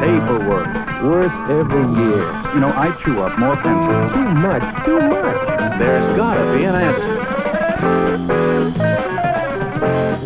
Paperwork. 0.00 0.68
Worse 1.02 1.36
every 1.60 1.86
year. 2.00 2.22
You 2.54 2.60
know, 2.60 2.72
I 2.86 2.92
chew 3.04 3.26
up 3.26 3.38
more 3.38 3.56
pencils. 3.56 4.12
Too 4.12 4.30
much, 4.46 4.64
too 4.84 5.00
much. 5.00 5.38
There's 5.78 6.16
gotta 6.16 6.44
be 6.52 6.66
an 6.66 6.74
answer. 6.74 7.14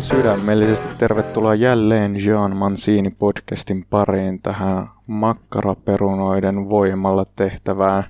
Sydämellisesti 0.01 0.89
tervetuloa 0.97 1.55
jälleen 1.55 2.25
Jean 2.25 2.55
Mancini 2.55 3.09
podcastin 3.09 3.85
pariin 3.89 4.41
tähän 4.41 4.87
makkaraperunoiden 5.07 6.69
voimalla 6.69 7.25
tehtävään 7.35 8.03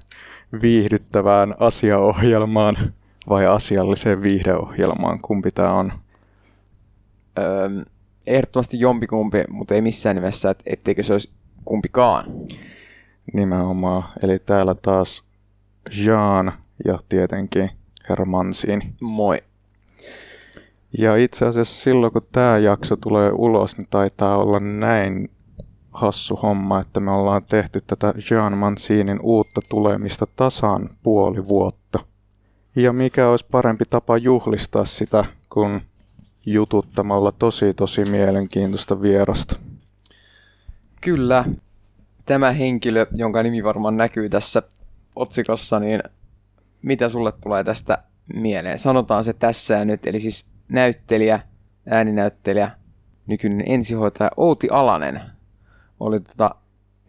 viihdyttävään 0.62 1.56
asiaohjelmaan 1.60 2.76
vai 3.30 3.48
asialliseen 3.48 4.22
viihdeohjelmaan, 4.22 5.20
kumpi 5.22 5.52
tämä 5.52 5.74
on? 5.74 5.92
Öö, 7.40 7.70
ehdottomasti 8.28 8.80
jompikumpi, 8.80 9.44
mutta 9.50 9.76
ei 9.76 9.82
missään 9.82 10.16
nimessä, 10.16 10.50
et, 10.50 10.64
etteikö 10.66 11.04
se 11.04 11.14
olisi 11.14 11.32
kumpikaan. 11.70 12.26
Nimenomaan. 13.34 14.04
Eli 14.24 14.40
täällä 14.40 14.76
taas 14.76 15.24
Jean 16.06 16.52
ja 16.86 17.00
tietenkin 17.10 17.70
herra 18.10 18.26
Mancini. 18.26 18.94
Moi. 19.02 19.44
Ja 20.98 21.16
itse 21.16 21.46
asiassa 21.46 21.84
silloin, 21.84 22.14
kun 22.14 22.22
tämä 22.32 22.58
jakso 22.58 22.96
tulee 22.96 23.32
ulos, 23.32 23.78
niin 23.78 23.88
taitaa 23.90 24.38
olla 24.38 24.60
näin 24.60 25.32
hassu 25.92 26.36
homma, 26.36 26.80
että 26.80 27.00
me 27.00 27.12
ollaan 27.12 27.44
tehty 27.44 27.82
tätä 27.88 28.14
Jean 28.32 28.58
Mancinin 28.58 29.20
uutta 29.24 29.62
tulemista 29.70 30.28
tasan 30.36 30.90
puoli 31.04 31.48
vuotta. 31.48 32.00
Ja 32.76 32.94
mikä 32.94 33.30
olisi 33.30 33.46
parempi 33.52 33.86
tapa 33.90 34.18
juhlistaa 34.18 34.86
sitä 34.86 35.26
kuin 35.50 35.82
jututtamalla 36.46 37.32
tosi 37.32 37.74
tosi 37.74 38.06
mielenkiintoista 38.06 39.02
vierasta. 39.02 39.69
Kyllä, 41.02 41.46
tämä 42.26 42.52
henkilö, 42.52 43.06
jonka 43.12 43.44
nimi 43.44 43.64
varmaan 43.64 43.98
näkyy 43.98 44.30
tässä 44.30 44.64
otsikossa, 45.16 45.80
niin 45.80 46.04
mitä 46.82 47.10
sulle 47.10 47.32
tulee 47.32 47.64
tästä 47.64 48.04
mieleen? 48.34 48.80
Sanotaan 48.80 49.24
se 49.24 49.34
tässä 49.34 49.74
ja 49.74 49.86
nyt, 49.86 50.08
eli 50.08 50.20
siis 50.20 50.50
näyttelijä, 50.70 51.40
ääninäyttelijä, 51.90 52.72
nykyinen 53.28 53.64
ensihoitaja 53.66 54.32
Outi 54.38 54.68
Alanen 54.72 55.22
oli 56.00 56.20
tota, 56.20 56.56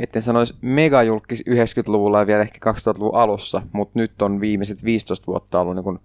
etten 0.00 0.22
sanoisi 0.22 0.54
megajulkis 0.60 1.44
90-luvulla 1.50 2.18
ja 2.18 2.26
vielä 2.26 2.42
ehkä 2.42 2.72
2000-luvun 2.72 3.14
alussa, 3.14 3.62
mutta 3.72 3.98
nyt 3.98 4.22
on 4.22 4.40
viimeiset 4.40 4.84
15 4.84 5.26
vuotta 5.26 5.60
ollut 5.60 5.74
niin 5.74 6.00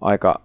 aika 0.00 0.40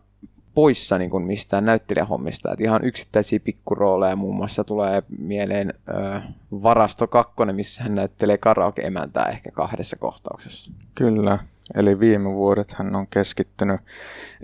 poissa 0.58 0.97
niin 0.97 1.09
kuin 1.09 1.23
mistään 1.23 1.66
näyttelijähommista. 1.66 2.53
Et 2.53 2.61
ihan 2.61 2.83
yksittäisiä 2.83 3.39
pikkurooleja 3.39 4.16
muun 4.16 4.36
muassa 4.36 4.63
tulee 4.63 5.03
mieleen 5.17 5.73
ö, 5.89 6.22
Varasto 6.52 7.08
2, 7.08 7.33
missä 7.52 7.83
hän 7.83 7.95
näyttelee 7.95 8.38
karaoke-emäntää 8.38 9.25
ehkä 9.25 9.52
kahdessa 9.52 9.95
kohtauksessa. 10.00 10.72
Kyllä, 10.95 11.39
eli 11.75 12.00
viime 12.00 12.30
vuodet 12.33 12.72
hän 12.72 12.95
on 12.95 13.08
keskittynyt 13.08 13.81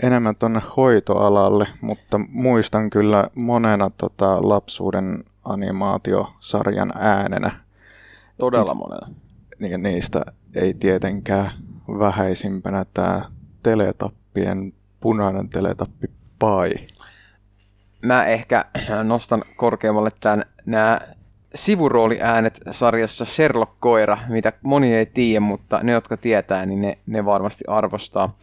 enemmän 0.03 0.35
tuonne 0.35 0.61
hoitoalalle, 0.77 1.67
mutta 1.81 2.17
muistan 2.17 2.89
kyllä 2.89 3.29
monena 3.35 3.91
tota, 3.97 4.49
lapsuuden 4.49 5.23
animaatiosarjan 5.43 6.91
äänenä. 6.97 7.51
Todella 8.37 8.73
monena. 8.73 9.07
Niin, 9.59 9.83
niistä 9.83 10.25
ei 10.55 10.73
tietenkään 10.73 11.51
vähäisimpänä 11.87 12.85
tämä 12.93 13.21
teletappien 13.63 14.73
punainen 15.03 15.49
teletappi 15.49 16.07
Pai. 16.39 16.71
Mä 18.01 18.25
ehkä 18.25 18.65
nostan 19.03 19.43
korkeammalle 19.55 20.11
tämän, 20.19 20.43
nämä 20.65 21.01
sivurooliäänet 21.55 22.59
sarjassa 22.71 23.25
Sherlock 23.25 23.71
Koira, 23.79 24.17
mitä 24.29 24.53
moni 24.61 24.95
ei 24.95 25.05
tiedä, 25.05 25.39
mutta 25.39 25.79
ne, 25.83 25.91
jotka 25.91 26.17
tietää, 26.17 26.65
niin 26.65 26.81
ne, 26.81 26.97
ne 27.05 27.25
varmasti 27.25 27.63
arvostaa. 27.67 28.37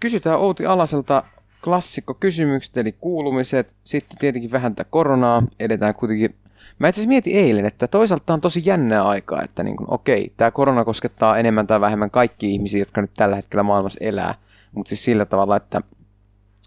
Kysytään 0.00 0.38
Outi 0.38 0.66
Alaselta 0.66 1.22
klassikko 1.64 2.14
kysymykset, 2.14 2.76
eli 2.76 2.92
kuulumiset, 2.92 3.76
sitten 3.84 4.18
tietenkin 4.18 4.52
vähän 4.52 4.74
tätä 4.74 4.90
koronaa, 4.90 5.42
edetään 5.60 5.94
kuitenkin 5.94 6.34
Mä 6.78 6.88
itse 6.88 7.06
mietin 7.06 7.36
eilen, 7.36 7.66
että 7.66 7.88
toisaalta 7.88 8.34
on 8.34 8.40
tosi 8.40 8.62
jännää 8.64 9.08
aikaa, 9.08 9.42
että 9.42 9.62
niin 9.62 9.76
kuin, 9.76 9.86
okei, 9.90 10.32
tämä 10.36 10.50
korona 10.50 10.84
koskettaa 10.84 11.38
enemmän 11.38 11.66
tai 11.66 11.80
vähemmän 11.80 12.10
kaikki 12.10 12.52
ihmisiä, 12.52 12.80
jotka 12.80 13.00
nyt 13.00 13.10
tällä 13.16 13.36
hetkellä 13.36 13.62
maailmassa 13.62 14.04
elää, 14.04 14.34
mutta 14.72 14.88
siis 14.88 15.04
sillä 15.04 15.24
tavalla, 15.24 15.56
että, 15.56 15.80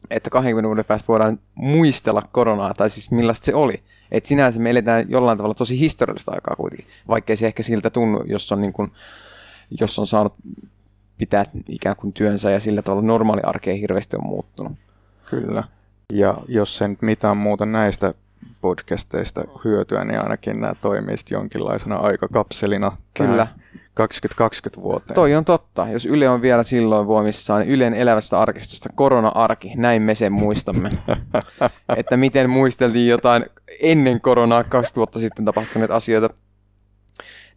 että 0.09 0.29
20 0.29 0.67
vuoden 0.67 0.85
päästä 0.85 1.07
voidaan 1.07 1.39
muistella 1.55 2.21
koronaa, 2.31 2.73
tai 2.73 2.89
siis 2.89 3.11
millaista 3.11 3.45
se 3.45 3.55
oli. 3.55 3.83
Että 4.11 4.27
sinänsä 4.27 4.59
me 4.59 4.69
eletään 4.69 5.05
jollain 5.09 5.37
tavalla 5.37 5.55
tosi 5.55 5.79
historiallista 5.79 6.31
aikaa 6.31 6.55
kuitenkin, 6.55 6.87
vaikkei 7.07 7.35
se 7.35 7.47
ehkä 7.47 7.63
siltä 7.63 7.89
tunnu, 7.89 8.23
jos 8.27 8.51
on, 8.51 8.61
niin 8.61 8.73
kuin, 8.73 8.91
jos 9.79 9.99
on 9.99 10.07
saanut 10.07 10.33
pitää 11.17 11.45
ikään 11.69 11.95
kuin 11.95 12.13
työnsä 12.13 12.51
ja 12.51 12.59
sillä 12.59 12.81
tavalla 12.81 13.07
normaali 13.07 13.41
arkeen 13.41 13.77
hirveästi 13.77 14.15
on 14.15 14.27
muuttunut. 14.27 14.73
Kyllä. 15.25 15.63
Ja 16.13 16.37
jos 16.47 16.77
sen 16.77 16.97
mitään 17.01 17.37
muuta 17.37 17.65
näistä 17.65 18.13
podcasteista 18.61 19.41
hyötyä, 19.63 20.03
niin 20.03 20.19
ainakin 20.19 20.61
nämä 20.61 20.73
toimii 20.81 21.15
jonkinlaisena 21.31 21.95
aikakapselina. 21.95 22.91
Kyllä. 23.13 23.47
2020 23.95 24.81
vuoteen. 24.81 25.15
Toi 25.15 25.35
on 25.35 25.45
totta. 25.45 25.87
Jos 25.89 26.05
Yle 26.05 26.29
on 26.29 26.41
vielä 26.41 26.63
silloin 26.63 27.07
voimissaan, 27.07 27.61
niin 27.61 27.71
Ylen 27.71 27.93
elävästä 27.93 28.39
arkistosta 28.39 28.89
korona-arki, 28.95 29.73
näin 29.75 30.01
me 30.01 30.15
sen 30.15 30.33
muistamme. 30.33 30.89
että 31.97 32.17
miten 32.17 32.49
muisteltiin 32.49 33.07
jotain 33.07 33.45
ennen 33.81 34.21
koronaa 34.21 34.63
20 34.63 34.95
vuotta 34.95 35.19
sitten 35.19 35.45
tapahtuneita 35.45 35.95
asioita. 35.95 36.29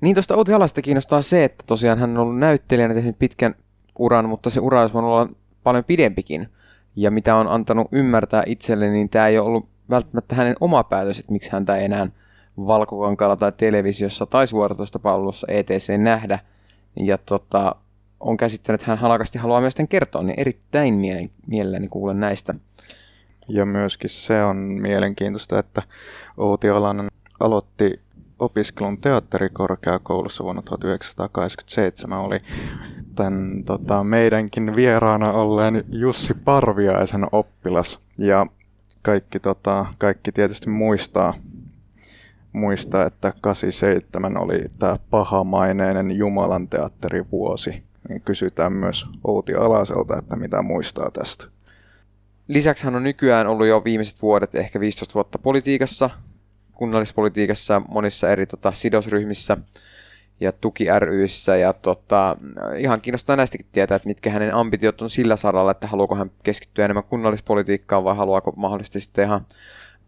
Niin 0.01 0.15
tuosta 0.15 0.37
Outi 0.37 0.53
Alasta 0.53 0.83
kiinnostaa 0.83 1.23
se, 1.23 1.45
että 1.45 1.65
tosiaan 1.67 1.99
hän 1.99 2.11
on 2.11 2.17
ollut 2.19 2.39
näyttelijänä 2.39 2.95
tehnyt 2.95 3.19
pitkän 3.19 3.55
uran, 3.99 4.29
mutta 4.29 4.51
se 4.51 4.61
ura 4.61 4.81
olisi 4.81 4.95
voinut 4.95 5.11
olla 5.11 5.29
paljon 5.63 5.85
pidempikin. 5.85 6.49
Ja 6.97 7.11
mitä 7.11 7.37
on 7.37 7.49
antanut 7.49 7.89
ymmärtää 7.93 8.43
itselle, 8.47 8.91
niin 8.91 9.09
tämä 9.09 9.27
ei 9.27 9.39
ole 9.39 9.47
ollut 9.47 9.69
välttämättä 9.91 10.35
hänen 10.35 10.55
oma 10.61 10.85
päätös, 10.85 11.19
että 11.19 11.33
miksi 11.33 11.53
häntä 11.53 11.77
ei 11.77 11.85
enää 11.85 12.07
valkokankalla 12.67 13.37
tai 13.37 13.53
televisiossa 13.57 14.27
tai 14.27 14.47
suoratoistopalvelussa 14.47 15.47
ETC 15.51 15.99
nähdä. 15.99 16.39
Ja 16.97 17.19
tota, 17.19 17.75
on 18.21 18.37
käsittänyt, 18.37 18.81
että 18.81 18.91
hän 18.91 18.99
halakasti 18.99 19.39
haluaa 19.39 19.61
myös 19.61 19.75
kertoa, 19.89 20.23
niin 20.23 20.41
erittäin 20.41 20.95
mielelläni 21.47 21.89
kuulen 21.89 22.21
näistä. 22.21 22.55
Ja 23.49 23.67
myöskin 23.67 24.11
se 24.11 24.45
on 24.45 24.57
mielenkiintoista, 24.57 25.59
että 25.59 25.83
Outi 26.37 26.69
Alanen 26.69 27.09
aloitti 27.41 28.01
opiskelun 28.39 29.01
teatterikorkeakoulussa 29.01 30.45
vuonna 30.45 30.63
1987 30.63 32.19
oli 32.19 32.41
tämän, 33.15 33.65
tota, 33.65 34.05
meidänkin 34.05 34.77
vieraana 34.77 35.33
olleen 35.33 35.85
Jussi 35.93 36.35
Parviaisen 36.35 37.27
oppilas. 37.33 37.99
Ja 38.19 38.47
kaikki, 39.03 39.41
tota, 39.41 39.87
kaikki 39.99 40.33
tietysti 40.33 40.71
muistaa, 40.71 41.35
muistaa, 42.59 43.07
että 43.07 43.33
87 43.41 44.37
oli 44.37 44.59
tämä 44.79 44.97
pahamaineinen 45.11 46.13
Jumalan 46.13 46.69
teatterivuosi. 46.69 47.83
Niin 48.09 48.23
kysytään 48.23 48.73
myös 48.73 49.07
Outi 49.25 49.55
Alaselta, 49.55 50.19
että 50.19 50.37
mitä 50.37 50.63
muistaa 50.63 51.11
tästä. 51.11 51.45
Lisäksi 52.49 52.85
hän 52.85 52.97
on 52.97 53.03
nykyään 53.03 53.47
ollut 53.47 53.67
jo 53.67 53.85
viimeiset 53.85 54.23
vuodet, 54.23 54.55
ehkä 54.55 54.81
15 54.81 55.15
vuotta 55.15 55.39
politiikassa, 55.39 56.11
kunnallispolitiikassa, 56.75 57.83
monissa 57.89 58.31
eri 58.31 58.47
tota, 58.47 58.73
sidosryhmissä 58.73 59.57
ja 60.41 60.53
tuki 60.53 60.87
ryissä. 60.99 61.57
Ja 61.57 61.73
tota, 61.73 62.37
ihan 62.77 63.01
kiinnostaa 63.01 63.37
näistäkin 63.37 63.67
tietää, 63.73 63.97
että 63.97 64.09
mitkä 64.09 64.31
hänen 64.31 64.55
ambitiot 64.55 65.03
on 65.03 65.11
sillä 65.11 65.37
saralla, 65.37 65.71
että 65.71 65.87
haluaako 65.87 66.15
hän 66.15 66.31
keskittyä 66.43 66.85
enemmän 66.85 67.05
kunnallispolitiikkaan 67.05 68.05
vai 68.05 68.17
haluaako 68.17 68.53
mahdollisesti 68.57 69.01
sitten 69.01 69.25
ihan 69.25 69.47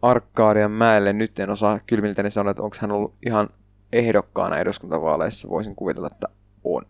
Arkadian 0.02 0.70
mäelle. 0.70 1.12
Nyt 1.12 1.38
en 1.38 1.50
osaa 1.50 1.78
kylmiltäni 1.86 2.30
sanoa, 2.30 2.50
että 2.50 2.62
onko 2.62 2.76
hän 2.80 2.92
ollut 2.92 3.14
ihan 3.26 3.48
ehdokkaana 3.92 4.58
eduskuntavaaleissa. 4.58 5.48
Voisin 5.48 5.74
kuvitella, 5.74 6.08
että 6.12 6.28
on. 6.64 6.82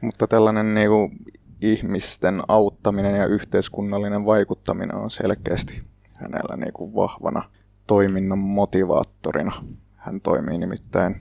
Mutta 0.00 0.26
tällainen 0.26 0.74
niin 0.74 0.88
kuin, 0.88 1.18
ihmisten 1.60 2.42
auttaminen 2.48 3.14
ja 3.14 3.26
yhteiskunnallinen 3.26 4.26
vaikuttaminen 4.26 4.96
on 4.96 5.10
selkeästi 5.10 5.82
hänellä 6.14 6.56
niin 6.56 6.72
kuin, 6.72 6.94
vahvana 6.94 7.50
toiminnan 7.86 8.38
motivaattorina. 8.38 9.52
Hän 9.96 10.20
toimii 10.20 10.58
nimittäin 10.58 11.20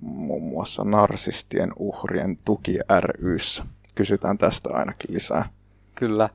muun 0.00 0.42
muassa 0.42 0.84
narsistien 0.84 1.72
uhrien 1.76 2.38
tuki 2.44 2.78
ryssä. 3.22 3.64
Kysytään 3.94 4.38
tästä 4.38 4.68
ainakin 4.72 5.14
lisää. 5.14 5.48
Kyllä. 5.94 6.28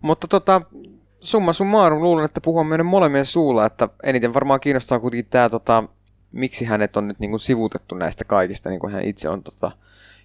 Mutta 0.00 0.28
tota, 0.28 0.62
summa 1.22 1.52
summarum 1.52 2.02
luulen, 2.02 2.24
että 2.24 2.40
puhun 2.40 2.66
meidän 2.66 2.86
molemmien 2.86 3.26
suulla, 3.26 3.66
että 3.66 3.88
eniten 4.02 4.34
varmaan 4.34 4.60
kiinnostaa 4.60 5.00
kuitenkin 5.00 5.30
tämä, 5.30 5.48
tota, 5.48 5.84
miksi 6.32 6.64
hänet 6.64 6.96
on 6.96 7.08
nyt 7.08 7.18
niin 7.18 7.30
kuin 7.30 7.40
sivutettu 7.40 7.94
näistä 7.94 8.24
kaikista, 8.24 8.70
niin 8.70 8.80
kuin 8.80 8.92
hän 8.92 9.04
itse 9.04 9.28
on 9.28 9.42
tota, 9.42 9.70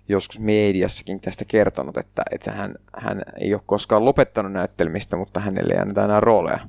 joskus 0.09 0.39
mediassakin 0.39 1.19
tästä 1.19 1.45
kertonut, 1.45 1.97
että, 1.97 2.23
että 2.31 2.51
hän, 2.51 2.75
hän 2.97 3.21
ei 3.39 3.53
ole 3.53 3.61
koskaan 3.65 4.05
lopettanut 4.05 4.51
näyttelemistä, 4.51 5.17
mutta 5.17 5.39
hänelle 5.39 5.73
ei 5.73 5.79
anneta 5.79 6.05
enää 6.05 6.19
rooleja. 6.19 6.59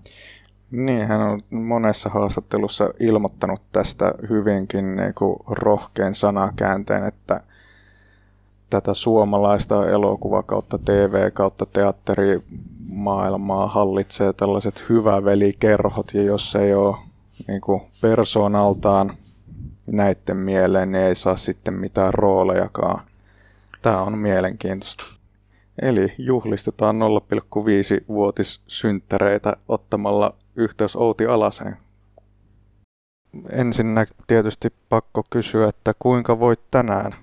Niin, 0.71 1.07
hän 1.07 1.21
on 1.21 1.41
monessa 1.51 2.09
haastattelussa 2.09 2.91
ilmoittanut 3.01 3.63
tästä 3.73 4.15
hyvinkin 4.29 4.97
niin 4.97 5.15
kuin 5.15 5.37
rohkein 5.47 6.15
sanakäänteen, 6.15 7.05
että 7.05 7.41
tätä 8.71 8.95
suomalaista 8.95 9.91
elokuva 9.91 10.43
kautta 10.43 10.79
TV 10.79 11.33
kautta 11.33 11.67
teatterimaailmaa 11.67 13.67
hallitsee 13.67 14.33
tällaiset 14.33 14.85
hyvävelikerhot, 14.89 16.15
ja 16.15 16.23
jos 16.23 16.57
ei 16.57 16.75
ole 16.75 16.97
niin 17.49 17.61
kuin 17.61 17.83
persoonaltaan 18.01 19.13
näiden 19.93 20.37
mieleen, 20.37 20.93
niin 20.93 21.05
ei 21.05 21.15
saa 21.15 21.37
sitten 21.37 21.75
mitään 21.75 22.15
roolejakaan. 22.15 23.01
Tämä 23.83 24.03
on 24.03 24.19
mielenkiintoista. 24.19 25.05
Eli 25.83 26.13
juhlistetaan 26.19 26.97
0,5-vuotissynttäreitä 26.97 29.57
ottamalla 29.69 30.35
yhteys 30.57 30.97
Outi 30.97 31.27
Alaseen. 31.27 31.77
Ensinnä 33.51 34.07
tietysti 34.27 34.73
pakko 34.89 35.23
kysyä, 35.31 35.69
että 35.69 35.95
kuinka 35.99 36.39
voit 36.39 36.61
tänään? 36.71 37.15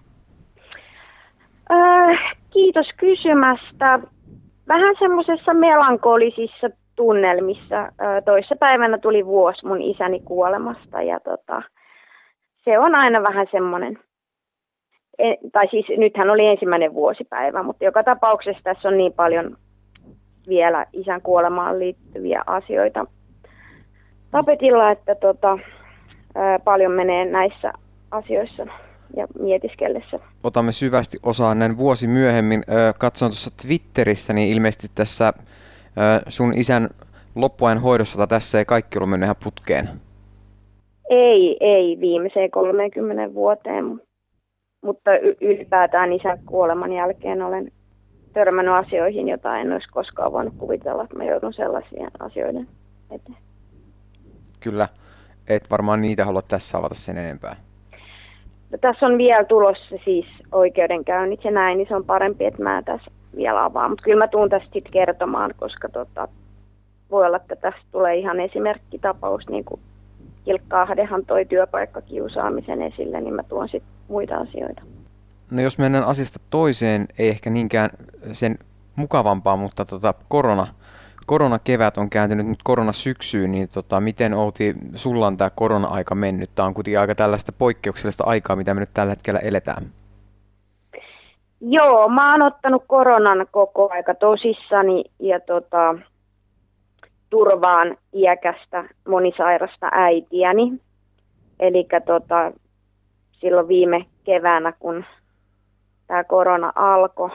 Äh, 2.05 2.35
kiitos 2.53 2.87
kysymästä. 2.97 3.99
Vähän 4.67 4.95
semmoisessa 4.99 5.53
melankolisissa 5.53 6.69
tunnelmissa. 6.95 7.79
Äh, 7.79 8.23
toissa 8.25 8.55
päivänä 8.59 8.97
tuli 8.97 9.25
vuosi 9.25 9.65
mun 9.67 9.81
isäni 9.81 10.19
kuolemasta 10.19 11.01
ja 11.01 11.19
tota, 11.19 11.61
se 12.63 12.79
on 12.79 12.95
aina 12.95 13.23
vähän 13.23 13.47
semmoinen, 13.51 13.99
e, 15.17 15.35
tai 15.51 15.67
siis 15.67 15.85
nythän 15.97 16.29
oli 16.29 16.45
ensimmäinen 16.47 16.93
vuosipäivä, 16.93 17.63
mutta 17.63 17.85
joka 17.85 18.03
tapauksessa 18.03 18.63
tässä 18.63 18.87
on 18.87 18.97
niin 18.97 19.13
paljon 19.13 19.57
vielä 20.47 20.85
isän 20.93 21.21
kuolemaan 21.21 21.79
liittyviä 21.79 22.43
asioita 22.47 23.05
tapetilla, 24.31 24.91
että 24.91 25.15
tota, 25.15 25.59
ää, 26.35 26.59
paljon 26.59 26.91
menee 26.91 27.25
näissä 27.25 27.73
asioissa 28.11 28.67
ja 29.15 29.27
mietiskellessä. 29.39 30.19
Otamme 30.43 30.71
syvästi 30.71 31.17
osaa 31.23 31.55
näin 31.55 31.77
vuosi 31.77 32.07
myöhemmin. 32.07 32.63
Katson 32.97 33.29
tuossa 33.29 33.51
Twitterissä, 33.67 34.33
niin 34.33 34.53
ilmeisesti 34.53 34.87
tässä 34.95 35.33
sun 36.27 36.53
isän 36.53 36.89
loppuajan 37.35 37.81
hoidossa 37.81 38.27
tässä 38.27 38.59
ei 38.59 38.65
kaikki 38.65 38.97
ollut 38.97 39.09
mennyt 39.09 39.27
ihan 39.27 39.35
putkeen. 39.43 39.89
Ei, 41.09 41.57
ei 41.59 41.97
viimeiseen 41.99 42.51
30 42.51 43.33
vuoteen, 43.33 44.01
mutta 44.81 45.11
ylipäätään 45.41 46.13
isän 46.13 46.39
kuoleman 46.45 46.93
jälkeen 46.93 47.41
olen 47.41 47.71
törmännyt 48.33 48.73
asioihin, 48.73 49.27
joita 49.27 49.57
en 49.57 49.71
olisi 49.71 49.89
koskaan 49.89 50.31
voinut 50.31 50.53
kuvitella, 50.57 51.03
että 51.03 51.17
mä 51.17 51.23
joudun 51.23 51.53
sellaisia 51.53 52.11
asioiden 52.19 52.67
eteen. 53.11 53.37
Kyllä, 54.59 54.87
et 55.49 55.71
varmaan 55.71 56.01
niitä 56.01 56.25
halua 56.25 56.41
tässä 56.41 56.77
avata 56.77 56.95
sen 56.95 57.17
enempää. 57.17 57.55
No, 58.71 58.77
tässä 58.81 59.05
on 59.05 59.17
vielä 59.17 59.43
tulossa 59.43 59.95
siis 60.05 60.25
oikeudenkäynnit 60.51 61.43
ja 61.43 61.51
näin, 61.51 61.77
niin 61.77 61.87
se 61.87 61.95
on 61.95 62.05
parempi, 62.05 62.45
että 62.45 62.63
mä 62.63 62.81
tässä 62.85 63.11
vielä 63.35 63.65
avaan. 63.65 63.89
Mutta 63.89 64.03
kyllä 64.03 64.25
mä 64.25 64.27
tuun 64.27 64.49
tästä 64.49 64.69
sitten 64.73 64.93
kertomaan, 64.93 65.53
koska 65.59 65.89
tota, 65.89 66.27
voi 67.11 67.25
olla, 67.25 67.37
että 67.37 67.55
tästä 67.55 67.81
tulee 67.91 68.15
ihan 68.15 68.39
esimerkkitapaus, 68.39 69.49
niin 69.49 69.65
kuin 69.65 69.81
Ilkka 70.45 70.81
Ahdehan 70.81 71.25
toi 71.25 71.45
työpaikkakiusaamisen 71.45 72.81
esille, 72.81 73.21
niin 73.21 73.33
mä 73.33 73.43
tuon 73.43 73.69
sitten 73.69 73.91
muita 74.07 74.37
asioita. 74.37 74.81
No 75.51 75.61
jos 75.61 75.77
mennään 75.77 76.05
asiasta 76.05 76.39
toiseen, 76.49 77.07
ei 77.19 77.29
ehkä 77.29 77.49
niinkään 77.49 77.89
sen 78.31 78.57
mukavampaa, 78.95 79.55
mutta 79.55 79.85
tota, 79.85 80.13
korona, 80.29 80.67
koronakevät 81.25 81.97
on 81.97 82.09
kääntynyt 82.09 82.47
nyt 82.47 82.63
koronasyksyyn, 82.63 83.51
niin 83.51 83.69
tota, 83.73 83.99
miten 83.99 84.33
Outi, 84.33 84.73
sulla 84.95 85.27
on 85.27 85.37
tämä 85.37 85.49
korona-aika 85.49 86.15
mennyt? 86.15 86.49
Tämä 86.55 86.65
on 86.65 86.73
kuitenkin 86.73 86.99
aika 86.99 87.15
tällaista 87.15 87.51
poikkeuksellista 87.51 88.23
aikaa, 88.23 88.55
mitä 88.55 88.73
me 88.73 88.79
nyt 88.79 88.89
tällä 88.93 89.11
hetkellä 89.11 89.39
eletään. 89.39 89.83
Joo, 91.61 92.09
mä 92.09 92.31
oon 92.31 92.41
ottanut 92.41 92.83
koronan 92.87 93.47
koko 93.51 93.89
aika 93.91 94.15
tosissani 94.15 95.03
ja 95.19 95.39
tota, 95.39 95.95
turvaan 97.29 97.97
iäkästä 98.13 98.83
monisairasta 99.07 99.89
äitiäni. 99.91 100.73
Eli 101.59 101.87
tota, 102.05 102.51
silloin 103.31 103.67
viime 103.67 104.05
keväänä, 104.23 104.73
kun 104.79 105.05
tämä 106.07 106.23
korona 106.23 106.71
alkoi, 106.75 107.29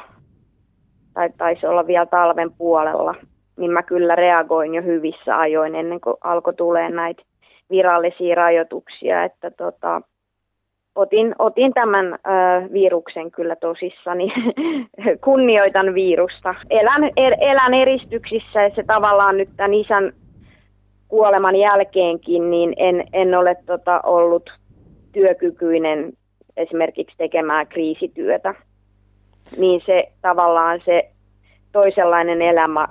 tai 1.15 1.31
taisi 1.39 1.67
olla 1.67 1.87
vielä 1.87 2.07
talven 2.07 2.53
puolella, 2.53 3.15
niin 3.61 3.71
mä 3.71 3.83
kyllä 3.83 4.15
reagoin 4.15 4.75
jo 4.75 4.83
hyvissä 4.83 5.39
ajoin 5.39 5.75
ennen 5.75 6.01
kuin 6.01 6.17
alkoi 6.25 6.55
tulee 6.55 6.91
näitä 6.91 7.23
virallisia 7.71 8.35
rajoituksia, 8.35 9.25
että 9.25 9.51
tota, 9.51 10.03
otin, 10.95 11.35
otin 11.39 11.73
tämän 11.73 12.07
ö, 12.07 12.19
viruksen 12.73 13.31
kyllä 13.31 13.57
tosissani, 13.57 14.33
kunnioitan 15.25 15.95
virusta. 15.95 16.55
Elän, 16.71 17.05
el, 17.17 17.37
elän 17.41 17.75
eristyksissä 17.75 18.63
ja 18.63 18.71
se 18.75 18.83
tavallaan 18.83 19.37
nyt 19.37 19.49
tämän 19.57 19.75
isän 19.75 20.13
kuoleman 21.09 21.57
jälkeenkin, 21.57 22.51
niin 22.51 22.75
en, 22.77 23.05
en 23.13 23.35
ole 23.35 23.57
tota, 23.67 24.01
ollut 24.05 24.51
työkykyinen 25.13 26.13
esimerkiksi 26.57 27.17
tekemään 27.19 27.67
kriisityötä. 27.67 28.55
Niin 29.59 29.81
se 29.87 30.13
tavallaan 30.23 30.81
se 30.85 31.11
toisenlainen 31.73 32.43
elämä, 32.43 32.89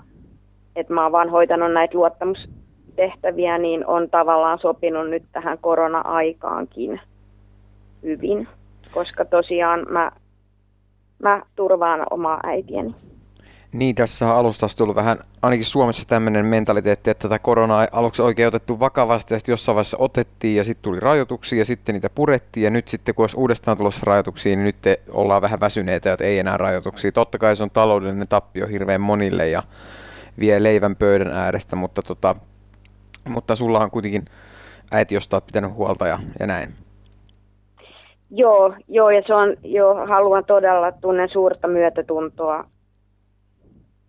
että 0.76 0.94
mä 0.94 1.04
oon 1.04 1.12
vaan 1.12 1.30
hoitanut 1.30 1.74
näitä 1.74 1.98
luottamustehtäviä, 1.98 3.58
niin 3.58 3.86
on 3.86 4.10
tavallaan 4.10 4.60
sopinut 4.60 5.10
nyt 5.10 5.24
tähän 5.32 5.58
korona-aikaankin 5.58 7.02
hyvin, 8.04 8.48
koska 8.92 9.26
tosiaan 9.26 9.86
mä, 9.90 10.12
mä 11.24 11.42
turvaan 11.56 12.06
omaa 12.10 12.40
äitiäni. 12.44 12.96
Niin, 13.72 13.96
tässä 13.96 14.28
on 14.28 14.36
alusta 14.36 14.68
tullut 14.78 14.96
vähän, 14.96 15.18
ainakin 15.42 15.66
Suomessa 15.66 16.08
tämmöinen 16.08 16.46
mentaliteetti, 16.46 17.10
että 17.10 17.22
tätä 17.22 17.40
koronaa 17.40 17.88
aluksi 17.92 18.22
oikein 18.22 18.48
otettu 18.48 18.80
vakavasti 18.80 19.34
ja 19.34 19.40
sitten 19.40 19.54
jossain 19.54 19.76
vaiheessa 19.76 19.98
otettiin 20.00 20.56
ja 20.56 20.64
sitten 20.64 20.84
tuli 20.84 21.00
rajoituksia 21.00 21.60
ja 21.60 21.66
sitten 21.66 21.94
niitä 21.94 22.10
purettiin 22.10 22.64
ja 22.64 22.70
nyt 22.70 22.88
sitten 22.88 23.16
kun 23.16 23.24
olisi 23.24 23.38
uudestaan 23.38 23.78
tulossa 23.78 24.02
rajoituksia, 24.06 24.56
niin 24.56 24.64
nyt 24.64 25.00
ollaan 25.12 25.42
vähän 25.42 25.60
väsyneitä, 25.60 26.14
että 26.14 26.26
ei 26.26 26.40
enää 26.40 26.58
rajoituksia. 26.58 27.12
Totta 27.12 27.38
kai 27.38 27.56
se 27.56 27.64
on 27.64 27.72
taloudellinen 27.72 28.28
tappio 28.28 28.68
hirveän 28.68 29.02
monille 29.02 29.50
ja 29.50 29.64
vie 30.40 30.64
leivän 30.64 30.96
pöydän 30.96 31.32
äärestä, 31.32 31.76
mutta, 31.76 32.02
tota, 32.02 32.36
mutta 33.30 33.56
sulla 33.56 33.80
on 33.80 33.92
kuitenkin 33.92 34.26
äiti, 34.92 35.16
josta 35.16 35.36
olet 35.36 35.46
pitänyt 35.46 35.74
huolta 35.74 36.08
ja, 36.08 36.20
ja 36.40 36.48
näin. 36.48 36.74
Joo, 38.32 38.74
joo, 38.88 39.10
ja 39.10 39.22
se 39.28 39.34
on, 39.34 39.56
jo 39.64 39.96
haluan 39.96 40.46
todella, 40.46 40.92
tunnen 40.92 41.30
suurta 41.30 41.68
myötätuntoa 41.68 42.66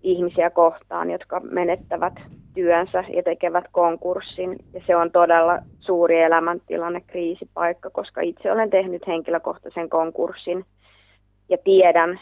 ihmisiä 0.02 0.50
kohtaan, 0.50 1.10
jotka 1.10 1.40
menettävät 1.40 2.14
työnsä 2.54 3.04
ja 3.16 3.22
tekevät 3.22 3.64
konkurssin. 3.72 4.56
Ja 4.72 4.80
se 4.86 4.96
on 4.96 5.10
todella 5.10 5.58
suuri 5.80 6.22
elämäntilanne, 6.22 7.00
kriisipaikka, 7.00 7.90
koska 7.90 8.20
itse 8.20 8.52
olen 8.52 8.70
tehnyt 8.70 9.06
henkilökohtaisen 9.06 9.90
konkurssin 9.90 10.64
ja 11.48 11.58
tiedän, 11.64 12.20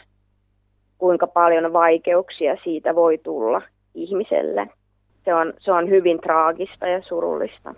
kuinka 0.97 1.27
paljon 1.27 1.73
vaikeuksia 1.73 2.57
siitä 2.63 2.95
voi 2.95 3.17
tulla 3.17 3.61
ihmiselle. 4.03 4.67
Se 5.25 5.33
on, 5.33 5.53
se 5.59 5.71
on 5.71 5.89
hyvin 5.89 6.21
traagista 6.21 6.87
ja 6.87 7.01
surullista. 7.01 7.75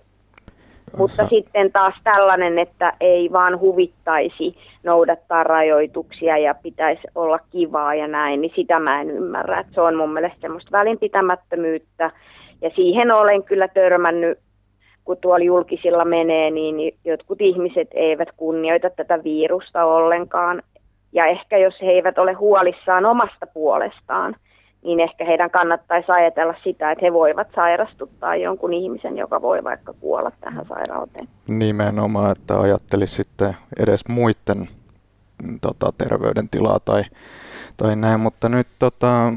Mutta 0.98 1.28
sitten 1.28 1.72
taas 1.72 1.94
tällainen, 2.04 2.60
että 2.60 2.94
ei 3.00 3.32
vaan 3.32 3.60
huvittaisi 3.60 4.56
noudattaa 4.84 5.44
rajoituksia 5.44 6.38
ja 6.38 6.56
pitäisi 6.64 7.02
olla 7.16 7.40
kivaa 7.52 7.96
ja 7.96 8.08
näin, 8.08 8.42
niin 8.42 8.52
sitä 8.56 8.80
mä 8.80 9.02
en 9.02 9.10
ymmärrä. 9.10 9.60
Että 9.60 9.74
se 9.74 9.82
on 9.82 9.96
mun 9.96 10.14
mielestä 10.14 10.38
semmoista 10.42 10.78
välinpitämättömyyttä 10.78 12.12
ja 12.62 12.70
siihen 12.76 13.12
olen 13.12 13.44
kyllä 13.44 13.68
törmännyt, 13.68 14.40
kun 15.06 15.18
tuolla 15.22 15.46
julkisilla 15.46 16.06
menee, 16.06 16.52
niin 16.52 16.98
jotkut 17.06 17.42
ihmiset 17.42 17.88
eivät 17.94 18.30
kunnioita 18.38 18.90
tätä 18.90 19.24
virusta 19.24 19.86
ollenkaan. 19.86 20.62
Ja 21.14 21.26
ehkä 21.26 21.58
jos 21.58 21.82
he 21.82 21.92
eivät 21.92 22.18
ole 22.18 22.34
huolissaan 22.34 23.06
omasta 23.06 23.48
puolestaan, 23.54 24.36
niin 24.84 25.00
ehkä 25.00 25.26
heidän 25.26 25.52
kannattaisi 25.52 26.12
ajatella 26.12 26.54
sitä, 26.64 26.92
että 26.92 27.06
he 27.06 27.14
voivat 27.14 27.48
sairastuttaa 27.56 28.36
jonkun 28.36 28.74
ihmisen, 28.74 29.18
joka 29.18 29.42
voi 29.42 29.64
vaikka 29.64 29.94
kuolla 29.94 30.32
tähän 30.42 30.66
sairauteen. 30.66 31.28
Nimenomaan, 31.48 32.32
että 32.32 32.60
ajattelisi 32.60 33.16
sitten 33.16 33.56
edes 33.80 34.08
muiden 34.08 34.68
tota, 35.62 35.94
terveydentilaa 35.98 36.80
tai, 36.80 37.04
tai 37.78 37.96
näin, 37.96 38.20
mutta 38.20 38.50
nyt 38.50 38.68
tota, 38.80 39.34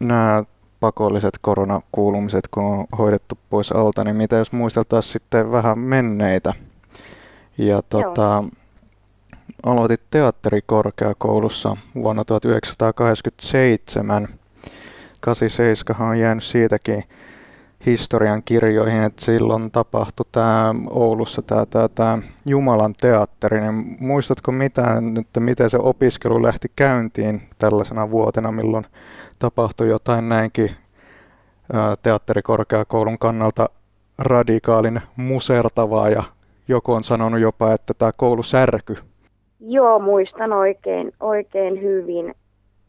nämä 0.00 0.44
pakolliset 0.80 1.34
koronakuulumiset, 1.40 2.48
kun 2.48 2.64
on 2.64 2.86
hoidettu 2.98 3.38
pois 3.50 3.72
alta, 3.72 4.04
niin 4.04 4.16
mitä 4.16 4.36
jos 4.36 4.52
muisteltaisiin 4.52 5.12
sitten 5.12 5.52
vähän 5.52 5.78
menneitä? 5.78 6.52
Ja 7.58 7.82
tota, 7.82 8.44
aloitit 9.62 10.00
teatterikorkeakoulussa 10.10 11.76
vuonna 11.94 12.24
1987 12.24 14.28
87 15.26 16.08
on 16.08 16.18
jäänyt 16.18 16.44
siitäkin 16.44 17.04
historian 17.86 18.42
kirjoihin, 18.42 19.02
että 19.02 19.24
silloin 19.24 19.70
tapahtui 19.70 20.26
tämä 20.32 20.74
Oulussa 20.90 21.42
tämä, 21.42 21.66
tämä, 21.66 21.88
tämä 21.88 22.18
Jumalan 22.46 22.94
teatteri. 23.00 23.60
Niin 23.60 23.96
muistatko 24.00 24.52
mitään, 24.52 25.16
että 25.16 25.40
miten 25.40 25.70
se 25.70 25.78
opiskelu 25.80 26.42
lähti 26.42 26.68
käyntiin 26.76 27.42
tällaisena 27.58 28.10
vuotena, 28.10 28.52
milloin 28.52 28.86
tapahtui 29.38 29.88
jotain 29.88 30.28
näinkin 30.28 30.70
teatterikorkeakoulun 32.02 33.18
kannalta 33.18 33.68
radikaalin 34.18 35.00
musertavaa 35.16 36.08
ja 36.08 36.22
joku 36.68 36.92
on 36.92 37.04
sanonut 37.04 37.40
jopa, 37.40 37.72
että 37.72 37.94
tämä 37.94 38.10
koulu 38.16 38.42
särky. 38.42 38.96
Joo, 39.60 39.98
muistan 39.98 40.52
oikein, 40.52 41.12
oikein 41.20 41.82
hyvin. 41.82 42.34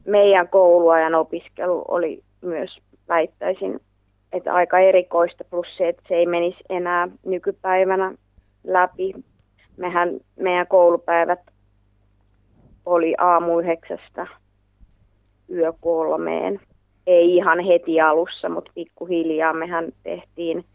Meidän 0.05 0.47
kouluajan 0.47 1.15
opiskelu 1.15 1.85
oli 1.87 2.23
myös, 2.41 2.77
väittäisin, 3.07 3.79
että 4.33 4.53
aika 4.53 4.79
erikoista, 4.79 5.43
plus 5.43 5.67
se, 5.77 5.87
että 5.87 6.03
se 6.07 6.15
ei 6.15 6.25
menisi 6.25 6.57
enää 6.69 7.07
nykypäivänä 7.25 8.13
läpi. 8.63 9.13
Mehän, 9.77 10.09
meidän 10.39 10.67
koulupäivät 10.67 11.39
oli 12.85 13.15
aamu 13.17 13.59
yhdeksästä 13.59 14.27
yö 15.49 15.73
kolmeen. 15.81 16.59
Ei 17.07 17.27
ihan 17.27 17.59
heti 17.59 18.01
alussa, 18.01 18.49
mutta 18.49 18.71
pikkuhiljaa 18.75 19.53
mehän 19.53 19.91
tehtiin 20.03 20.65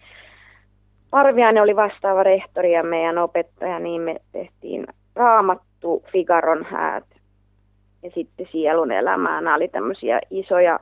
Parviainen 1.12 1.62
oli 1.62 1.76
vastaava 1.76 2.22
rehtori 2.22 2.72
ja 2.72 2.82
meidän 2.82 3.18
opettaja, 3.18 3.78
niin 3.78 4.00
me 4.00 4.16
tehtiin 4.32 4.86
raamattu, 5.14 6.04
Figaron 6.12 6.64
häät 6.64 7.04
ja 8.02 8.10
sitten 8.14 8.48
sielun 8.52 8.92
elämää. 8.92 9.40
Nämä 9.40 9.56
oli 9.56 9.68
tämmöisiä 9.68 10.20
isoja, 10.30 10.80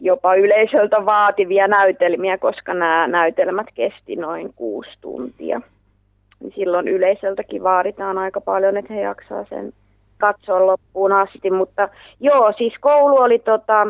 jopa 0.00 0.34
yleisöltä 0.34 1.06
vaativia 1.06 1.68
näytelmiä, 1.68 2.38
koska 2.38 2.74
nämä 2.74 3.08
näytelmät 3.08 3.66
kesti 3.74 4.16
noin 4.16 4.50
kuusi 4.56 4.90
tuntia. 5.00 5.60
Niin 6.40 6.52
silloin 6.56 6.88
yleisöltäkin 6.88 7.62
vaaditaan 7.62 8.18
aika 8.18 8.40
paljon, 8.40 8.76
että 8.76 8.94
he 8.94 9.00
jaksaa 9.00 9.44
sen 9.44 9.72
katsoa 10.18 10.66
loppuun 10.66 11.12
asti. 11.12 11.50
Mutta 11.50 11.88
joo, 12.20 12.52
siis 12.58 12.74
koulu 12.80 13.16
oli 13.16 13.38
tota, 13.38 13.86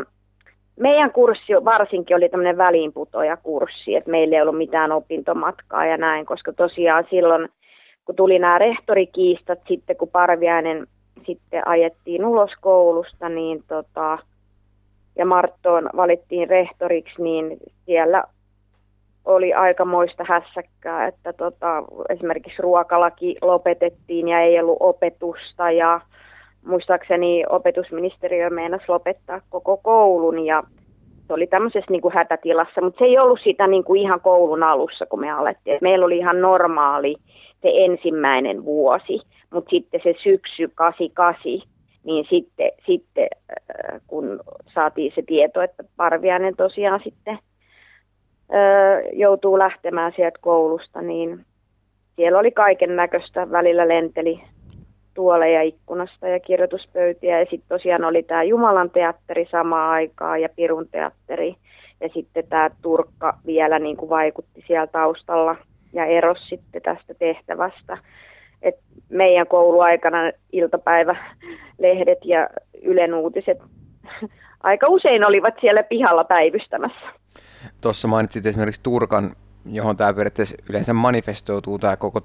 meidän 0.80 1.12
kurssi 1.12 1.52
varsinkin 1.64 2.16
oli 2.16 2.28
tämmöinen 2.28 2.58
väliinputoja-kurssi, 2.58 3.94
että 3.94 4.11
meillä 4.11 4.37
ei 4.37 4.42
ollut 4.42 4.58
mitään 4.58 4.92
opintomatkaa 4.92 5.87
ja 5.87 5.96
näin, 5.96 6.26
koska 6.26 6.52
tosiaan 6.52 7.06
silloin, 7.11 7.49
kun 8.04 8.16
tuli 8.16 8.38
nämä 8.38 8.58
rehtorikiistat 8.58 9.58
sitten, 9.68 9.96
kun 9.96 10.08
Parviainen 10.08 10.87
sitten 11.26 11.68
ajettiin 11.68 12.25
ulos 12.25 12.50
koulusta, 12.61 13.28
niin 13.28 13.64
tota, 13.68 14.18
ja 15.16 15.26
Marttoon 15.26 15.90
valittiin 15.97 16.49
rehtoriksi, 16.49 17.23
niin 17.23 17.56
siellä 17.87 18.25
oli 19.25 19.54
aikamoista 19.54 20.25
hässäkkää, 20.28 21.06
että 21.06 21.33
tota, 21.33 21.83
esimerkiksi 22.09 22.62
ruokalaki 22.62 23.37
lopetettiin 23.42 24.28
ja 24.28 24.40
ei 24.40 24.61
ollut 24.61 24.76
opetusta 24.80 25.71
ja 25.71 26.00
muistaakseni 26.66 27.44
opetusministeriö 27.49 28.50
meinasi 28.50 28.85
lopettaa 28.88 29.40
koko 29.50 29.76
koulun 29.76 30.47
ja 30.47 30.62
se 31.26 31.33
oli 31.33 31.47
tämmöisessä 31.47 31.90
niin 31.90 32.02
kuin 32.02 32.14
hätätilassa, 32.14 32.80
mutta 32.80 32.99
se 32.99 33.04
ei 33.04 33.18
ollut 33.18 33.40
sitä 33.44 33.66
niin 33.66 33.85
kuin 33.85 34.00
ihan 34.00 34.21
koulun 34.21 34.62
alussa, 34.62 35.06
kun 35.06 35.21
me 35.21 35.33
alettiin. 35.33 35.78
Meillä 35.80 36.06
oli 36.06 36.18
ihan 36.18 36.40
normaali 36.40 37.16
se 37.62 37.71
ensimmäinen 37.75 38.64
vuosi, 38.64 39.21
mutta 39.50 39.71
sitten 39.71 40.00
se 40.04 40.14
syksy 40.23 40.71
88, 40.75 41.74
niin 42.04 42.26
sitten, 42.30 42.70
sitten 42.87 43.28
äh, 43.50 44.00
kun 44.06 44.40
saatiin 44.75 45.12
se 45.14 45.23
tieto, 45.23 45.62
että 45.62 45.84
Parviainen 45.96 46.56
tosiaan 46.56 47.00
sitten 47.04 47.34
äh, 47.34 49.02
joutuu 49.12 49.58
lähtemään 49.58 50.12
sieltä 50.16 50.38
koulusta, 50.40 51.02
niin 51.02 51.44
siellä 52.16 52.38
oli 52.38 52.50
kaiken 52.50 52.96
näköistä. 52.96 53.50
Välillä 53.50 53.88
lenteli 53.88 54.40
tuoleja 55.14 55.62
ikkunasta 55.62 56.28
ja 56.28 56.40
kirjoituspöytiä. 56.40 57.38
Ja 57.38 57.46
sitten 57.50 57.68
tosiaan 57.68 58.04
oli 58.04 58.23
tämä 58.23 58.42
Jumalan 58.42 58.90
teatteri 58.90 59.49
samaan 59.50 59.90
aikaan 59.90 60.42
ja 60.42 60.49
Pirun 60.56 60.88
teatteri. 60.88 61.54
Ja 62.00 62.08
sitten 62.14 62.49
tämä 62.49 62.70
Turkka 62.82 63.38
vielä 63.46 63.78
niin 63.78 63.96
kuin 63.96 64.11
vaikutti 64.11 64.64
siellä 64.66 64.87
taustalla 64.87 65.56
ja 65.92 66.04
eros 66.04 66.49
sitten 66.49 66.82
tästä 66.82 67.14
tehtävästä. 67.14 67.99
Meidän 69.08 69.46
kouluaikana 69.46 70.18
iltapäivälehdet 70.52 72.18
ja 72.25 72.49
Ylen 72.82 73.14
uutiset 73.14 73.58
aika 74.62 74.88
usein 74.88 75.25
olivat 75.25 75.54
siellä 75.61 75.82
pihalla 75.82 76.25
päivystämässä. 76.25 77.06
Tuossa 77.80 78.08
mainitsit 78.08 78.46
esimerkiksi 78.46 78.82
Turkan, 78.82 79.30
johon 79.73 79.96
tämä 79.96 80.12
periaatteessa 80.12 80.56
yleensä 80.70 80.92
manifestoituu 80.92 81.78
tämä 81.78 81.96
koko 81.96 82.20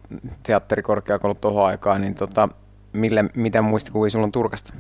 teatterikorkeakoulu 0.48 1.36
tuohon 1.36 1.66
aikaan, 1.66 2.02
niin 2.02 2.16
tota, 2.16 2.50
millä, 2.94 3.26
mitä 3.36 3.62
muistikuvia 3.62 4.10
sinulla 4.10 4.26
on 4.26 4.32
Turkasta? 4.32 4.74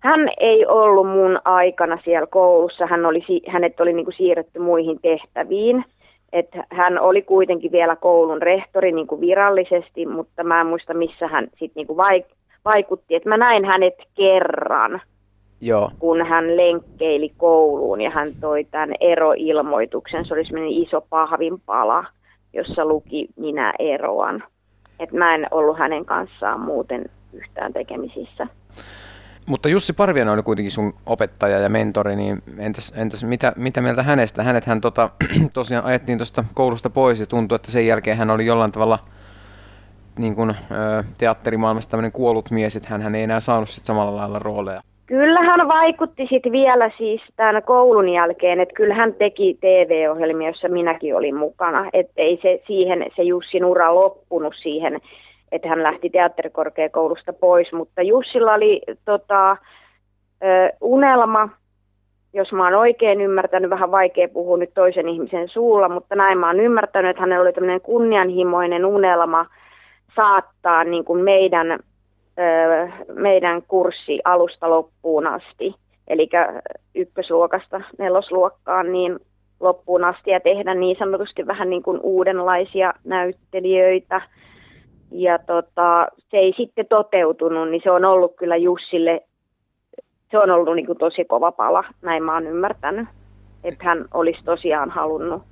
Hän 0.00 0.20
ei 0.40 0.66
ollut 0.66 1.08
mun 1.08 1.40
aikana 1.44 1.98
siellä 2.04 2.26
koulussa. 2.26 2.86
Hän 2.86 3.06
oli, 3.06 3.22
hänet 3.48 3.80
oli 3.80 3.92
niin 3.92 4.04
kuin 4.04 4.16
siirretty 4.16 4.58
muihin 4.58 4.98
tehtäviin. 5.02 5.84
Et 6.32 6.48
hän 6.72 7.00
oli 7.00 7.22
kuitenkin 7.22 7.72
vielä 7.72 7.96
koulun 7.96 8.42
rehtori 8.42 8.92
niin 8.92 9.06
kuin 9.06 9.20
virallisesti, 9.20 10.06
mutta 10.06 10.44
mä 10.44 10.60
en 10.60 10.66
muista, 10.66 10.94
missä 10.94 11.28
hän 11.28 11.48
sit 11.58 11.72
niin 11.74 11.86
kuin 11.86 11.96
vaikutti. 12.64 13.14
Et 13.14 13.24
mä 13.24 13.36
näin 13.36 13.64
hänet 13.64 13.94
kerran, 14.14 15.00
Joo. 15.60 15.90
kun 15.98 16.26
hän 16.26 16.56
lenkkeili 16.56 17.32
kouluun 17.36 18.00
ja 18.00 18.10
hän 18.10 18.28
toi 18.40 18.64
tämän 18.64 18.94
eroilmoituksen. 19.00 20.24
Se 20.24 20.34
oli 20.34 20.44
semmoinen 20.44 20.72
iso 20.72 21.00
pahvinpala, 21.10 22.04
jossa 22.52 22.84
luki 22.84 23.28
minä 23.36 23.72
eroan 23.78 24.42
että 25.00 25.16
mä 25.16 25.34
en 25.34 25.46
ollut 25.50 25.78
hänen 25.78 26.04
kanssaan 26.04 26.60
muuten 26.60 27.04
yhtään 27.32 27.72
tekemisissä. 27.72 28.46
Mutta 29.50 29.68
Jussi 29.68 29.92
Parviainen 29.92 30.34
oli 30.34 30.42
kuitenkin 30.42 30.70
sun 30.70 30.94
opettaja 31.06 31.58
ja 31.58 31.68
mentori, 31.68 32.16
niin 32.16 32.38
entäs, 32.58 32.94
entäs 32.96 33.24
mitä, 33.24 33.52
mitä 33.56 33.80
mieltä 33.80 34.02
hänestä? 34.02 34.42
Hänet 34.42 34.64
hän 34.64 34.80
tota, 34.80 35.10
tosiaan 35.52 35.84
ajettiin 35.84 36.18
tuosta 36.18 36.44
koulusta 36.54 36.90
pois 36.90 37.20
ja 37.20 37.26
tuntui, 37.26 37.56
että 37.56 37.70
sen 37.70 37.86
jälkeen 37.86 38.16
hän 38.16 38.30
oli 38.30 38.46
jollain 38.46 38.72
tavalla 38.72 38.98
niin 40.18 40.34
kuin, 40.34 40.54
teatterimaailmassa 41.18 41.90
tämmöinen 41.90 42.12
kuollut 42.12 42.50
mies, 42.50 42.76
että 42.76 42.88
hän, 42.88 43.02
hän 43.02 43.14
ei 43.14 43.22
enää 43.22 43.40
saanut 43.40 43.68
sit 43.68 43.84
samalla 43.84 44.16
lailla 44.16 44.38
rooleja. 44.38 44.80
Kyllähän 45.06 45.68
vaikutti 45.68 46.26
sitten 46.30 46.52
vielä 46.52 46.90
siis 46.98 47.20
tämän 47.36 47.62
koulun 47.62 48.08
jälkeen, 48.08 48.60
että 48.60 48.74
kyllähän 48.74 49.14
teki 49.14 49.58
TV-ohjelmia, 49.60 50.48
jossa 50.48 50.68
minäkin 50.68 51.16
olin 51.16 51.36
mukana. 51.36 51.90
Että 51.92 52.12
ei 52.16 52.38
se, 52.42 52.62
siihen, 52.66 53.06
se 53.16 53.22
Jussin 53.22 53.64
ura 53.64 53.94
loppunut 53.94 54.54
siihen, 54.62 55.00
että 55.52 55.68
hän 55.68 55.82
lähti 55.82 56.10
teatterikorkeakoulusta 56.10 57.32
pois. 57.32 57.72
Mutta 57.72 58.02
Jussilla 58.02 58.54
oli 58.54 58.82
tota, 59.04 59.56
unelma, 60.80 61.48
jos 62.32 62.52
mä 62.52 62.64
oon 62.64 62.74
oikein 62.74 63.20
ymmärtänyt, 63.20 63.70
vähän 63.70 63.90
vaikea 63.90 64.28
puhua 64.28 64.56
nyt 64.56 64.74
toisen 64.74 65.08
ihmisen 65.08 65.48
suulla, 65.48 65.88
mutta 65.88 66.14
näin 66.14 66.38
mä 66.38 66.46
oon 66.46 66.60
ymmärtänyt, 66.60 67.10
että 67.10 67.20
hänellä 67.20 67.42
oli 67.42 67.52
tämmöinen 67.52 67.80
kunnianhimoinen 67.80 68.84
unelma 68.84 69.46
saattaa 70.16 70.84
niin 70.84 71.04
kuin 71.04 71.24
meidän 71.24 71.78
meidän 73.12 73.62
kurssi 73.68 74.20
alusta 74.24 74.70
loppuun 74.70 75.26
asti, 75.26 75.74
eli 76.08 76.28
ykkösluokasta 76.94 77.80
nelosluokkaan, 77.98 78.92
niin 78.92 79.18
loppuun 79.60 80.04
asti 80.04 80.30
ja 80.30 80.40
tehdä 80.40 80.74
niin 80.74 80.96
sanotusti 80.98 81.46
vähän 81.46 81.70
niin 81.70 81.82
kuin 81.82 82.00
uudenlaisia 82.02 82.92
näyttelijöitä. 83.04 84.20
Ja 85.10 85.38
tota, 85.38 86.06
se 86.30 86.36
ei 86.36 86.54
sitten 86.56 86.86
toteutunut, 86.88 87.70
niin 87.70 87.80
se 87.84 87.90
on 87.90 88.04
ollut 88.04 88.36
kyllä 88.36 88.56
Jussille, 88.56 89.20
se 90.30 90.38
on 90.38 90.50
ollut 90.50 90.76
niin 90.76 90.86
kuin 90.86 90.98
tosi 90.98 91.24
kova 91.24 91.52
pala, 91.52 91.84
näin 92.02 92.22
mä 92.22 92.34
oon 92.34 92.46
ymmärtänyt. 92.46 93.08
Että 93.64 93.84
hän 93.84 94.04
olisi 94.14 94.44
tosiaan 94.44 94.90
halunnut 94.90 95.42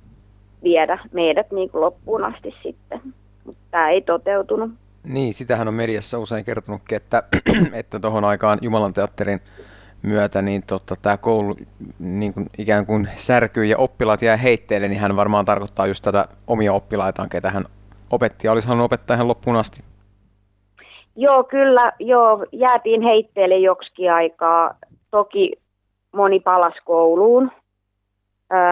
viedä 0.63 0.99
meidät 1.11 1.51
niin 1.51 1.69
kuin 1.69 1.81
loppuun 1.81 2.23
asti 2.23 2.55
sitten, 2.63 3.01
mutta 3.45 3.61
tämä 3.71 3.89
ei 3.89 4.01
toteutunut. 4.01 4.71
Niin, 5.03 5.33
sitähän 5.33 5.67
on 5.67 5.73
mediassa 5.73 6.19
usein 6.19 6.45
kertonutkin, 6.45 6.95
että 6.95 7.23
että 7.73 7.99
tuohon 7.99 8.25
aikaan 8.25 8.59
Jumalan 8.61 8.93
teatterin 8.93 9.39
myötä 10.01 10.41
niin 10.41 10.63
tota, 10.67 10.95
tämä 11.01 11.17
koulu 11.17 11.55
niin 11.99 12.33
kuin 12.33 12.49
ikään 12.57 12.85
kuin 12.85 13.07
särkyy 13.15 13.65
ja 13.65 13.77
oppilaat 13.77 14.21
jää 14.21 14.37
heitteille, 14.37 14.87
niin 14.87 14.99
hän 14.99 15.15
varmaan 15.15 15.45
tarkoittaa 15.45 15.87
just 15.87 16.03
tätä 16.03 16.27
omia 16.47 16.73
oppilaitaan, 16.73 17.29
ketä 17.29 17.51
hän 17.51 17.65
opetti 18.11 18.47
ja 18.47 18.51
olisi 18.51 18.67
halunnut 18.67 18.85
opettaa 18.85 19.15
ihan 19.15 19.27
loppuun 19.27 19.55
asti. 19.55 19.83
Joo, 21.15 21.43
kyllä, 21.43 21.91
joo, 21.99 22.45
jäätiin 22.51 23.01
heitteelle 23.01 23.57
joksikin 23.57 24.13
aikaa. 24.13 24.75
Toki 25.11 25.51
moni 26.11 26.39
palas 26.39 26.73
kouluun. 26.85 27.51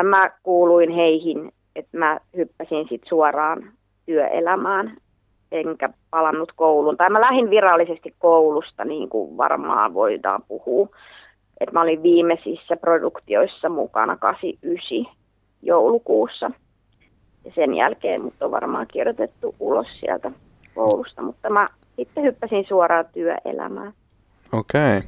mä 0.04 0.32
kuuluin 0.44 0.92
heihin, 0.92 1.52
että 1.76 1.98
mä 1.98 2.20
hyppäsin 2.38 2.86
sitten 2.90 3.10
suoraan 3.10 3.72
työelämään 4.06 4.98
enkä 5.52 5.90
palannut 6.12 6.52
kouluun. 6.56 6.98
Tai 6.98 7.10
mä 7.10 7.22
lähdin 7.22 7.50
virallisesti 7.50 8.16
koulusta, 8.20 8.86
niin 8.86 9.10
kuin 9.10 9.38
varmaan 9.38 9.94
voidaan 9.94 10.44
puhua. 10.48 10.88
Et 11.60 11.72
mä 11.72 11.82
olin 11.82 12.04
viimeisissä 12.04 12.76
produktioissa 12.76 13.70
mukana 13.70 14.18
89. 14.18 15.16
joulukuussa. 15.62 16.52
Ja 17.48 17.54
sen 17.56 17.74
jälkeen 17.74 18.22
mut 18.22 18.34
on 18.42 18.52
varmaan 18.52 18.88
kirjoitettu 18.88 19.56
ulos 19.60 19.88
sieltä 20.00 20.32
koulusta, 20.76 21.22
mutta 21.22 21.50
mä 21.50 21.68
sitten 21.96 22.24
hyppäsin 22.24 22.66
suoraan 22.68 23.06
työelämään. 23.14 23.94
Okei. 24.52 25.02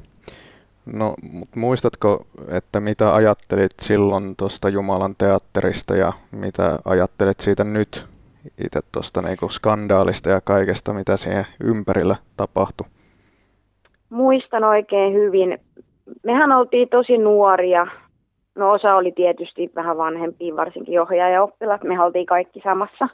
No, 0.85 1.13
mut 1.31 1.55
muistatko, 1.55 2.25
että 2.47 2.79
mitä 2.79 3.15
ajattelit 3.15 3.71
silloin 3.81 4.35
tuosta 4.35 4.69
Jumalan 4.69 5.15
teatterista 5.17 5.95
ja 5.95 6.13
mitä 6.31 6.79
ajattelet 6.85 7.39
siitä 7.39 7.63
nyt 7.63 8.05
itse 8.65 8.79
tuosta 8.91 9.21
niinku 9.21 9.49
skandaalista 9.49 10.29
ja 10.29 10.41
kaikesta, 10.41 10.93
mitä 10.93 11.17
siihen 11.17 11.45
ympärillä 11.63 12.15
tapahtui? 12.37 12.87
Muistan 14.09 14.63
oikein 14.63 15.13
hyvin. 15.13 15.57
Mehän 16.23 16.51
oltiin 16.51 16.89
tosi 16.89 17.17
nuoria. 17.17 17.87
No 18.59 18.71
osa 18.71 18.95
oli 18.95 19.11
tietysti 19.11 19.71
vähän 19.75 19.97
vanhempia, 19.97 20.55
varsinkin 20.55 21.01
ohjaaja-oppilaat. 21.01 21.83
Me 21.83 22.03
oltiin 22.03 22.25
kaikki 22.25 22.61
samassa. 22.63 23.09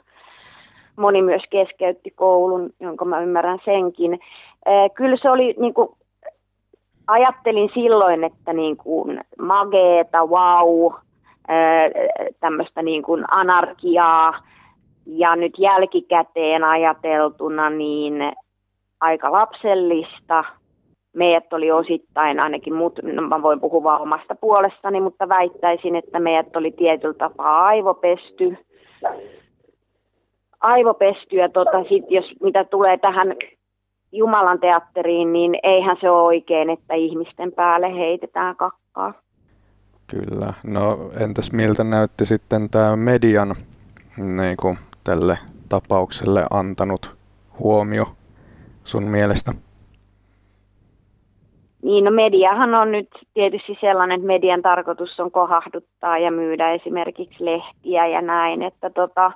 Moni 0.96 1.22
myös 1.22 1.42
keskeytti 1.50 2.10
koulun, 2.10 2.70
jonka 2.80 3.04
mä 3.04 3.20
ymmärrän 3.20 3.58
senkin. 3.64 4.20
Kyllä 4.94 5.16
se 5.22 5.30
oli 5.30 5.54
niin 5.58 5.74
kuin 5.74 5.88
ajattelin 7.06 7.70
silloin, 7.74 8.24
että 8.24 8.52
niin 8.52 8.76
kuin 8.76 9.20
mageeta, 9.40 10.26
wow, 10.26 10.92
tämmöistä 12.40 12.82
niin 12.82 13.02
kuin 13.02 13.24
anarkiaa 13.30 14.38
ja 15.06 15.36
nyt 15.36 15.52
jälkikäteen 15.58 16.64
ajateltuna 16.64 17.70
niin 17.70 18.32
aika 19.00 19.32
lapsellista. 19.32 20.44
Meidät 21.16 21.52
oli 21.52 21.70
osittain 21.70 22.40
ainakin, 22.40 22.74
mut, 22.74 22.98
no 23.02 23.22
mä 23.22 23.42
voin 23.42 23.60
puhua 23.60 23.82
vaan 23.82 24.00
omasta 24.00 24.34
puolestani, 24.34 25.00
mutta 25.00 25.28
väittäisin, 25.28 25.96
että 25.96 26.20
meidät 26.20 26.56
oli 26.56 26.72
tietyllä 26.72 27.14
tapaa 27.14 27.64
aivopesty. 27.66 28.56
Aivopesty 30.60 31.36
ja 31.36 31.48
tota, 31.48 31.84
sit 31.88 32.04
jos 32.10 32.24
mitä 32.42 32.64
tulee 32.64 32.98
tähän 32.98 33.36
Jumalan 34.12 34.60
teatteriin, 34.60 35.32
niin 35.32 35.58
eihän 35.62 35.96
se 36.00 36.10
ole 36.10 36.22
oikein, 36.22 36.70
että 36.70 36.94
ihmisten 36.94 37.52
päälle 37.52 37.94
heitetään 37.94 38.56
kakkaa. 38.56 39.12
Kyllä. 40.06 40.54
No 40.64 40.98
entäs 41.20 41.52
miltä 41.52 41.84
näytti 41.84 42.26
sitten 42.26 42.70
tämä 42.70 42.96
median 42.96 43.54
niin 44.16 44.56
kuin, 44.60 44.78
tälle 45.04 45.38
tapaukselle 45.68 46.42
antanut 46.50 47.16
huomio 47.58 48.06
sun 48.84 49.04
mielestä? 49.04 49.52
Niin, 51.86 52.04
no 52.04 52.10
mediahan 52.10 52.74
on 52.74 52.92
nyt 52.92 53.08
tietysti 53.34 53.78
sellainen, 53.80 54.14
että 54.14 54.26
median 54.26 54.62
tarkoitus 54.62 55.20
on 55.20 55.30
kohahduttaa 55.30 56.18
ja 56.18 56.30
myydä 56.30 56.72
esimerkiksi 56.72 57.44
lehtiä 57.44 58.06
ja 58.06 58.22
näin, 58.22 58.62
että 58.62 58.90
tota, 58.90 59.32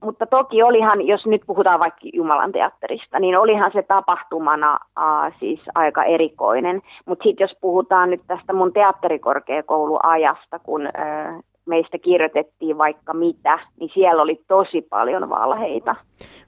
mutta 0.00 0.26
toki 0.26 0.62
olihan, 0.62 1.06
jos 1.06 1.26
nyt 1.26 1.42
puhutaan 1.46 1.80
vaikka 1.80 2.00
Jumalan 2.12 2.52
teatterista, 2.52 3.18
niin 3.18 3.38
olihan 3.38 3.70
se 3.74 3.82
tapahtumana 3.82 4.78
aa, 4.96 5.30
siis 5.40 5.60
aika 5.74 6.04
erikoinen. 6.04 6.82
Mutta 7.06 7.22
sitten 7.22 7.44
jos 7.44 7.56
puhutaan 7.60 8.10
nyt 8.10 8.22
tästä 8.26 8.52
mun 8.52 8.72
teatterikorkeakouluajasta, 8.72 10.58
kun 10.58 10.88
ää, 10.94 11.40
meistä 11.66 11.98
kirjoitettiin 11.98 12.78
vaikka 12.78 13.14
mitä, 13.14 13.58
niin 13.80 13.90
siellä 13.94 14.22
oli 14.22 14.40
tosi 14.48 14.86
paljon 14.90 15.28
valheita. 15.28 15.96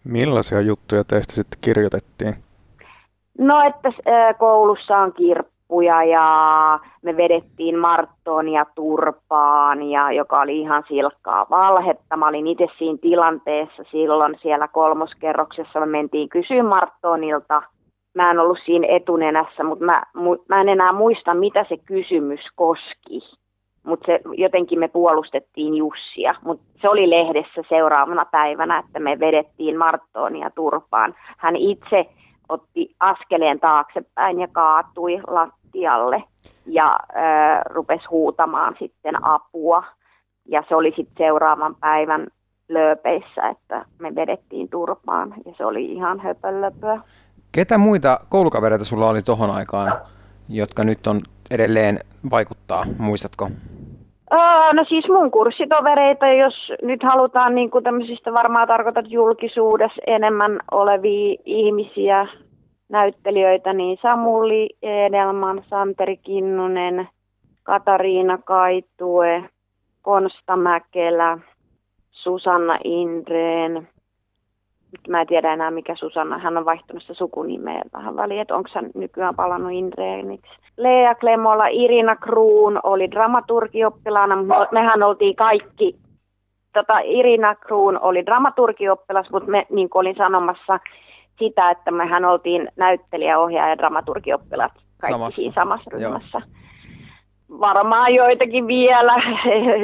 Millaisia 0.04 0.60
juttuja 0.60 1.04
teistä 1.04 1.34
sitten 1.34 1.58
kirjoitettiin? 1.60 2.34
No, 3.38 3.62
että 3.62 3.90
koulussa 4.38 4.99
on 4.99 5.12
kirppu 5.12 5.57
lippuja 5.66 6.05
ja 6.05 6.78
me 7.02 7.16
vedettiin 7.16 7.78
Marttoon 7.78 8.49
ja 8.49 8.66
Turpaan, 8.75 9.83
ja, 9.83 10.12
joka 10.12 10.40
oli 10.40 10.61
ihan 10.61 10.85
silkkaa 10.88 11.47
valhetta. 11.50 12.16
Mä 12.16 12.28
olin 12.28 12.47
itse 12.47 12.66
siinä 12.78 12.99
tilanteessa 13.02 13.83
silloin 13.90 14.38
siellä 14.43 14.69
kolmoskerroksessa. 14.69 15.81
Me 15.81 15.87
mentiin 15.87 16.28
kysyä 16.28 16.62
Marttoonilta. 16.62 17.62
Mä 18.14 18.31
en 18.31 18.38
ollut 18.38 18.59
siinä 18.64 18.87
etunenässä, 18.90 19.64
mutta 19.64 19.85
mä, 19.85 20.03
mä 20.49 20.61
en 20.61 20.68
enää 20.68 20.92
muista, 20.92 21.35
mitä 21.35 21.64
se 21.68 21.77
kysymys 21.77 22.40
koski. 22.55 23.20
Mutta 23.87 24.12
jotenkin 24.37 24.79
me 24.79 24.88
puolustettiin 24.88 25.75
Jussia. 25.75 26.35
Mutta 26.44 26.64
se 26.81 26.88
oli 26.88 27.11
lehdessä 27.11 27.62
seuraavana 27.68 28.25
päivänä, 28.25 28.79
että 28.79 29.01
me 29.01 29.20
vedettiin 29.20 29.79
Marttoon 29.79 30.37
ja 30.37 30.51
Turpaan. 30.51 31.14
Hän 31.38 31.57
itse 31.57 32.07
otti 32.48 32.94
askeleen 33.00 33.61
taaksepäin 33.61 34.40
ja 34.40 34.48
kaatui 34.52 35.20
lattialle 35.26 36.24
ja 36.66 36.98
äh, 37.16 37.62
rupesi 37.70 38.04
huutamaan 38.11 38.76
sitten 38.78 39.24
apua. 39.24 39.85
Ja 40.48 40.62
se 40.68 40.74
oli 40.74 40.92
sitten 40.96 41.16
seuraavan 41.18 41.74
päivän 41.74 42.26
lööpeissä, 42.68 43.48
että 43.48 43.85
me 43.98 44.14
vedettiin 44.14 44.68
turpaan 44.68 45.35
ja 45.46 45.52
se 45.56 45.64
oli 45.64 45.92
ihan 45.92 46.20
höpölöpöä. 46.20 47.00
Ketä 47.52 47.78
muita 47.78 48.20
koulukavereita 48.28 48.85
sulla 48.85 49.09
oli 49.09 49.22
tohon 49.22 49.50
aikaan, 49.50 49.92
jotka 50.48 50.85
nyt 50.85 51.06
on 51.06 51.20
edelleen 51.50 51.98
vaikuttaa, 52.30 52.85
muistatko? 52.98 53.50
No 54.72 54.84
siis 54.88 55.08
mun 55.08 55.30
kurssitovereita, 55.30 56.26
jos 56.26 56.72
nyt 56.82 57.02
halutaan 57.02 57.54
niin 57.54 57.70
kuin 57.70 57.84
tämmöisistä 57.84 58.32
varmaan 58.32 58.68
tarkoitat 58.68 59.04
julkisuudessa 59.08 60.02
enemmän 60.06 60.58
olevia 60.70 61.36
ihmisiä, 61.44 62.26
näyttelijöitä, 62.88 63.72
niin 63.72 63.98
Samuli 64.02 64.68
Edelman, 64.82 65.62
Santeri 65.68 66.16
Kinnunen, 66.16 67.08
Katariina 67.62 68.38
Kaitue, 68.38 69.44
Konsta 70.02 70.56
Mäkelä, 70.56 71.38
Susanna 72.10 72.78
Indreen, 72.84 73.88
mä 75.09 75.20
en 75.20 75.27
tiedä 75.27 75.53
enää 75.53 75.70
mikä 75.70 75.94
Susanna, 75.96 76.38
hän 76.38 76.57
on 76.57 76.64
vaihtunut 76.64 77.03
sitä 77.03 77.14
sukunimeä 77.14 77.83
vähän 77.92 78.16
väliin, 78.16 78.40
että 78.40 78.55
onko 78.55 78.70
hän 78.75 78.90
nykyään 78.94 79.35
palannut 79.35 79.72
Indreeniksi. 79.72 80.51
Lea 80.77 81.14
Klemola, 81.14 81.66
Irina 81.66 82.16
Kruun 82.16 82.81
oli 82.83 83.11
dramaturgioppilaana, 83.11 84.37
mutta 84.37 84.68
mehän 84.72 85.03
oltiin 85.03 85.37
kaikki, 85.37 85.96
tota, 86.72 86.99
Irina 86.99 87.55
Kruun 87.55 87.99
oli 88.01 88.27
dramaturgioppilas, 88.27 89.31
mutta 89.31 89.51
me, 89.51 89.66
niin 89.70 89.90
kuin 89.90 90.01
olin 90.01 90.16
sanomassa, 90.16 90.81
sitä, 91.38 91.70
että 91.70 91.90
mehän 91.90 92.25
oltiin 92.25 92.68
näyttelijä, 92.77 93.38
ohjaaja 93.38 93.70
ja 93.70 93.79
dramaturgioppilat 93.79 94.72
kaikki 95.01 95.12
samassa. 95.12 95.42
siinä 95.42 95.55
samassa 95.55 95.90
ryhmässä. 95.90 96.38
Joo 96.38 96.65
varmaan 97.50 98.14
joitakin 98.14 98.66
vielä, 98.66 99.14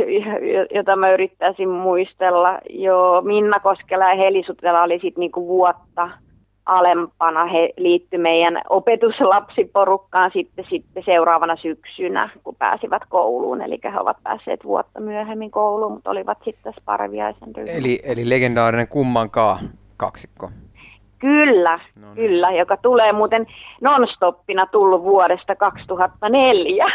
jota 0.77 0.97
mä 0.97 1.13
yrittäisin 1.13 1.69
muistella. 1.69 2.59
Joo, 2.71 3.23
Minna 3.23 3.61
Koskela 3.61 4.09
ja 4.09 4.17
Heli 4.17 4.43
Sutela 4.47 4.83
oli 4.83 4.99
sitten 5.03 5.21
niinku 5.21 5.49
vuotta 5.49 6.11
alempana. 6.67 7.45
He 7.45 7.71
liittyi 7.77 8.19
meidän 8.19 8.61
opetuslapsiporukkaan 8.71 10.31
sitten, 10.33 10.65
sitten 10.71 11.03
seuraavana 11.07 11.57
syksynä, 11.57 12.31
kun 12.45 12.57
pääsivät 12.59 13.03
kouluun. 13.09 13.63
Eli 13.63 13.79
he 13.85 14.01
ovat 14.01 14.17
päässeet 14.23 14.65
vuotta 14.65 15.01
myöhemmin 15.01 15.51
kouluun, 15.51 15.93
mutta 15.93 16.11
olivat 16.11 16.39
sitten 16.45 16.75
Sparviaisen 16.81 17.57
ryhmä. 17.57 17.73
Eli, 17.73 18.01
eli 18.05 18.29
legendaarinen 18.29 18.89
kummankaan 18.89 19.59
kaksikko. 19.97 20.51
Kyllä, 21.19 21.81
no 22.01 22.15
niin. 22.15 22.15
kyllä, 22.15 22.53
joka 22.53 22.77
tulee 22.77 23.13
muuten 23.13 23.47
nonstoppina 23.81 24.67
tullut 24.67 25.03
vuodesta 25.03 25.57
2004. 25.57 26.87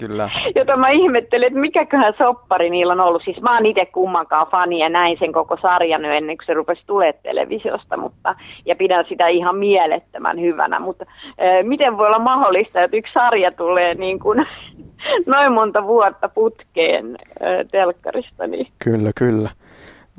Kyllä. 0.00 0.30
Jota 0.58 0.76
mä 0.76 0.88
ihmettelin, 0.90 1.46
että 1.46 1.58
mikäköhän 1.58 2.14
soppari 2.18 2.70
niillä 2.70 2.92
on 2.92 3.00
ollut. 3.00 3.22
Siis 3.24 3.40
mä 3.40 3.54
oon 3.54 3.66
itse 3.66 3.86
kummankaan 3.86 4.46
fani 4.46 4.78
ja 4.78 4.88
näin 4.88 5.18
sen 5.18 5.32
koko 5.32 5.56
sarjan 5.62 6.04
ennen 6.04 6.36
kuin 6.36 6.46
se 6.46 6.54
rupesi 6.54 6.82
tulee 6.86 7.12
televisiosta, 7.12 7.96
mutta, 7.96 8.34
ja 8.66 8.76
pidän 8.76 9.04
sitä 9.08 9.28
ihan 9.28 9.56
mielettömän 9.56 10.40
hyvänä. 10.40 10.80
Mutta 10.80 11.04
äh, 11.28 11.64
miten 11.64 11.98
voi 11.98 12.06
olla 12.06 12.18
mahdollista, 12.18 12.82
että 12.82 12.96
yksi 12.96 13.12
sarja 13.12 13.50
tulee 13.56 13.94
niin 13.94 14.18
kuin 14.18 14.46
noin 15.26 15.52
monta 15.52 15.86
vuotta 15.86 16.28
putkeen 16.28 17.06
äh, 17.06 17.66
telkkarista? 17.70 18.46
Niin... 18.46 18.66
Kyllä, 18.84 19.10
kyllä 19.18 19.50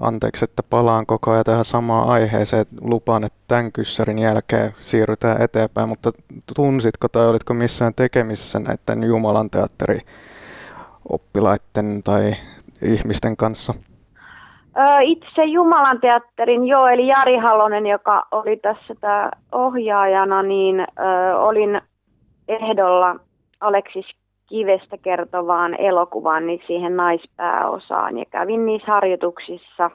anteeksi, 0.01 0.45
että 0.45 0.63
palaan 0.69 1.05
koko 1.05 1.31
ajan 1.31 1.43
tähän 1.43 1.65
samaan 1.65 2.09
aiheeseen. 2.09 2.65
Lupaan, 2.81 3.23
että 3.23 3.39
tämän 3.47 3.71
kyssärin 3.71 4.19
jälkeen 4.19 4.71
siirrytään 4.79 5.41
eteenpäin, 5.41 5.89
mutta 5.89 6.11
tunsitko 6.55 7.07
tai 7.07 7.27
olitko 7.27 7.53
missään 7.53 7.93
tekemisissä 7.95 8.59
näiden 8.59 9.03
Jumalan 9.03 9.49
teatteri 9.49 9.99
oppilaiden 11.09 12.01
tai 12.03 12.33
ihmisten 12.81 13.37
kanssa? 13.37 13.73
Itse 15.01 15.43
Jumalan 15.43 16.01
teatterin, 16.01 16.67
joo, 16.67 16.87
eli 16.87 17.07
Jari 17.07 17.37
Halonen, 17.37 17.85
joka 17.85 18.27
oli 18.31 18.57
tässä 18.57 18.95
tämä 19.01 19.31
ohjaajana, 19.51 20.43
niin 20.43 20.79
ö, 20.79 21.37
olin 21.37 21.81
ehdolla 22.47 23.15
Aleksis 23.59 24.05
kivestä 24.47 24.97
kertovaan 24.97 25.75
elokuvaan, 25.79 26.47
niin 26.47 26.61
siihen 26.67 26.97
naispääosaan. 26.97 28.17
Ja 28.17 28.25
kävin 28.25 28.65
niissä 28.65 28.91
harjoituksissa 28.91 29.91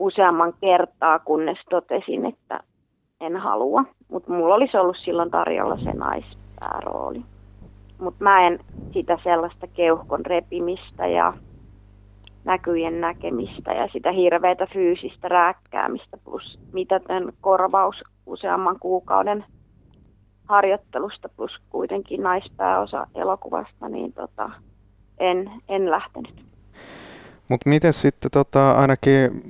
useamman 0.00 0.52
kertaa, 0.60 1.18
kunnes 1.18 1.58
totesin, 1.70 2.26
että 2.26 2.60
en 3.20 3.36
halua. 3.36 3.84
Mutta 4.08 4.32
mulla 4.32 4.54
olisi 4.54 4.76
ollut 4.76 4.96
silloin 5.04 5.30
tarjolla 5.30 5.76
se 5.76 5.92
naispäärooli. 5.92 7.22
mutta 7.98 8.24
mä 8.24 8.46
en 8.46 8.58
sitä 8.92 9.18
sellaista 9.24 9.66
keuhkon 9.66 10.26
repimistä 10.26 11.06
ja 11.06 11.32
näkyjen 12.44 13.00
näkemistä 13.00 13.72
ja 13.72 13.88
sitä 13.92 14.12
hirveätä 14.12 14.66
fyysistä 14.72 15.28
rääkkäämistä 15.28 16.16
plus 16.24 16.58
mitätön 16.72 17.32
korvaus 17.40 17.96
useamman 18.26 18.78
kuukauden 18.80 19.44
harjoittelusta 20.52 21.28
plus 21.28 21.50
kuitenkin 21.70 22.22
naispääosa 22.22 23.06
elokuvasta, 23.14 23.88
niin 23.88 24.12
tota, 24.12 24.50
en, 25.18 25.50
en 25.68 25.90
lähtenyt. 25.90 26.44
Mutta 27.48 27.68
miten 27.68 27.92
sitten 27.92 28.30
tota, 28.30 28.72
ainakin 28.72 29.42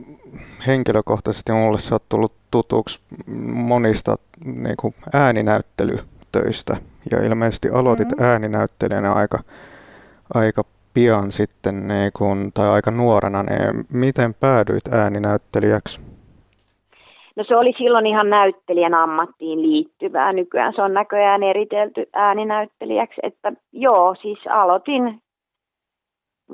henkilökohtaisesti 0.67 1.53
mulle 1.53 1.79
sä 1.79 1.95
oot 1.95 2.09
tullut 2.09 2.33
tutuksi 2.51 3.01
monista 3.53 4.17
niin 4.45 4.77
kuin 4.77 4.95
ääninäyttelytöistä 5.13 6.77
ja 7.11 7.23
ilmeisesti 7.23 7.71
aloitit 7.71 8.09
mm-hmm. 8.09 8.25
ääninäyttelijänä 8.25 9.13
aika, 9.13 9.39
aika 10.35 10.65
pian 10.95 11.33
sitten 11.33 11.89
niin 11.89 12.11
kun, 12.17 12.51
tai 12.55 12.69
aika 12.69 12.91
nuorena, 12.91 13.43
niin 13.43 13.87
miten 13.89 14.35
päädyit 14.35 14.89
ääninäyttelijäksi? 14.93 16.12
No 17.37 17.45
se 17.45 17.57
oli 17.57 17.73
silloin 17.79 18.07
ihan 18.07 18.31
näyttelijän 18.31 18.95
ammattiin 18.95 19.63
liittyvää. 19.63 20.33
Nykyään 20.33 20.73
se 20.77 20.83
on 20.83 20.95
näköjään 20.95 21.43
eritelty 21.43 22.07
ääninäyttelijäksi. 22.13 23.21
Että 23.23 23.53
joo, 23.73 24.15
siis 24.23 24.39
aloitin 24.51 25.23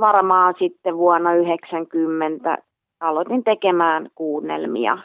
varmaan 0.00 0.54
sitten 0.58 0.96
vuonna 0.96 1.34
90 1.34 2.58
aloitin 3.00 3.44
tekemään 3.44 4.08
kuunnelmia, 4.14 4.98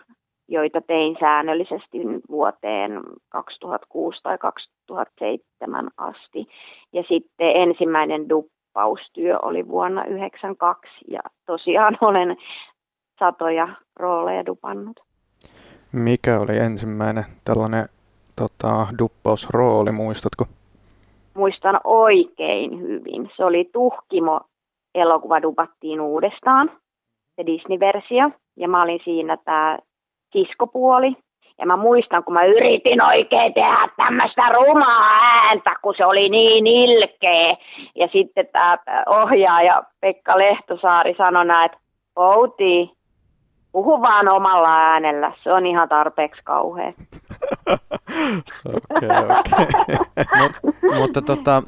joita 0.47 0.81
tein 0.81 1.17
säännöllisesti 1.19 1.97
vuoteen 2.29 3.01
2006 3.29 4.19
tai 4.23 4.37
2007 4.37 5.89
asti. 5.97 6.47
Ja 6.93 7.03
sitten 7.07 7.55
ensimmäinen 7.55 8.29
duppaustyö 8.29 9.39
oli 9.41 9.67
vuonna 9.67 10.01
1992 10.01 10.89
ja 11.07 11.19
tosiaan 11.45 11.97
olen 12.01 12.37
satoja 13.19 13.67
rooleja 13.95 14.45
dupannut. 14.45 15.12
Mikä 15.93 16.39
oli 16.39 16.57
ensimmäinen 16.57 17.23
tällainen 17.45 17.85
tota, 18.35 18.87
duppausrooli, 18.99 19.91
muistatko? 19.91 20.45
Muistan 21.33 21.79
oikein 21.83 22.79
hyvin. 22.79 23.31
Se 23.37 23.45
oli 23.45 23.69
Tuhkimo 23.73 24.41
elokuva 24.95 25.41
dupattiin 25.41 26.01
uudestaan, 26.01 26.71
se 27.35 27.45
Disney-versio, 27.45 28.31
ja 28.57 28.67
mä 28.67 28.81
olin 28.81 28.99
siinä 29.03 29.37
tämä 29.37 29.77
siskopuoli. 30.31 31.15
Ja 31.59 31.65
mä 31.65 31.77
muistan, 31.77 32.23
kun 32.23 32.33
mä 32.33 32.45
yritin 32.45 33.01
oikein 33.01 33.53
tehdä 33.53 33.89
tämmöistä 33.97 34.49
rumaa 34.49 35.19
ääntä, 35.21 35.75
kun 35.81 35.93
se 35.97 36.05
oli 36.05 36.29
niin 36.29 36.67
ilkeä. 36.67 37.55
Ja 37.95 38.07
sitten 38.11 38.47
tämä 38.51 38.77
ohjaaja 39.07 39.83
Pekka 40.01 40.37
Lehtosaari 40.37 41.15
sanoi 41.17 41.45
näin, 41.45 41.65
että 41.65 41.77
Outi, 42.15 42.91
puhu 43.73 44.01
vaan 44.01 44.27
omalla 44.27 44.77
äänellä, 44.77 45.33
se 45.43 45.53
on 45.53 45.65
ihan 45.65 45.89
tarpeeksi 45.89 46.41
kauhea. 46.43 46.93
okay, 47.67 49.09
okay. 49.39 49.95
Mut, 50.37 50.51
mutta 50.99 51.21
tota, 51.21 51.63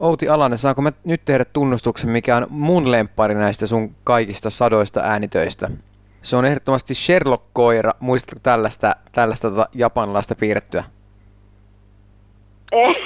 Outi 0.00 0.28
Alanen, 0.28 0.58
saanko 0.58 0.82
mä 0.82 0.92
nyt 1.04 1.24
tehdä 1.24 1.44
tunnustuksen, 1.44 2.10
mikä 2.10 2.36
on 2.36 2.46
mun 2.50 2.90
lemppari 2.90 3.34
näistä 3.34 3.66
sun 3.66 3.94
kaikista 4.04 4.50
sadoista 4.50 5.00
äänitöistä? 5.00 5.70
Se 6.22 6.36
on 6.36 6.44
ehdottomasti 6.44 6.94
Sherlock-koira. 6.94 7.92
Muistatko 8.00 8.40
tällaista, 8.42 8.96
tällaista 9.12 9.50
tota 9.50 9.68
japanlaista 9.74 10.34
piirrettyä? 10.34 10.84
Eh, 12.72 12.96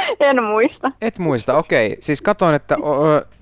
en 0.20 0.44
muista. 0.44 0.92
Et 1.00 1.18
muista, 1.18 1.54
okei. 1.54 1.96
Siis 2.00 2.22
katoin, 2.22 2.54
että 2.54 2.76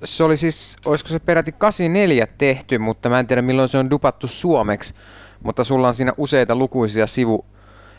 se 0.05 0.25
oli 0.25 0.37
siis, 0.37 0.77
olisiko 0.87 1.09
se 1.09 1.19
peräti 1.19 1.53
84 1.53 2.27
tehty, 2.39 2.79
mutta 2.79 3.09
mä 3.09 3.19
en 3.19 3.27
tiedä 3.27 3.43
milloin 3.43 3.69
se 3.69 3.79
on 3.79 3.91
dupattu 3.91 4.27
suomeksi. 4.27 4.95
Mutta 5.43 5.65
sulla 5.65 5.89
on 5.89 5.95
siinä 5.95 6.13
useita 6.17 6.57
lukuisia 6.57 7.07
sivu, 7.07 7.47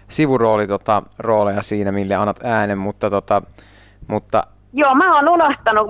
sivurooli, 0.07 0.67
tota, 0.67 1.03
rooleja 1.19 1.61
siinä, 1.61 1.91
mille 1.91 2.15
annat 2.15 2.39
äänen, 2.43 2.77
mutta 2.77 3.09
tota, 3.09 3.41
mutta 4.07 4.43
Joo, 4.77 4.95
mä 4.95 5.15
oon 5.15 5.29
unohtanut 5.29 5.87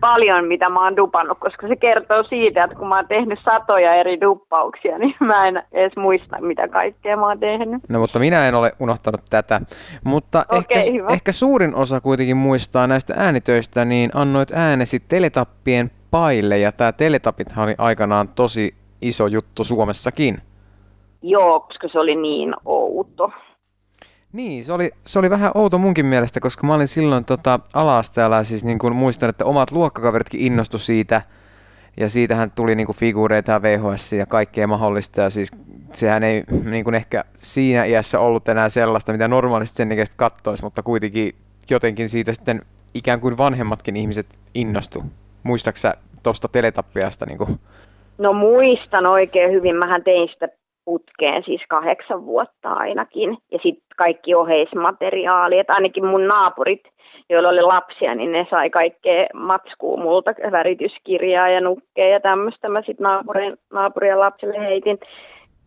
paljon, 0.00 0.44
mitä 0.44 0.68
mä 0.68 0.84
oon 0.84 0.96
dupannut, 0.96 1.38
koska 1.38 1.68
se 1.68 1.76
kertoo 1.76 2.22
siitä, 2.22 2.64
että 2.64 2.76
kun 2.76 2.88
mä 2.88 2.96
oon 2.96 3.08
tehnyt 3.08 3.38
satoja 3.44 3.94
eri 3.94 4.20
duppauksia, 4.20 4.98
niin 5.02 5.16
mä 5.20 5.48
en 5.48 5.62
edes 5.72 5.96
muista, 5.96 6.40
mitä 6.40 6.68
kaikkea 6.68 7.16
mä 7.16 7.26
oon 7.26 7.40
tehnyt. 7.40 7.82
No, 7.88 7.98
mutta 7.98 8.18
minä 8.18 8.48
en 8.48 8.54
ole 8.54 8.72
unohtanut 8.80 9.20
tätä. 9.30 9.60
Mutta 10.04 10.44
Okei, 10.48 10.78
ehkä, 10.78 10.92
hyvä. 10.92 11.08
ehkä 11.08 11.32
suurin 11.32 11.74
osa 11.74 12.00
kuitenkin 12.00 12.36
muistaa 12.36 12.86
näistä 12.86 13.14
äänitöistä, 13.16 13.84
niin 13.84 14.10
annoit 14.14 14.52
äänesi 14.54 15.00
teletappien 15.00 15.90
paille, 16.10 16.58
ja 16.58 16.72
tämä 16.72 16.92
teletapithan 16.92 17.64
oli 17.64 17.74
aikanaan 17.78 18.28
tosi 18.28 18.74
iso 19.02 19.26
juttu 19.26 19.64
Suomessakin. 19.64 20.38
Joo, 21.22 21.60
koska 21.60 21.88
se 21.88 21.98
oli 21.98 22.16
niin 22.16 22.54
outo. 22.64 23.32
Niin, 24.34 24.64
se 24.64 24.72
oli, 24.72 24.90
se 25.06 25.18
oli 25.18 25.30
vähän 25.30 25.50
outo 25.54 25.78
munkin 25.78 26.06
mielestä, 26.06 26.40
koska 26.40 26.66
mä 26.66 26.74
olin 26.74 26.88
silloin 26.88 27.24
tota, 27.24 27.60
ala-asteella, 27.74 28.44
siis 28.44 28.64
niin 28.64 28.78
kuin 28.78 28.96
muistan, 28.96 29.30
että 29.30 29.44
omat 29.44 29.72
luokkakaveritkin 29.72 30.40
innostu 30.40 30.78
siitä, 30.78 31.22
ja 32.00 32.08
siitähän 32.08 32.50
tuli 32.50 32.74
niin 32.74 32.86
kuin 32.86 32.96
figuureita 32.96 33.52
ja 33.52 33.62
VHS 33.62 34.12
ja 34.12 34.26
kaikkea 34.26 34.66
mahdollista, 34.66 35.20
ja 35.20 35.30
siis 35.30 35.52
sehän 35.92 36.22
ei 36.22 36.44
niin 36.64 36.84
kuin 36.84 36.94
ehkä 36.94 37.24
siinä 37.38 37.84
iässä 37.84 38.20
ollut 38.20 38.48
enää 38.48 38.68
sellaista, 38.68 39.12
mitä 39.12 39.28
normaalisti 39.28 39.76
sen 39.76 39.92
ikäiset 39.92 40.14
kattoisi, 40.14 40.64
mutta 40.64 40.82
kuitenkin 40.82 41.32
jotenkin 41.70 42.08
siitä 42.08 42.32
sitten 42.32 42.62
ikään 42.94 43.20
kuin 43.20 43.38
vanhemmatkin 43.38 43.96
ihmiset 43.96 44.26
innostu. 44.54 45.02
Muistaaksä 45.42 45.94
tuosta 46.22 46.48
teletappiasta? 46.48 47.26
Niin 47.26 47.38
kuin? 47.38 47.58
No 48.18 48.32
muistan 48.32 49.06
oikein 49.06 49.52
hyvin, 49.52 49.76
mähän 49.76 50.04
tein 50.04 50.28
sitä 50.28 50.48
putkeen 50.84 51.42
siis 51.44 51.62
kahdeksan 51.68 52.26
vuotta 52.26 52.68
ainakin. 52.68 53.38
Ja 53.52 53.58
sitten 53.62 53.96
kaikki 53.96 54.34
oheismateriaali, 54.34 55.58
että 55.58 55.74
ainakin 55.74 56.06
mun 56.06 56.26
naapurit, 56.26 56.82
joilla 57.28 57.48
oli 57.48 57.62
lapsia, 57.62 58.14
niin 58.14 58.32
ne 58.32 58.46
sai 58.50 58.70
kaikkea 58.70 59.26
matskua 59.34 59.96
multa, 59.96 60.34
värityskirjaa 60.52 61.48
ja 61.48 61.60
nukkeja 61.60 62.08
ja 62.08 62.20
tämmöistä. 62.20 62.68
Mä 62.68 62.82
sitten 62.82 63.04
naapurin, 63.04 63.56
naapurien 63.72 64.20
lapsille 64.20 64.58
heitin. 64.58 64.98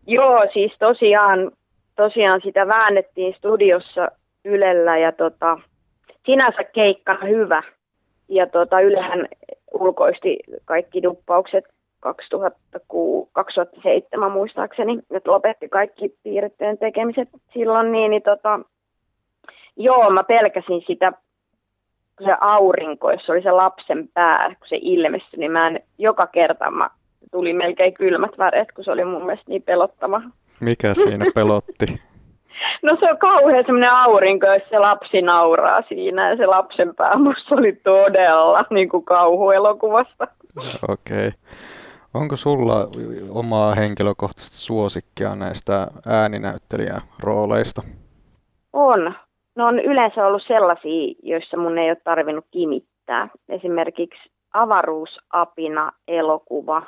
Joo, 0.08 0.47
siis 0.53 0.71
tosiaan, 0.80 1.51
tosiaan 1.95 2.41
sitä 2.43 2.67
väännettiin 2.67 3.34
studiossa 3.38 4.12
Ylellä 4.45 4.97
ja 4.97 5.12
tota, 5.12 5.60
sinänsä 6.25 6.63
keikkana 6.63 7.25
hyvä. 7.25 7.63
Ja 8.30 8.47
tota, 8.47 8.80
Ylehän 8.80 9.27
ulkoisti 9.73 10.39
kaikki 10.65 11.03
duppaukset 11.03 11.65
2006, 11.99 13.29
2007 13.33 14.31
muistaakseni, 14.31 14.99
että 15.12 15.31
lopetti 15.31 15.69
kaikki 15.69 16.15
piirrettyjen 16.23 16.77
tekemiset 16.77 17.29
silloin, 17.53 17.91
niin, 17.91 18.12
niin 18.12 18.23
tota, 18.23 18.60
joo, 19.75 20.10
mä 20.10 20.23
pelkäsin 20.23 20.83
sitä, 20.88 21.12
kun 22.17 22.27
se 22.27 22.33
aurinko, 22.41 23.12
jos 23.12 23.29
oli 23.29 23.41
se 23.41 23.51
lapsen 23.51 24.10
pää, 24.13 24.47
kun 24.47 24.67
se 24.67 24.77
ilmestyi, 24.81 25.39
niin 25.39 25.51
mä 25.51 25.67
en, 25.67 25.79
joka 25.97 26.27
kerta 26.27 26.71
mä 26.71 26.89
tuli 27.31 27.53
melkein 27.53 27.93
kylmät 27.93 28.38
väreet, 28.38 28.71
kun 28.71 28.83
se 28.83 28.91
oli 28.91 29.05
mun 29.05 29.25
mielestä 29.25 29.51
niin 29.51 29.63
pelottava. 29.63 30.21
Mikä 30.60 30.93
siinä 30.93 31.25
pelotti? 31.36 31.86
No 32.81 32.97
se 32.99 33.12
on 33.12 33.17
kauhean 33.17 33.63
semmoinen 33.65 33.91
aurinko, 33.91 34.47
jos 34.47 34.69
se 34.69 34.79
lapsi 34.79 35.21
nauraa 35.21 35.81
siinä 35.81 36.29
ja 36.29 36.38
se 36.38 36.45
lapsen 36.45 36.95
pää 36.95 37.17
musta 37.17 37.55
oli 37.55 37.73
todella 37.73 38.65
niin 38.69 38.89
kuin 38.89 39.05
kauhuelokuvasta. 39.05 40.27
Okei. 40.89 41.27
Okay. 41.27 41.31
Onko 42.13 42.36
sulla 42.36 42.76
omaa 43.34 43.76
henkilökohtaista 43.76 44.58
suosikkia 44.58 45.36
näistä 45.36 45.88
ääninäyttelijän 46.08 47.02
rooleista? 47.24 47.82
On. 48.74 49.13
No 49.56 49.67
on 49.67 49.80
yleensä 49.80 50.28
ollut 50.28 50.43
sellaisia, 50.48 51.15
joissa 51.24 51.58
mun 51.58 51.78
ei 51.78 51.89
ole 51.89 51.98
tarvinnut 52.04 52.46
kimittää. 52.52 53.30
Esimerkiksi 53.50 54.32
avaruusapina 54.54 55.91
elokuva. 56.08 56.82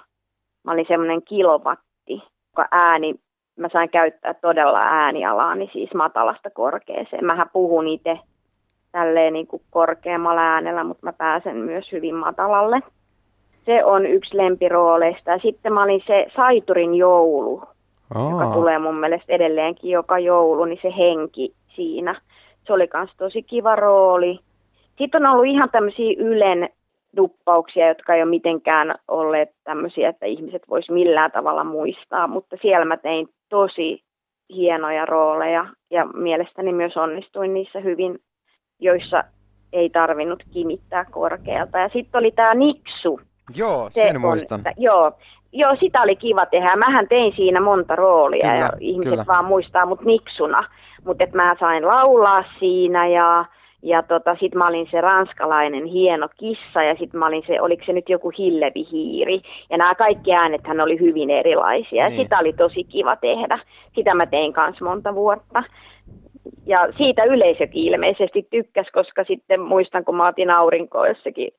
Mä 0.64 0.72
olin 0.72 0.86
semmoinen 0.88 1.22
kilowatti, 1.24 2.24
joka 2.52 2.68
ääni, 2.72 3.16
mä 3.60 3.70
sain 3.74 3.90
käyttää 3.90 4.34
todella 4.34 4.80
äänialaani 4.80 5.70
siis 5.74 5.94
matalasta 5.94 6.50
korkeeseen. 6.50 7.26
Mähän 7.26 7.50
puhun 7.54 7.88
itse 7.88 8.20
tälleen 8.92 9.34
niin 9.34 9.48
kuin 9.48 9.62
korkeammalla 9.70 10.42
äänellä, 10.42 10.84
mutta 10.84 11.06
mä 11.06 11.14
pääsen 11.14 11.56
myös 11.56 11.92
hyvin 11.92 12.16
matalalle 12.16 12.82
se 13.70 13.86
on 13.86 14.06
yksi 14.06 14.38
lempirooleista. 14.38 15.32
Ja 15.32 15.40
sitten 15.40 15.74
mä 15.74 15.84
olin 15.84 16.04
se 16.08 16.26
Saiturin 16.36 16.96
joulu, 16.96 17.64
Aa. 18.16 18.32
joka 18.32 18.54
tulee 18.54 18.80
mun 18.80 18.96
mielestä 18.96 19.34
edelleenkin 19.34 19.92
joka 19.92 20.20
joulu, 20.20 20.66
niin 20.66 20.80
se 20.82 20.94
henki 20.98 21.54
siinä. 21.76 22.22
Se 22.68 22.74
oli 22.74 22.90
myös 22.94 23.10
tosi 23.18 23.44
kiva 23.44 23.76
rooli. 23.76 24.40
Sitten 24.98 25.26
on 25.26 25.32
ollut 25.32 25.46
ihan 25.46 25.70
tämmöisiä 25.70 26.16
Ylen 26.18 26.70
duppauksia, 27.18 27.88
jotka 27.88 28.16
ei 28.16 28.22
ole 28.22 28.30
mitenkään 28.30 28.96
olleet 29.08 29.50
tämmöisiä, 29.64 30.10
että 30.10 30.26
ihmiset 30.26 30.62
vois 30.70 30.90
millään 30.90 31.32
tavalla 31.32 31.64
muistaa, 31.64 32.28
mutta 32.28 32.56
siellä 32.62 32.86
mä 32.86 32.98
tein 32.98 33.28
tosi 33.50 34.04
hienoja 34.56 35.06
rooleja 35.06 35.66
ja 35.92 36.06
mielestäni 36.06 36.74
myös 36.74 36.98
onnistuin 36.98 37.54
niissä 37.54 37.80
hyvin, 37.80 38.20
joissa 38.80 39.24
ei 39.74 39.90
tarvinnut 39.90 40.44
kimittää 40.54 41.06
korkealta. 41.12 41.78
Ja 41.80 41.90
sitten 41.90 42.20
oli 42.20 42.32
tämä 42.32 42.54
Niksu. 42.54 43.20
Joo, 43.58 43.90
Se 43.90 44.02
sen 44.02 44.16
on, 44.16 44.22
muistan. 44.22 44.60
että- 44.60 44.74
joo, 44.78 45.12
joo, 45.52 45.76
sitä 45.80 46.02
oli 46.02 46.16
kiva 46.16 46.46
tehdä. 46.46 46.76
Mähän 46.76 47.08
tein 47.08 47.34
siinä 47.36 47.62
monta 47.62 47.96
roolia 47.96 48.42
Kyllä, 48.52 48.56
ja 48.66 48.70
ihmiset 48.80 49.12
kyllä. 49.12 49.26
vaan 49.28 49.46
muistaa 49.46 49.86
mut 49.86 50.02
Niksuna. 50.02 50.64
Mutta 51.06 51.26
mä 51.34 51.56
sain 51.60 51.88
laulaa 51.88 52.44
siinä 52.60 53.08
ja, 53.08 53.46
ja 53.84 54.04
tota, 54.04 54.36
sit 54.40 54.56
mä 54.56 54.68
olin 54.68 54.88
se 54.92 55.02
ranskalainen 55.02 55.86
hieno 55.86 56.28
kissa 56.38 56.84
ja 56.84 56.96
sit 57.00 57.14
mä 57.14 57.28
olin 57.28 57.44
se, 57.48 57.62
oliko 57.62 57.84
se 57.86 57.94
nyt 57.94 58.10
joku 58.10 58.30
hillevihiiri. 58.38 59.42
Ja 59.70 59.78
nämä 59.78 59.96
kaikki 59.96 60.34
äänethän 60.34 60.80
oli 60.82 61.00
hyvin 61.00 61.30
erilaisia 61.30 62.10
Niin. 62.10 62.22
sitä 62.22 62.40
oli 62.40 62.54
tosi 62.54 62.84
kiva 62.84 63.16
tehdä. 63.16 63.60
Sitä 63.96 64.14
mä 64.14 64.26
tein 64.26 64.54
kanssa 64.54 64.86
monta 64.86 65.16
vuotta. 65.16 65.64
Ja 66.66 66.88
siitä 66.98 67.24
yleisökin 67.24 67.84
ilmeisesti 67.84 68.48
tykkäs, 68.50 68.88
koska 68.94 69.24
sitten 69.24 69.62
muistan, 69.62 70.06
kun 70.06 70.16
mä 70.16 70.28
otin 70.28 70.50
aurinkoa 70.50 71.08
jossakin 71.08 71.52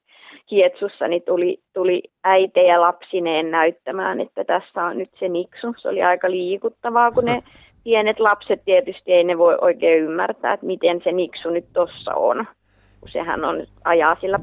Hietsussa, 0.50 1.08
niin 1.08 1.22
tuli, 1.26 1.60
tuli 1.74 2.02
äitejä 2.24 2.80
lapsineen 2.80 3.50
näyttämään, 3.50 4.20
että 4.20 4.44
tässä 4.44 4.84
on 4.84 4.98
nyt 4.98 5.10
se 5.18 5.28
niksu. 5.28 5.74
Se 5.82 5.88
oli 5.88 6.02
aika 6.02 6.30
liikuttavaa, 6.30 7.10
kun 7.10 7.24
ne 7.24 7.42
pienet 7.84 8.20
lapset 8.20 8.64
tietysti 8.64 9.12
ei 9.12 9.24
ne 9.24 9.38
voi 9.38 9.58
oikein 9.60 10.04
ymmärtää, 10.04 10.52
että 10.52 10.66
miten 10.66 11.00
se 11.04 11.12
niksu 11.12 11.50
nyt 11.50 11.66
tossa 11.72 12.14
on, 12.14 12.46
kun 13.00 13.10
sehän 13.12 13.48
on 13.48 13.66
ajaa 13.84 14.14
sillä 14.14 14.38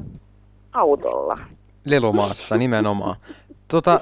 autolla. 0.72 1.36
Lelumaassa 1.86 2.56
nimenomaan. 2.56 3.16
Tota, 3.68 4.00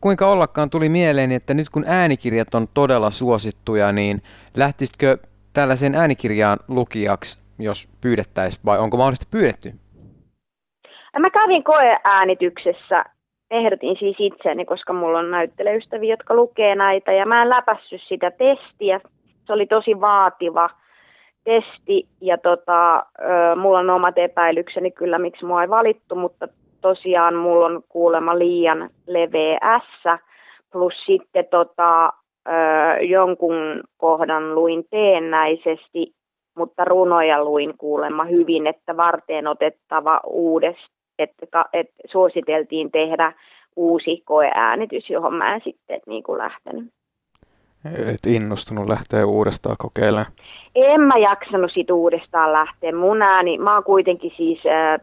kuinka 0.00 0.26
ollakaan 0.26 0.70
tuli 0.70 0.88
mieleen, 0.88 1.32
että 1.32 1.54
nyt 1.54 1.70
kun 1.70 1.84
äänikirjat 1.86 2.54
on 2.54 2.68
todella 2.74 3.10
suosittuja, 3.10 3.92
niin 3.92 4.22
lähtisitkö 4.56 5.18
tällaiseen 5.52 5.94
äänikirjaan 5.94 6.58
lukijaksi, 6.68 7.38
jos 7.58 7.88
pyydettäisiin, 8.00 8.60
vai 8.64 8.78
onko 8.78 8.96
mahdollisesti 8.96 9.26
pyydetty? 9.30 9.74
Mä 11.18 11.30
kävin 11.30 11.64
koeäänityksessä, 11.64 13.04
ehdotin 13.50 13.96
siis 13.98 14.16
itseäni, 14.18 14.64
koska 14.64 14.92
mulla 14.92 15.18
on 15.18 15.30
näytteleystäviä, 15.30 16.12
jotka 16.12 16.34
lukee 16.34 16.74
näitä, 16.74 17.12
ja 17.12 17.26
mä 17.26 17.42
en 17.42 17.48
läpässyt 17.48 18.00
sitä 18.08 18.30
testiä. 18.30 19.00
Se 19.46 19.52
oli 19.52 19.66
tosi 19.66 20.00
vaativa 20.00 20.70
testi, 21.44 22.08
ja 22.20 22.38
tota, 22.38 23.06
mulla 23.56 23.78
on 23.78 23.90
omat 23.90 24.18
epäilykseni 24.18 24.90
kyllä, 24.90 25.18
miksi 25.18 25.44
mua 25.44 25.62
ei 25.62 25.68
valittu, 25.68 26.14
mutta 26.14 26.48
tosiaan 26.80 27.34
mulla 27.34 27.66
on 27.66 27.82
kuulemma 27.88 28.38
liian 28.38 28.90
leveä 29.06 29.80
S, 29.80 30.20
plus 30.72 30.94
sitten 31.06 31.44
tota, 31.50 32.12
jonkun 33.00 33.80
kohdan 33.96 34.54
luin 34.54 34.84
teennäisesti, 34.90 36.12
mutta 36.56 36.84
runoja 36.84 37.44
luin 37.44 37.78
kuulemma 37.78 38.24
hyvin, 38.24 38.66
että 38.66 38.96
varteen 38.96 39.46
otettava 39.46 40.20
uudestaan, 40.26 40.91
että, 41.18 41.64
että 41.72 41.94
suositeltiin 42.06 42.90
tehdä 42.90 43.32
uusi 43.76 44.22
koeäänitys, 44.24 45.10
johon 45.10 45.34
mä 45.34 45.54
en 45.54 45.60
sitten 45.64 46.00
niin 46.06 46.22
kuin 46.22 46.38
lähtenyt. 46.38 46.84
Et 47.84 48.26
innostunut 48.26 48.88
lähteä 48.88 49.26
uudestaan 49.26 49.76
kokeilemaan. 49.78 50.32
En 50.74 51.00
mä 51.00 51.18
jaksanut 51.18 51.70
sit 51.74 51.90
uudestaan 51.90 52.52
lähteä. 52.52 52.92
Mun 52.92 53.22
ääni, 53.22 53.58
mä 53.58 53.74
oon 53.74 53.84
kuitenkin 53.84 54.32
siis, 54.36 54.58
äh, 54.66 55.00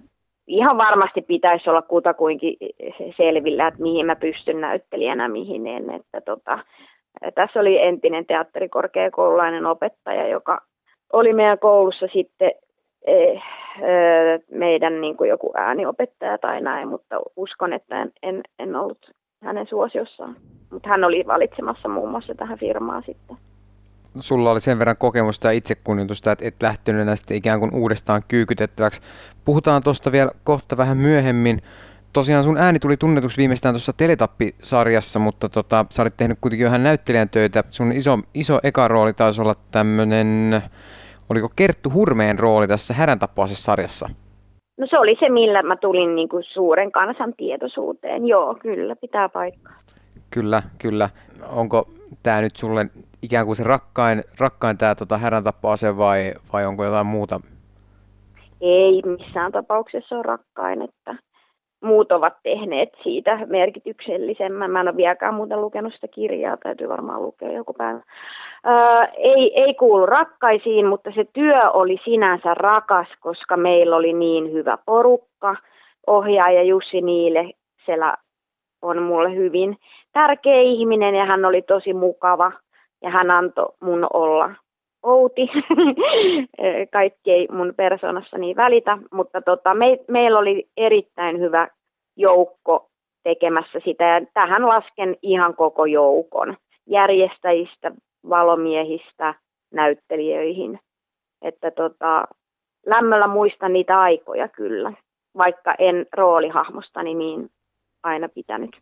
ihan 0.48 0.78
varmasti 0.78 1.22
pitäisi 1.22 1.70
olla 1.70 1.82
kutakuinkin 1.82 2.58
selvillä, 3.18 3.68
että 3.68 3.82
mihin 3.82 4.06
mä 4.06 4.16
pystyn 4.16 4.62
näyttelijänä, 4.62 5.28
mihin 5.28 5.68
en. 5.68 5.90
Että 5.90 6.22
tota, 6.22 6.60
tässä 7.36 7.60
oli 7.60 7.82
entinen 7.82 8.26
teatterikorkeakoululainen 8.26 9.66
opettaja, 9.66 10.28
joka 10.28 10.62
oli 11.14 11.34
meidän 11.34 11.60
koulussa 11.60 12.08
sitten 12.14 12.52
eh, 13.08 13.30
eh, 13.32 14.42
meidän 14.52 15.02
niin 15.02 15.18
kuin 15.18 15.30
joku 15.30 15.52
ääniopettaja 15.56 16.38
tai 16.38 16.62
näin, 16.62 16.88
mutta 16.88 17.20
uskon, 17.36 17.74
että 17.74 18.02
en, 18.02 18.12
en, 18.24 18.42
en 18.60 18.76
ollut 18.76 19.12
hänen 19.44 19.68
suosiossaan. 19.68 20.36
Mutta 20.72 20.90
hän 20.90 21.04
oli 21.04 21.24
valitsemassa 21.28 21.90
muun 21.90 22.12
muassa 22.12 22.36
tähän 22.36 22.60
firmaan 22.60 23.04
sitten. 23.06 23.38
Sulla 24.20 24.52
oli 24.52 24.62
sen 24.62 24.80
verran 24.80 24.98
kokemusta 25.00 25.48
ja 25.48 25.52
itsekunnioitusta, 25.52 26.32
että 26.32 26.48
et 26.48 26.56
lähtenyt 26.62 27.08
sitten 27.16 27.38
ikään 27.38 27.60
kuin 27.60 27.76
uudestaan 27.76 28.22
kyykytettäväksi. 28.28 29.02
Puhutaan 29.46 29.84
tuosta 29.84 30.12
vielä 30.12 30.32
kohta 30.44 30.78
vähän 30.78 30.98
myöhemmin. 30.98 31.62
Tosiaan 32.14 32.44
sun 32.44 32.58
ääni 32.58 32.80
tuli 32.80 32.98
tunnetuksi 32.98 33.38
viimeistään 33.38 33.74
tuossa 33.74 33.94
Teletappi-sarjassa, 33.94 35.20
mutta 35.20 35.50
tota, 35.50 35.86
sä 35.90 36.02
olit 36.02 36.18
tehnyt 36.18 36.38
kuitenkin 36.42 36.68
ihan 36.68 36.84
näyttelijän 36.84 37.30
töitä. 37.30 37.64
Sun 37.70 37.92
iso, 37.92 38.20
iso 38.34 38.60
eka 38.64 38.88
rooli 38.88 39.14
taisi 39.14 39.42
olla 39.42 39.56
tämmönen, 39.72 40.62
oliko 41.30 41.50
Kerttu 41.56 41.90
Hurmeen 41.94 42.40
rooli 42.40 42.68
tässä 42.68 42.94
Häräntapaisessa 42.94 43.64
sarjassa? 43.64 44.10
No 44.78 44.88
se 44.90 45.00
oli 45.00 45.18
se, 45.20 45.30
millä 45.30 45.64
mä 45.64 45.76
tulin 45.76 46.16
niin 46.16 46.30
kuin 46.30 46.44
suuren 46.44 46.92
kansan 46.92 47.34
tietoisuuteen. 47.38 48.28
Joo, 48.28 48.56
kyllä, 48.62 48.96
pitää 48.96 49.30
paikkaa. 49.30 49.76
Kyllä, 50.30 50.64
kyllä. 50.78 51.10
Onko 51.52 51.88
tämä 52.24 52.42
nyt 52.42 52.56
sulle 52.56 52.86
ikään 53.22 53.46
kuin 53.46 53.56
se 53.56 53.64
rakkain, 53.64 54.24
rakkain 54.40 54.78
tämä 54.78 54.96
tota 54.96 55.18
Häräntapaase 55.18 55.98
vai, 55.98 56.34
vai 56.54 56.66
onko 56.66 56.84
jotain 56.86 57.08
muuta? 57.08 57.42
Ei 58.62 59.02
missään 59.06 59.52
tapauksessa 59.52 60.16
ole 60.16 60.24
rakkain, 60.24 60.82
että 60.82 61.16
muut 61.84 62.12
ovat 62.12 62.34
tehneet 62.44 62.90
siitä 63.04 63.46
merkityksellisemmän. 63.46 64.72
Mä 64.72 64.82
en 64.82 64.88
ole 64.88 64.98
vieläkään 64.98 65.34
muuten 65.34 65.62
lukenut 65.62 65.94
sitä 65.94 66.08
kirjaa, 66.08 66.58
täytyy 66.58 66.90
varmaan 66.90 67.22
lukea 67.22 67.52
joku 67.52 67.74
päivä. 67.74 68.02
Öö, 68.68 69.04
ei, 69.18 69.62
ei 69.62 69.74
kuulu 69.74 70.06
rakkaisiin, 70.06 70.86
mutta 70.86 71.12
se 71.16 71.26
työ 71.34 71.72
oli 71.72 71.98
sinänsä 72.04 72.54
rakas, 72.54 73.08
koska 73.20 73.58
meillä 73.58 73.96
oli 73.96 74.14
niin 74.14 74.52
hyvä 74.52 74.78
porukka. 74.86 75.56
Ohjaaja 76.08 76.64
Jussi 76.64 77.02
Niile, 77.02 77.52
siellä 77.86 78.16
on 78.82 79.04
mulle 79.04 79.36
hyvin 79.36 79.78
tärkeä 80.14 80.62
ihminen 80.62 81.16
ja 81.16 81.26
hän 81.26 81.46
oli 81.46 81.62
tosi 81.62 81.94
mukava 81.94 82.52
ja 83.02 83.10
hän 83.10 83.32
antoi 83.32 83.74
mun 83.82 84.08
olla 84.14 84.52
outi. 85.04 85.50
Kaikki 86.94 87.32
ei 87.32 87.48
mun 87.52 87.74
persoonassani 87.78 88.56
välitä, 88.56 88.98
mutta 89.12 89.42
tota, 89.42 89.74
me, 89.74 90.00
meillä 90.08 90.40
oli 90.40 90.68
erittäin 90.78 91.40
hyvä 91.40 91.68
joukko 92.18 92.90
tekemässä 93.24 93.80
sitä 93.86 94.04
ja 94.04 94.22
tähän 94.34 94.68
lasken 94.68 95.16
ihan 95.22 95.56
koko 95.56 95.86
joukon 95.86 96.58
järjestäjistä, 96.88 97.92
valomiehistä, 98.30 99.34
näyttelijöihin. 99.74 100.80
Että 101.42 101.72
tota, 101.72 102.28
lämmöllä 102.86 103.28
muistan 103.28 103.74
niitä 103.74 104.00
aikoja 104.00 104.48
kyllä, 104.48 104.94
vaikka 105.38 105.76
en 105.80 106.06
roolihahmostani 106.18 107.14
niin 107.14 107.50
aina 108.04 108.30
pitänyt. 108.30 108.82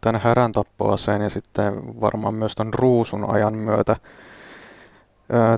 Tämän 0.00 0.20
härän 0.20 0.52
tappoaseen 0.52 1.22
ja 1.22 1.28
sitten 1.28 1.72
varmaan 2.00 2.34
myös 2.34 2.54
ton 2.54 2.74
ruusun 2.74 3.34
ajan 3.34 3.54
myötä 3.54 3.96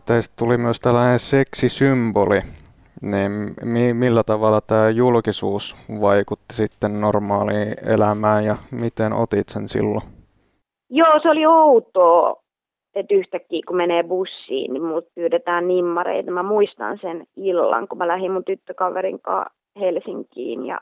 teistä 0.07 0.35
tuli 0.38 0.59
myös 0.59 0.81
tällainen 0.81 1.19
seksisymboli. 1.19 2.40
Niin 3.03 3.55
mi- 3.62 3.95
millä 3.95 4.23
tavalla 4.23 4.61
tämä 4.61 4.90
julkisuus 4.90 5.77
vaikutti 6.01 6.55
sitten 6.55 7.01
normaaliin 7.01 7.75
elämään 7.95 8.45
ja 8.45 8.57
miten 8.71 9.12
otit 9.12 9.49
sen 9.49 9.69
silloin? 9.69 10.03
Joo, 10.90 11.21
se 11.23 11.29
oli 11.31 11.47
outoa, 11.47 12.42
että 12.97 13.15
yhtäkkiä 13.15 13.63
kun 13.67 13.77
menee 13.77 14.03
bussiin, 14.03 14.73
niin 14.73 14.85
mut 14.85 15.09
pyydetään 15.15 15.69
nimmareita. 15.69 16.31
Mä 16.31 16.43
muistan 16.43 16.99
sen 16.99 17.27
illan, 17.37 17.89
kun 17.89 17.99
mä 17.99 18.09
lähdin 18.09 18.33
mun 18.33 18.45
tyttökaverin 18.45 19.21
kanssa 19.21 19.55
Helsinkiin 19.81 20.67
ja 20.67 20.81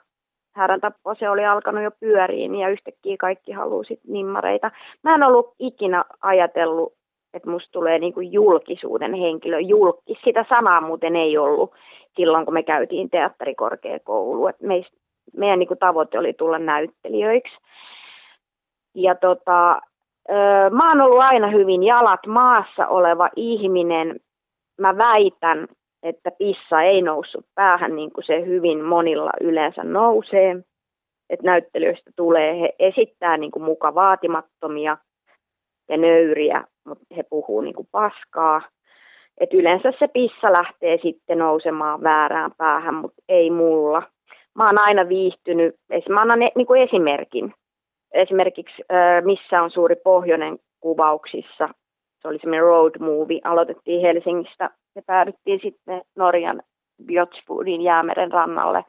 härän 0.55 0.81
tappo 0.81 1.15
se 1.15 1.31
oli 1.31 1.45
alkanut 1.45 1.83
jo 1.83 1.91
pyöriin 2.01 2.55
ja 2.55 2.69
yhtäkkiä 2.69 3.17
kaikki 3.17 3.53
halusit 3.53 4.01
nimmareita. 4.07 4.71
Mä 5.03 5.15
en 5.15 5.23
ollut 5.23 5.55
ikinä 5.59 6.05
ajatellut, 6.21 6.93
että 7.35 7.51
musta 7.51 7.73
tulee 7.73 7.99
niinku 7.99 8.21
julkisuuden 8.21 9.15
henkilö, 9.15 9.61
julkis. 9.61 10.19
Sitä 10.25 10.45
sanaa 10.49 10.81
muuten 10.81 11.17
ei 11.17 11.39
ollut 11.39 11.73
silloin, 12.17 12.45
kun 12.45 12.55
me 12.55 12.63
käytiin 12.63 13.11
teatterikorkeakouluun. 13.11 14.51
Et 14.51 14.61
meist, 14.61 14.91
meidän 15.37 15.59
niinku 15.59 15.77
tavoite 15.77 16.19
oli 16.19 16.33
tulla 16.33 16.59
näyttelijöiksi. 16.59 17.57
Ja 18.95 19.15
tota, 19.15 19.81
mä 20.71 20.89
oon 20.89 21.01
ollut 21.01 21.21
aina 21.23 21.49
hyvin 21.51 21.83
jalat 21.83 22.27
maassa 22.27 22.87
oleva 22.87 23.29
ihminen. 23.37 24.21
Mä 24.81 24.97
väitän, 24.97 25.69
että 26.03 26.31
pissa 26.39 26.83
ei 26.83 27.03
noussut 27.03 27.47
päähän 27.55 27.97
niin 27.97 28.13
kuin 28.13 28.25
se 28.25 28.47
hyvin 28.47 28.85
monilla 28.85 29.31
yleensä 29.41 29.85
nousee. 29.85 30.57
Että 31.31 31.47
näyttelijöistä 31.47 32.11
tulee, 32.17 32.61
he 32.61 32.75
esittää 32.79 33.37
niin 33.37 33.51
kuin 33.51 33.63
muka 33.63 33.95
vaatimattomia 33.95 34.97
ja 35.89 35.97
nöyriä, 35.97 36.65
mutta 36.87 37.05
he 37.17 37.23
puhuu 37.31 37.61
niin 37.61 37.75
kuin 37.75 37.89
paskaa. 37.91 38.63
Et 39.39 39.55
yleensä 39.55 39.93
se 39.99 40.09
pissa 40.09 40.53
lähtee 40.53 40.99
sitten 41.03 41.39
nousemaan 41.39 42.03
väärään 42.03 42.51
päähän, 42.57 42.95
mutta 42.95 43.23
ei 43.29 43.51
mulla. 43.51 44.03
Mä 44.55 44.67
oon 44.67 44.79
aina 44.79 45.09
viihtynyt, 45.09 45.75
mä 46.09 46.21
annan 46.21 46.43
e- 46.43 46.53
niin 46.57 46.67
kuin 46.67 46.83
esimerkin. 46.83 47.55
Esimerkiksi 48.15 48.83
Missä 49.25 49.63
on 49.63 49.71
suuri 49.71 49.97
pohjoinen 49.97 50.59
kuvauksissa, 50.81 51.69
se 52.23 52.29
oli 52.29 52.39
semmoinen 52.39 52.65
road 52.65 52.99
movie, 52.99 53.41
aloitettiin 53.45 54.01
Helsingistä 54.01 54.71
ja 54.95 55.03
päädyttiin 55.07 55.61
sitten 55.63 56.03
Norjan 56.17 56.63
Bjotsfoodin 57.07 57.83
jäämeren 57.83 58.33
rannalle. 58.33 58.85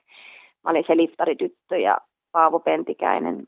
Mä 0.64 0.72
olin 0.72 0.84
se 0.88 0.98
liftarityttö 0.98 1.78
ja 1.78 1.98
Paavo 2.32 2.60
Pentikäinen 2.60 3.44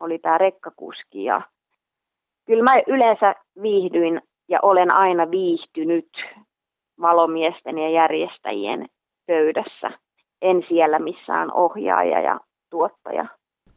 oli 0.00 0.18
tämä 0.18 0.38
rekkakuski. 0.38 1.24
Ja 1.24 1.42
kyllä 2.46 2.62
mä 2.62 2.82
yleensä 2.86 3.34
viihdyin 3.62 4.22
ja 4.48 4.58
olen 4.62 4.90
aina 4.90 5.30
viihtynyt 5.30 6.08
valomiesten 7.00 7.78
ja 7.78 7.90
järjestäjien 7.90 8.86
pöydässä. 9.26 9.90
En 10.42 10.64
siellä 10.68 10.98
missään 10.98 11.52
ohjaaja 11.52 12.20
ja 12.20 12.40
tuottaja. 12.70 13.26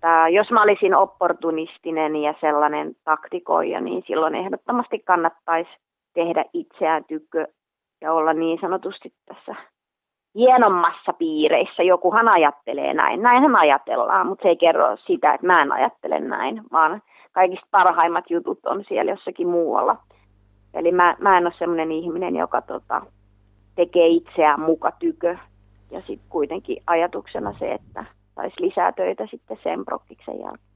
Tää, 0.02 0.30
jos 0.30 0.52
mä 0.52 0.62
olisin 0.62 0.96
opportunistinen 0.96 2.16
ja 2.16 2.34
sellainen 2.42 2.96
taktikoija, 3.04 3.82
niin 3.82 4.04
silloin 4.08 4.36
ehdottomasti 4.36 5.00
kannattaisi 5.00 5.70
tehdä 6.14 6.46
itseään 6.54 7.06
tykö 7.06 7.48
ja 8.02 8.14
olla 8.14 8.34
niin 8.34 8.60
sanotusti 8.62 9.14
tässä 9.26 9.56
hienommassa 10.36 11.14
piireissä. 11.14 11.84
Jokuhan 11.84 12.28
ajattelee 12.28 12.94
näin. 12.94 13.22
Näinhän 13.22 13.56
ajatellaan, 13.56 14.28
mutta 14.28 14.44
se 14.44 14.50
ei 14.50 14.58
kerro 14.58 14.98
sitä, 14.98 15.34
että 15.34 15.48
mä 15.48 15.62
en 15.62 15.72
ajattele 15.72 16.20
näin, 16.20 16.62
vaan 16.72 17.02
kaikista 17.32 17.68
parhaimmat 17.72 18.30
jutut 18.30 18.66
on 18.66 18.84
siellä 18.88 19.12
jossakin 19.12 19.48
muualla. 19.48 19.96
Eli 20.74 20.92
mä, 20.92 21.16
mä 21.20 21.38
en 21.38 21.46
ole 21.46 21.54
sellainen 21.58 21.92
ihminen, 21.92 22.36
joka 22.36 22.62
tota, 22.62 23.02
tekee 23.76 24.08
itseään 24.08 24.60
muka 24.60 24.92
tykö. 25.00 25.38
Ja 25.92 26.02
sitten 26.02 26.30
kuitenkin 26.30 26.84
ajatuksena 26.88 27.54
se, 27.60 27.72
että 27.72 28.06
saisi 28.40 28.56
lisää 28.60 28.92
töitä 28.92 29.28
sitten 29.32 29.58
sen 29.64 29.86
prokkiksen 29.86 30.40
jälkeen. 30.40 30.70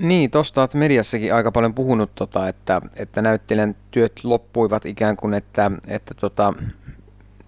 Niin, 0.00 0.30
tuosta 0.30 0.60
olet 0.60 0.74
mediassakin 0.74 1.34
aika 1.34 1.52
paljon 1.52 1.74
puhunut, 1.74 2.10
tota, 2.14 2.48
että, 2.48 2.80
että 2.96 3.22
näyttelijän 3.22 3.74
työt 3.90 4.12
loppuivat 4.24 4.86
ikään 4.86 5.16
kuin, 5.16 5.34
että, 5.34 5.70
että 5.88 6.14
tota, 6.20 6.54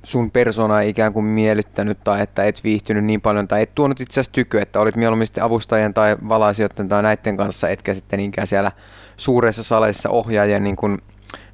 sun 0.02 0.30
persona 0.30 0.80
ei 0.80 0.88
ikään 0.88 1.12
kuin 1.12 1.24
miellyttänyt 1.24 1.98
tai 2.04 2.20
että 2.20 2.44
et 2.44 2.64
viihtynyt 2.64 3.04
niin 3.04 3.20
paljon 3.20 3.48
tai 3.48 3.62
et 3.62 3.72
tuonut 3.74 4.00
itse 4.00 4.20
asiassa 4.20 4.32
tyky, 4.32 4.58
että 4.58 4.80
olit 4.80 4.96
mieluummin 4.96 5.26
sitten 5.26 5.44
avustajien 5.44 5.94
tai 5.94 6.16
valaisijoiden 6.28 6.88
tai 6.88 7.02
näiden 7.02 7.36
kanssa, 7.36 7.68
etkä 7.68 7.94
sitten 7.94 8.18
niinkään 8.18 8.46
siellä 8.46 8.72
suuressa 9.16 9.62
saleissa 9.62 10.10
ohjaajien 10.10 10.64
niin 10.64 10.76
kuin 10.76 10.98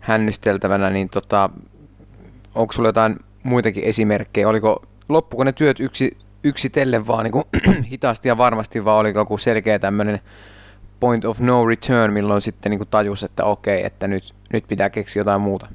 hännysteltävänä, 0.01 0.90
niin 0.90 1.09
tota, 1.09 1.51
onko 2.55 2.73
sulla 2.73 2.88
jotain 2.88 3.16
muitakin 3.42 3.85
esimerkkejä? 3.85 4.49
Oliko, 4.49 4.83
loppuko 5.09 5.44
ne 5.44 5.53
työt 5.53 5.81
yksi, 5.81 6.16
yksitellen 6.44 7.07
vaan 7.07 7.24
niin 7.24 7.33
kuin 7.33 7.44
hitaasti 7.92 8.29
ja 8.29 8.38
varmasti, 8.38 8.85
vai 8.85 9.01
oliko 9.01 9.18
joku 9.18 9.38
selkeä 9.38 9.79
tämmöinen 9.79 10.20
point 11.01 11.24
of 11.24 11.40
no 11.40 11.66
return, 11.66 12.12
milloin 12.12 12.40
sitten 12.40 12.70
niin 12.70 12.88
tajus, 12.90 13.22
että 13.22 13.44
okei, 13.44 13.85
että 13.85 14.09
nyt, 14.09 14.22
nyt 14.53 14.64
pitää 14.68 14.90
keksiä 14.90 15.20
jotain 15.20 15.40
muuta? 15.40 15.66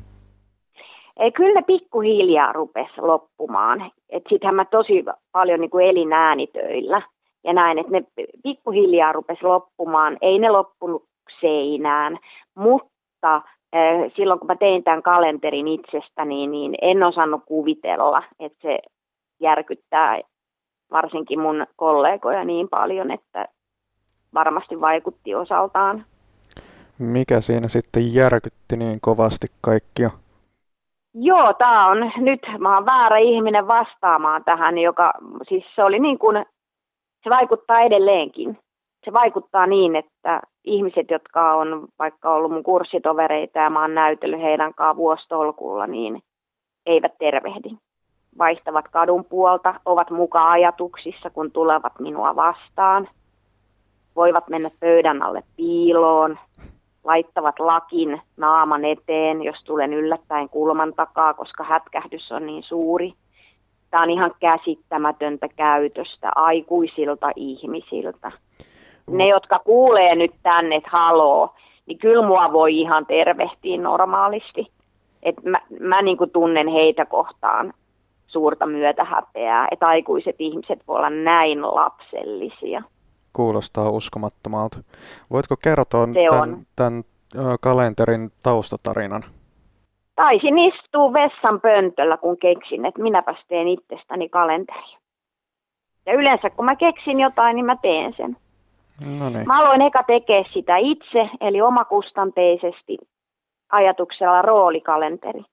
Ei, 1.18 1.32
kyllä 1.32 1.54
ne 1.54 1.62
pikkuhiljaa 1.68 2.54
rupesi 2.54 3.02
loppumaan. 3.02 3.92
Sittenhän 4.30 4.56
mä 4.56 4.66
tosi 4.66 5.04
paljon 5.32 5.60
niin 5.60 5.70
kuin 5.70 5.86
elin 5.86 6.14
äänitöillä 6.14 7.02
ja 7.44 7.54
näin, 7.54 7.80
että 7.80 7.92
ne 7.92 8.04
pikkuhiljaa 8.44 9.12
rupesi 9.12 9.44
loppumaan. 9.44 10.18
Ei 10.22 10.40
ne 10.40 10.50
loppunut 10.50 11.06
seinään, 11.42 12.18
mutta 12.56 13.36
äh, 13.36 14.12
silloin 14.16 14.40
kun 14.40 14.48
mä 14.48 14.56
tein 14.56 14.84
tämän 14.84 15.04
kalenterin 15.04 15.68
itsestäni, 15.68 16.48
niin 16.48 16.76
en 16.82 17.04
osannut 17.04 17.42
kuvitella, 17.46 18.24
että 18.40 18.60
se 18.62 18.80
järkyttää 19.40 20.20
varsinkin 20.94 21.40
mun 21.40 21.68
kollegoja 21.76 22.44
niin 22.46 22.70
paljon, 22.70 23.12
että 23.12 23.48
varmasti 24.34 24.82
vaikutti 24.82 25.36
osaltaan. 25.36 26.06
Mikä 27.00 27.42
siinä 27.42 27.68
sitten 27.68 28.14
järkytti 28.14 28.78
niin 28.78 29.02
kovasti 29.02 29.48
kaikkia? 29.62 30.10
Joo, 31.14 31.54
tämä 31.54 31.88
on 31.88 32.12
nyt, 32.18 32.40
mä 32.60 32.76
oon 32.76 32.86
väärä 32.86 33.18
ihminen 33.18 33.68
vastaamaan 33.68 34.44
tähän, 34.44 34.78
joka 34.78 35.14
siis 35.50 35.64
se 35.76 35.84
oli 35.84 36.00
niin 36.00 36.20
kuin, 36.20 36.46
se 37.24 37.30
vaikuttaa 37.30 37.82
edelleenkin. 37.82 38.58
Se 39.06 39.14
vaikuttaa 39.14 39.68
niin, 39.68 39.96
että 39.96 40.42
ihmiset, 40.64 41.12
jotka 41.12 41.54
on 41.54 41.88
vaikka 42.00 42.34
ollut 42.34 42.52
mun 42.52 42.64
kurssitovereita 42.64 43.60
ja 43.60 43.70
mä 43.70 43.82
oon 43.82 43.96
näytellyt 43.96 44.42
heidän 44.42 44.74
kanssaan 44.74 44.98
vuostolkulla, 44.98 45.88
niin 45.88 46.22
eivät 46.86 47.14
tervehdi. 47.20 47.70
Vaihtavat 48.38 48.88
kadun 48.88 49.26
puolta, 49.26 49.74
ovat 49.86 50.10
mukaan 50.10 50.52
ajatuksissa, 50.52 51.30
kun 51.30 51.52
tulevat 51.52 52.00
minua 52.00 52.36
vastaan. 52.36 53.08
Voivat 54.16 54.48
mennä 54.50 54.70
pöydän 54.80 55.24
alle 55.24 55.44
piiloon, 55.56 56.40
laittavat 57.04 57.60
lakin 57.60 58.22
naaman 58.38 58.86
eteen, 58.86 59.44
jos 59.44 59.64
tulen 59.66 59.94
yllättäen 59.94 60.50
kulman 60.50 60.94
takaa, 60.94 61.34
koska 61.34 61.64
hätkähdys 61.64 62.32
on 62.32 62.46
niin 62.46 62.64
suuri. 62.64 63.14
Tämä 63.92 64.04
on 64.04 64.10
ihan 64.10 64.32
käsittämätöntä 64.40 65.48
käytöstä 65.48 66.32
aikuisilta 66.36 67.32
ihmisiltä. 67.36 68.32
Ne, 69.08 69.28
jotka 69.28 69.60
kuulee 69.60 70.16
nyt 70.16 70.32
tänne, 70.44 70.76
että 70.76 70.90
haloo, 70.92 71.54
niin 71.86 71.98
kyllä 71.98 72.28
mua 72.28 72.54
voi 72.54 72.80
ihan 72.80 73.06
tervehtiä 73.06 73.82
normaalisti. 73.82 74.68
Et 75.24 75.36
mä 75.44 75.60
mä 75.80 76.02
niin 76.02 76.18
tunnen 76.34 76.68
heitä 76.68 77.06
kohtaan 77.06 77.74
suurta 78.34 78.66
myötähäpeää, 78.66 79.68
että 79.72 79.88
aikuiset 79.88 80.36
ihmiset 80.40 80.80
voi 80.88 80.98
olla 80.98 81.10
näin 81.10 81.62
lapsellisia 81.62 82.84
kuulostaa 83.34 83.90
uskomattomalta. 83.90 84.78
Voitko 85.32 85.56
kertoa 85.64 86.08
tämän, 86.30 86.66
tämän 86.76 87.04
kalenterin 87.62 88.32
taustatarinan? 88.44 89.24
Taisin 90.16 90.58
istua 90.60 91.14
vessan 91.14 91.62
pöntöllä, 91.62 92.18
kun 92.18 92.38
keksin, 92.38 92.86
että 92.86 93.02
minäpäs 93.02 93.38
teen 93.48 93.68
itsestäni 93.68 94.30
kalenteri. 94.30 94.98
Ja 96.06 96.14
yleensä 96.14 96.50
kun 96.50 96.66
mä 96.66 96.76
keksin 96.76 97.20
jotain, 97.20 97.56
niin 97.56 97.66
mä 97.66 97.76
teen 97.76 98.14
sen. 98.18 98.38
No 99.20 99.30
niin. 99.30 99.48
Mä 99.48 99.60
aloin 99.60 99.82
eka 99.82 100.04
tekee 100.04 100.44
sitä 100.54 100.78
itse, 100.78 101.30
eli 101.42 101.62
omakustanteisesti 101.62 102.98
ajatuksella 103.72 104.42
roolikalenteri. 104.42 105.44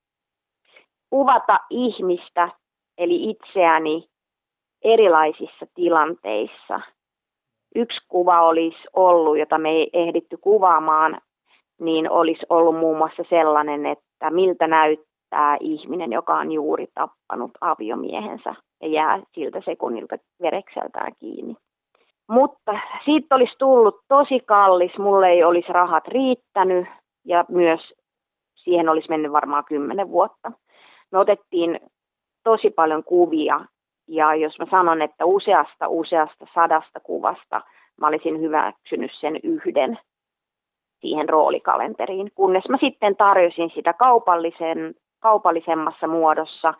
Kuvata 1.10 1.58
ihmistä, 1.70 2.48
eli 3.00 3.30
itseäni 3.30 4.08
erilaisissa 4.84 5.66
tilanteissa– 5.74 6.80
yksi 7.74 8.00
kuva 8.08 8.40
olisi 8.40 8.78
ollut, 8.92 9.38
jota 9.38 9.58
me 9.58 9.70
ei 9.70 9.90
ehditty 9.92 10.36
kuvaamaan, 10.36 11.20
niin 11.80 12.10
olisi 12.10 12.46
ollut 12.48 12.78
muun 12.78 12.98
muassa 12.98 13.22
sellainen, 13.30 13.86
että 13.86 14.30
miltä 14.30 14.66
näyttää 14.66 15.56
ihminen, 15.60 16.12
joka 16.12 16.38
on 16.38 16.52
juuri 16.52 16.86
tappanut 16.94 17.50
aviomiehensä 17.60 18.54
ja 18.82 18.88
jää 18.88 19.22
siltä 19.34 19.60
sekunnilta 19.64 20.16
verekseltään 20.42 21.12
kiinni. 21.18 21.54
Mutta 22.28 22.78
siitä 23.04 23.34
olisi 23.34 23.54
tullut 23.58 23.96
tosi 24.08 24.40
kallis, 24.46 24.98
mulle 24.98 25.28
ei 25.28 25.44
olisi 25.44 25.72
rahat 25.72 26.08
riittänyt 26.08 26.88
ja 27.24 27.44
myös 27.48 27.80
siihen 28.54 28.88
olisi 28.88 29.08
mennyt 29.08 29.32
varmaan 29.32 29.64
kymmenen 29.64 30.08
vuotta. 30.08 30.52
Me 31.12 31.18
otettiin 31.18 31.80
tosi 32.44 32.70
paljon 32.70 33.04
kuvia. 33.04 33.60
Ja 34.08 34.34
jos 34.34 34.58
mä 34.58 34.66
sanon, 34.70 35.02
että 35.02 35.24
useasta 35.24 35.88
useasta 35.88 36.46
sadasta 36.54 37.00
kuvasta 37.00 37.60
mä 38.00 38.06
olisin 38.06 38.40
hyväksynyt 38.40 39.10
sen 39.20 39.40
yhden 39.42 39.98
siihen 41.00 41.28
roolikalenteriin, 41.28 42.30
kunnes 42.34 42.68
mä 42.68 42.76
sitten 42.80 43.16
tarjosin 43.16 43.70
sitä 43.74 43.92
kaupallisen, 43.92 44.94
kaupallisemmassa 45.20 46.06
muodossa 46.06 46.74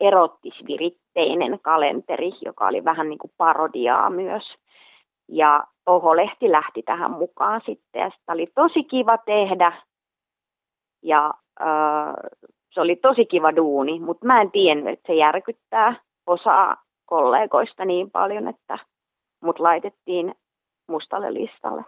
erottisviritteinen 0.00 1.58
kalenteri, 1.62 2.30
joka 2.44 2.66
oli 2.66 2.84
vähän 2.84 3.08
niin 3.08 3.18
kuin 3.18 3.32
parodiaa 3.36 4.10
myös. 4.10 4.42
Ja 5.28 5.64
Oho-lehti 5.86 6.52
lähti 6.52 6.82
tähän 6.82 7.10
mukaan 7.10 7.60
sitten 7.66 8.00
ja 8.00 8.10
sitä 8.10 8.32
oli 8.32 8.46
tosi 8.54 8.84
kiva 8.84 9.18
tehdä. 9.18 9.72
Ja 11.02 11.30
äh, 11.60 12.14
se 12.74 12.80
oli 12.80 12.96
tosi 12.96 13.26
kiva 13.26 13.56
duuni, 13.56 14.00
mutta 14.00 14.26
mä 14.26 14.40
en 14.40 14.50
tiennyt, 14.50 14.92
että 14.92 15.06
se 15.06 15.14
järkyttää 15.14 15.96
osaa 16.26 16.76
kollegoista 17.06 17.84
niin 17.84 18.10
paljon, 18.10 18.48
että 18.48 18.78
mut 19.42 19.58
laitettiin 19.58 20.34
mustalle 20.88 21.34
listalle. 21.34 21.84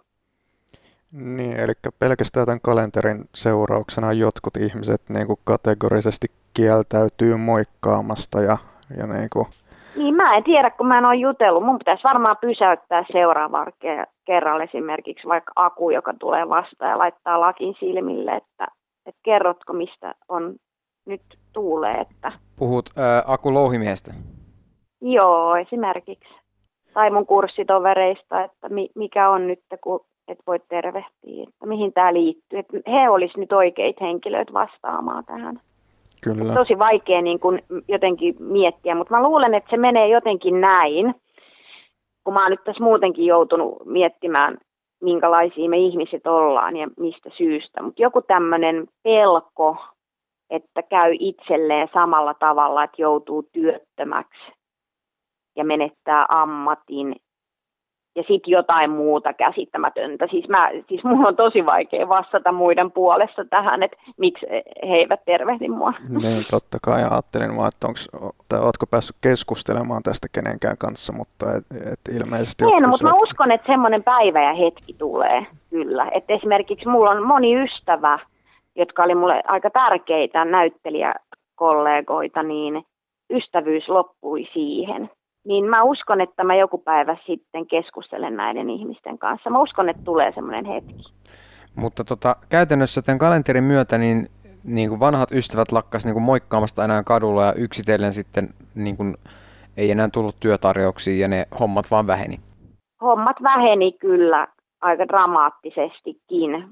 Niin, 1.12 1.61
eli 1.61 1.72
pelkästään 1.99 2.47
tämän 2.47 2.61
kalenterin 2.61 3.24
seurauksena 3.34 4.12
jotkut 4.12 4.57
ihmiset 4.57 5.03
niin 5.09 5.26
kuin 5.26 5.39
kategorisesti 5.45 6.26
kieltäytyy 6.55 7.37
moikkaamasta 7.37 8.41
ja, 8.41 8.57
ja 8.99 9.07
niin 9.07 9.28
kuin... 9.32 9.47
Niin, 9.97 10.14
mä 10.14 10.37
en 10.37 10.45
tiedä, 10.45 10.70
kun 10.70 10.87
mä 10.87 10.99
en 10.99 11.05
ole 11.05 11.16
jutellut. 11.16 11.64
Mun 11.64 11.78
pitäisi 11.78 12.05
varmaan 12.05 12.37
pysäyttää 12.41 13.05
seuraavaan 13.12 13.72
kerralla 14.24 14.64
esimerkiksi 14.64 15.28
vaikka 15.28 15.53
Aku, 15.57 15.91
joka 15.91 16.14
tulee 16.20 16.49
vastaan 16.49 16.91
ja 16.91 16.99
laittaa 16.99 17.41
lakin 17.41 17.74
silmille, 17.80 18.30
että, 18.30 18.66
että 19.07 19.20
kerrotko, 19.22 19.72
mistä 19.72 20.14
on 20.28 20.55
nyt 21.07 21.23
tuulee. 21.53 21.95
Että... 21.95 22.33
Puhut 22.59 22.85
ää, 22.97 23.23
Aku 23.27 23.55
Louhimiestä? 23.55 24.15
Joo, 25.01 25.57
esimerkiksi. 25.57 26.35
Tai 26.95 27.11
mun 27.11 27.27
kurssitovereista, 27.27 28.45
että 28.45 28.69
mi- 28.69 28.91
mikä 28.95 29.31
on 29.31 29.47
nyt, 29.47 29.61
kun 29.81 30.01
et 30.29 30.39
voi 30.47 30.59
tervehtiä, 30.69 31.45
että 31.49 31.67
mihin 31.67 31.93
tämä 31.93 32.13
liittyy. 32.15 32.59
Että 32.59 32.91
he 32.91 33.11
olisivat 33.11 33.37
nyt 33.37 33.53
oikeita 33.53 34.05
henkilöitä 34.05 34.53
vastaamaan 34.53 35.25
tähän. 35.25 35.61
Kyllä. 36.25 36.55
Tosi 36.55 36.79
vaikea 36.79 37.23
niin 37.23 37.41
kuin 37.41 37.63
jotenkin 37.89 38.35
miettiä, 38.39 38.95
mutta 38.95 39.15
mä 39.15 39.23
luulen, 39.23 39.55
että 39.55 39.71
se 39.71 39.77
menee 39.77 40.09
jotenkin 40.09 40.61
näin, 40.61 41.15
kun 42.25 42.35
mä 42.35 42.43
oon 42.43 42.51
nyt 42.51 42.65
tässä 42.65 42.85
muutenkin 42.85 43.27
joutunut 43.27 43.87
miettimään, 43.87 44.59
minkälaisia 45.03 45.69
me 45.69 45.79
ihmiset 45.79 46.27
ollaan 46.27 46.77
ja 46.77 46.89
mistä 46.99 47.31
syystä. 47.37 47.83
Mutta 47.83 48.03
joku 48.03 48.23
tämmöinen 48.23 48.87
pelko, 49.03 49.77
että 50.51 50.82
käy 50.82 51.12
itselleen 51.18 51.88
samalla 51.94 52.34
tavalla, 52.34 52.84
että 52.84 53.03
joutuu 53.03 53.42
työttömäksi 53.53 54.53
ja 55.57 55.64
menettää 55.64 56.26
ammatin 56.28 57.16
ja 58.16 58.22
sitten 58.22 58.53
jotain 58.53 58.90
muuta 58.90 59.32
käsittämätöntä. 59.32 60.26
Siis, 60.30 60.49
mä, 60.49 60.70
siis 60.88 61.05
mulla 61.05 61.28
on 61.28 61.36
tosi 61.36 61.66
vaikea 61.66 62.09
vastata 62.09 62.53
muiden 62.53 62.92
puolesta 62.92 63.44
tähän, 63.44 63.82
että 63.82 63.97
miksi 64.16 64.47
he 64.88 64.94
eivät 64.97 65.20
tervehdi 65.24 65.68
mua. 65.68 65.92
Niin, 66.22 66.42
totta 66.51 66.78
kai 66.82 67.05
ajattelin 67.05 67.57
vaan, 67.57 67.68
että 67.68 67.86
onks, 67.86 68.09
ootko 68.62 68.86
päässyt 68.90 69.16
keskustelemaan 69.22 70.03
tästä 70.03 70.26
kenenkään 70.34 70.76
kanssa, 70.78 71.12
mutta 71.12 71.47
et, 71.55 71.86
et 71.92 72.14
ilmeisesti... 72.16 72.64
En, 72.64 72.82
no, 72.82 72.88
mutta 72.88 73.05
mä 73.05 73.14
uskon, 73.14 73.53
että 73.53 73.72
semmoinen 73.72 74.05
päivä 74.05 74.42
ja 74.42 74.55
hetki 74.55 74.94
tulee 74.99 75.47
kyllä. 75.70 76.09
Että 76.14 76.32
esimerkiksi 76.32 76.88
mulla 76.88 77.11
on 77.11 77.26
moni 77.26 77.64
ystävä, 77.64 78.18
jotka 78.77 79.03
oli 79.03 79.14
mulle 79.14 79.43
aika 79.47 79.70
tärkeitä 79.70 80.45
näyttelijäkollegoita, 80.45 82.43
niin 82.43 82.85
ystävyys 83.31 83.89
loppui 83.89 84.49
siihen 84.53 85.11
niin 85.47 85.64
mä 85.64 85.83
uskon, 85.83 86.20
että 86.20 86.45
mä 86.45 86.55
joku 86.55 86.79
päivä 86.79 87.16
sitten 87.27 87.66
keskustelen 87.66 88.37
näiden 88.37 88.70
ihmisten 88.70 89.18
kanssa. 89.18 89.51
Mä 89.51 89.61
uskon, 89.61 89.89
että 89.89 90.03
tulee 90.05 90.33
semmoinen 90.35 90.64
hetki. 90.64 91.03
Mutta 91.74 92.05
tota, 92.05 92.37
käytännössä 92.49 93.03
tämän 93.03 93.18
kalenterin 93.18 93.64
myötä 93.64 93.99
niin, 93.99 94.29
niin 94.64 94.89
kuin 94.89 95.01
vanhat 95.01 95.33
ystävät 95.33 95.72
lakkas 95.72 96.05
niin 96.05 96.14
kuin 96.14 96.22
moikkaamasta 96.22 96.85
enää 96.85 97.03
kadulla 97.03 97.43
ja 97.43 97.53
yksitellen 97.53 98.12
sitten 98.12 98.49
niin 98.74 98.97
kuin, 98.97 99.14
ei 99.77 99.91
enää 99.91 100.09
tullut 100.12 100.37
työtarjouksia 100.41 101.20
ja 101.20 101.29
ne 101.29 101.47
hommat 101.61 101.85
vaan 101.91 102.07
väheni. 102.07 102.37
Hommat 103.03 103.37
väheni 103.43 103.93
kyllä 103.93 104.49
aika 104.81 105.09
dramaattisestikin. 105.09 106.68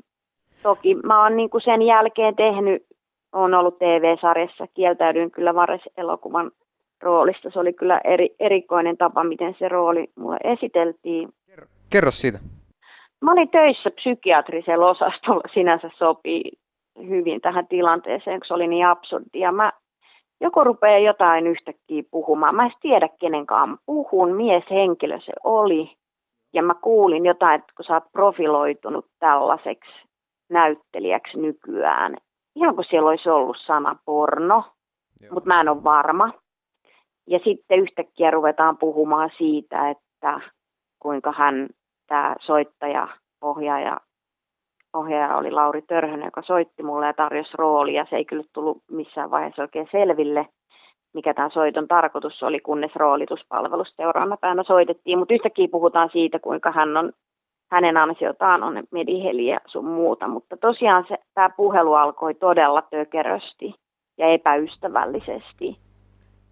Toki 0.64 0.94
mä 0.94 1.22
oon 1.22 1.36
niin 1.36 1.50
kuin 1.50 1.60
sen 1.64 1.82
jälkeen 1.82 2.36
tehnyt, 2.36 2.82
on 3.32 3.54
ollut 3.54 3.78
TV-sarjassa, 3.78 4.66
kieltäydyin 4.74 5.30
kyllä 5.30 5.54
Vares-elokuvan 5.54 6.50
roolista. 7.02 7.50
Se 7.50 7.58
oli 7.58 7.72
kyllä 7.72 8.00
eri, 8.04 8.28
erikoinen 8.40 8.96
tapa, 8.96 9.24
miten 9.24 9.54
se 9.58 9.68
rooli 9.68 10.06
mulle 10.16 10.36
esiteltiin. 10.44 11.28
Kerro, 11.46 11.66
kerro 11.90 12.10
siitä. 12.10 12.38
Mä 13.20 13.32
olin 13.32 13.48
töissä 13.48 13.90
psykiatrisella 13.90 14.90
osastolla, 14.90 15.42
sinänsä 15.54 15.90
sopii 15.98 16.52
hyvin 17.08 17.40
tähän 17.40 17.66
tilanteeseen, 17.66 18.40
kun 18.40 18.46
se 18.46 18.54
oli 18.54 18.66
niin 18.66 18.86
absurdia. 18.86 19.52
Mä, 19.52 19.72
joku 20.40 20.64
rupeaa 20.64 20.98
jotain 20.98 21.46
yhtäkkiä 21.46 22.02
puhumaan. 22.10 22.54
Mä 22.54 22.64
en 22.64 22.72
tiedä, 22.80 23.08
kenen 23.20 23.46
kanssa 23.46 23.82
puhun. 23.86 24.36
Mieshenkilö 24.36 25.20
se 25.20 25.32
oli. 25.44 25.90
Ja 26.52 26.62
mä 26.62 26.74
kuulin 26.74 27.26
jotain, 27.26 27.60
että 27.60 27.72
kun 27.76 27.84
sä 27.84 27.94
oot 27.94 28.12
profiloitunut 28.12 29.06
tällaiseksi 29.18 30.04
näyttelijäksi 30.50 31.38
nykyään. 31.38 32.16
Ihan 32.56 32.74
kuin 32.74 32.86
siellä 32.90 33.08
olisi 33.08 33.28
ollut 33.28 33.56
sana 33.66 33.96
porno, 34.04 34.64
mutta 35.30 35.48
mä 35.48 35.60
en 35.60 35.68
ole 35.68 35.84
varma. 35.84 36.32
Ja 37.26 37.38
sitten 37.44 37.80
yhtäkkiä 37.80 38.30
ruvetaan 38.30 38.78
puhumaan 38.78 39.30
siitä, 39.38 39.90
että 39.90 40.40
kuinka 40.98 41.32
hän, 41.32 41.68
tämä 42.06 42.36
soittaja, 42.40 43.08
ohjaaja, 43.42 44.00
ohjaaja 44.94 45.36
oli 45.36 45.50
Lauri 45.50 45.82
Törhönen, 45.82 46.24
joka 46.24 46.42
soitti 46.42 46.82
mulle 46.82 47.06
ja 47.06 47.12
tarjosi 47.14 47.50
roolia. 47.54 48.06
Se 48.10 48.16
ei 48.16 48.24
kyllä 48.24 48.44
tullut 48.52 48.78
missään 48.90 49.30
vaiheessa 49.30 49.62
oikein 49.62 49.88
selville, 49.92 50.46
mikä 51.14 51.34
tämän 51.34 51.50
soiton 51.50 51.88
tarkoitus 51.88 52.42
oli, 52.42 52.60
kunnes 52.60 52.96
roolituspalvelus 52.96 53.94
seuraavana 53.96 54.36
päivänä 54.36 54.62
soitettiin. 54.62 55.18
Mutta 55.18 55.34
yhtäkkiä 55.34 55.68
puhutaan 55.70 56.10
siitä, 56.12 56.38
kuinka 56.38 56.72
hän 56.72 56.96
on, 56.96 57.12
hänen 57.74 57.96
ansiotaan 57.96 58.62
on 58.62 58.82
mediheli 58.90 59.46
ja 59.46 59.60
sun 59.66 59.84
muuta. 59.84 60.28
Mutta 60.28 60.56
tosiaan 60.56 61.04
se, 61.08 61.18
tämä 61.34 61.50
puhelu 61.56 61.92
alkoi 61.92 62.34
todella 62.34 62.82
tökerösti 62.82 63.74
ja 64.18 64.26
epäystävällisesti 64.26 65.78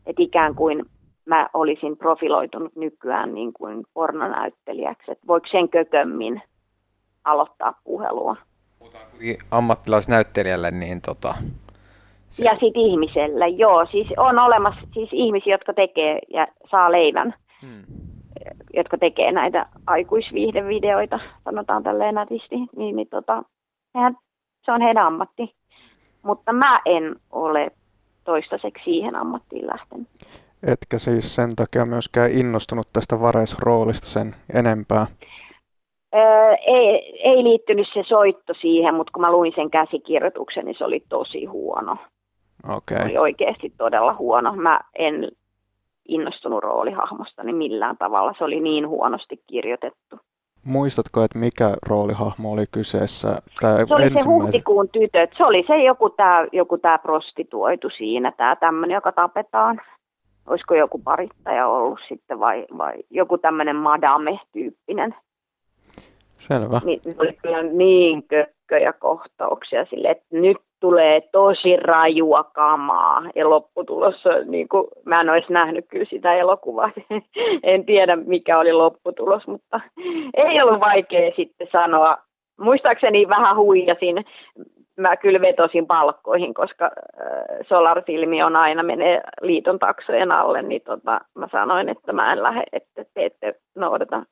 että 0.06 0.22
ikään 0.22 0.54
kuin 0.54 0.84
mä 1.24 1.48
olisin 1.54 1.96
profiloitunut 1.96 2.76
nykyään 2.76 3.34
niin 3.34 3.52
kuin 3.52 3.84
pornonäyttelijäksi, 3.94 5.12
että 5.12 5.26
voiko 5.26 5.46
sen 5.50 5.68
kökömmin 5.68 6.42
aloittaa 7.24 7.80
puhelua. 7.84 8.36
Ammattilaisnäyttelijälle, 9.50 10.70
niin 10.70 11.00
tota... 11.00 11.34
Se... 12.28 12.44
Ja 12.44 12.52
sitten 12.52 12.82
ihmiselle, 12.82 13.48
joo. 13.48 13.86
Siis 13.90 14.06
on 14.16 14.38
olemassa 14.38 14.80
siis 14.94 15.08
ihmisiä, 15.12 15.54
jotka 15.54 15.72
tekee 15.72 16.18
ja 16.30 16.46
saa 16.70 16.92
leivän, 16.92 17.34
hmm. 17.62 17.84
Jotka 18.74 18.98
tekee 18.98 19.32
näitä 19.32 19.66
aikuisviihdevideoita, 19.86 21.20
sanotaan 21.44 21.82
tälleen 21.82 22.14
nätisti, 22.14 22.56
niin, 22.76 22.96
niin 22.96 23.08
tota, 23.08 23.42
se 24.64 24.72
on 24.72 24.80
heidän 24.80 25.06
ammatti. 25.06 25.54
Mutta 26.22 26.52
mä 26.52 26.80
en 26.86 27.16
ole 27.30 27.70
toistaiseksi 28.24 28.84
siihen 28.84 29.16
ammattiin 29.16 29.66
lähtenyt. 29.66 30.08
Etkä 30.62 30.98
siis 30.98 31.34
sen 31.34 31.56
takia 31.56 31.86
myöskään 31.86 32.30
innostunut 32.30 32.86
tästä 32.92 33.20
vareisroolista 33.20 34.06
sen 34.06 34.34
enempää? 34.54 35.06
Öö, 36.14 36.54
ei, 36.66 37.20
ei 37.24 37.44
liittynyt 37.44 37.86
se 37.94 38.02
soitto 38.08 38.54
siihen, 38.60 38.94
mutta 38.94 39.10
kun 39.12 39.20
mä 39.20 39.32
luin 39.32 39.52
sen 39.56 39.70
käsikirjoituksen, 39.70 40.64
niin 40.64 40.74
se 40.78 40.84
oli 40.84 41.04
tosi 41.08 41.44
huono. 41.44 41.96
Okay. 42.68 42.96
Se 42.96 43.02
oli 43.02 43.18
oikeasti 43.18 43.72
todella 43.78 44.14
huono. 44.14 44.56
Mä 44.56 44.80
en 44.94 45.28
innostunut 46.08 46.62
roolihahmosta 46.62 47.42
niin 47.42 47.56
millään 47.56 47.96
tavalla. 47.98 48.34
Se 48.38 48.44
oli 48.44 48.60
niin 48.60 48.88
huonosti 48.88 49.42
kirjoitettu. 49.46 50.18
Muistatko, 50.64 51.24
että 51.24 51.38
mikä 51.38 51.74
roolihahmo 51.88 52.52
oli 52.52 52.64
kyseessä? 52.70 53.28
Tämä 53.60 53.76
se 53.76 53.94
oli 53.94 54.10
se 54.10 54.28
huhtikuun 54.28 54.88
tytöt. 54.88 55.30
Se 55.36 55.44
oli 55.44 55.64
se 55.66 55.82
joku 55.82 56.10
tämä 56.10 56.46
joku 56.52 56.78
tää 56.78 56.98
prostituoitu 56.98 57.90
siinä, 57.96 58.32
tämä 58.36 58.56
tämmöinen, 58.56 58.94
joka 58.94 59.12
tapetaan. 59.12 59.80
Olisiko 60.46 60.74
joku 60.74 60.98
parittaja 60.98 61.68
ollut 61.68 61.98
sitten 62.08 62.40
vai, 62.40 62.66
vai 62.78 62.94
joku 63.10 63.38
tämmöinen 63.38 63.76
madame-tyyppinen. 63.76 65.14
Selvä. 66.38 66.80
Niin, 66.84 67.00
oli 67.18 67.32
kyllä 67.42 67.62
niin 67.62 68.22
kökköjä 68.28 68.92
kohtauksia 68.92 69.84
sille, 69.84 70.10
että 70.10 70.26
nyt 70.30 70.56
tulee 70.82 71.20
tosi 71.32 71.76
rajua 71.76 72.44
kamaa. 72.44 73.22
Ja 73.34 73.50
lopputulos, 73.50 74.14
niin 74.46 74.68
kuin, 74.68 74.84
mä 75.04 75.20
en 75.20 75.30
olisi 75.30 75.52
nähnyt 75.52 75.84
kyllä 75.88 76.06
sitä 76.10 76.34
elokuvaa, 76.34 76.90
en 77.72 77.84
tiedä 77.84 78.16
mikä 78.16 78.58
oli 78.58 78.72
lopputulos, 78.72 79.46
mutta 79.46 79.80
ei 80.34 80.62
ollut 80.62 80.80
vaikea 80.80 81.32
sitten 81.36 81.68
sanoa. 81.72 82.18
Muistaakseni 82.60 83.28
vähän 83.28 83.56
huijasin, 83.56 84.24
mä 84.98 85.16
kyllä 85.16 85.40
vetosin 85.40 85.86
palkkoihin, 85.86 86.54
koska 86.54 86.84
äh, 86.84 87.66
Solar 87.68 88.02
on 88.46 88.56
aina 88.56 88.82
menee 88.82 89.20
liiton 89.40 89.78
taksojen 89.78 90.32
alle, 90.32 90.62
niin 90.62 90.82
tota, 90.82 91.20
mä 91.34 91.48
sanoin, 91.52 91.88
että 91.88 92.12
mä 92.12 92.32
en 92.32 92.42
lähde, 92.42 92.62
että 92.72 93.04
te 93.14 93.24
ette 93.24 93.54
noudata 93.76 94.22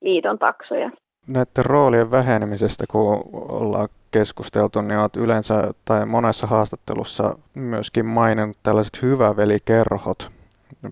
liiton 0.00 0.38
taksoja. 0.38 0.90
Näiden 1.26 1.64
roolien 1.64 2.10
vähenemisestä, 2.10 2.84
kun 2.90 3.22
ollaan 3.32 3.88
keskusteltu, 4.10 4.80
niin 4.80 4.98
olet 4.98 5.16
yleensä 5.16 5.54
tai 5.84 6.06
monessa 6.06 6.46
haastattelussa 6.46 7.24
myöskin 7.54 8.06
maininnut 8.06 8.56
tällaiset 8.62 9.02
hyvävelikerhot. 9.02 10.30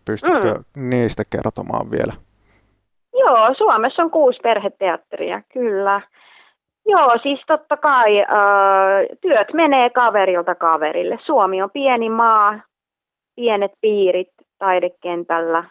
Pystytkö 0.04 0.54
mm. 0.54 0.90
niistä 0.90 1.22
kertomaan 1.30 1.90
vielä? 1.90 2.12
Joo, 3.12 3.54
Suomessa 3.54 4.02
on 4.02 4.10
kuusi 4.10 4.38
perheteatteria, 4.42 5.42
kyllä. 5.52 6.00
Joo, 6.86 7.18
siis 7.22 7.40
totta 7.46 7.76
kai 7.76 8.20
äh, 8.20 8.26
työt 9.20 9.52
menee 9.52 9.90
kaverilta 9.90 10.54
kaverille. 10.54 11.18
Suomi 11.26 11.62
on 11.62 11.70
pieni 11.70 12.10
maa, 12.10 12.60
pienet 13.36 13.72
piirit 13.80 14.32
taidekentällä. 14.58 15.64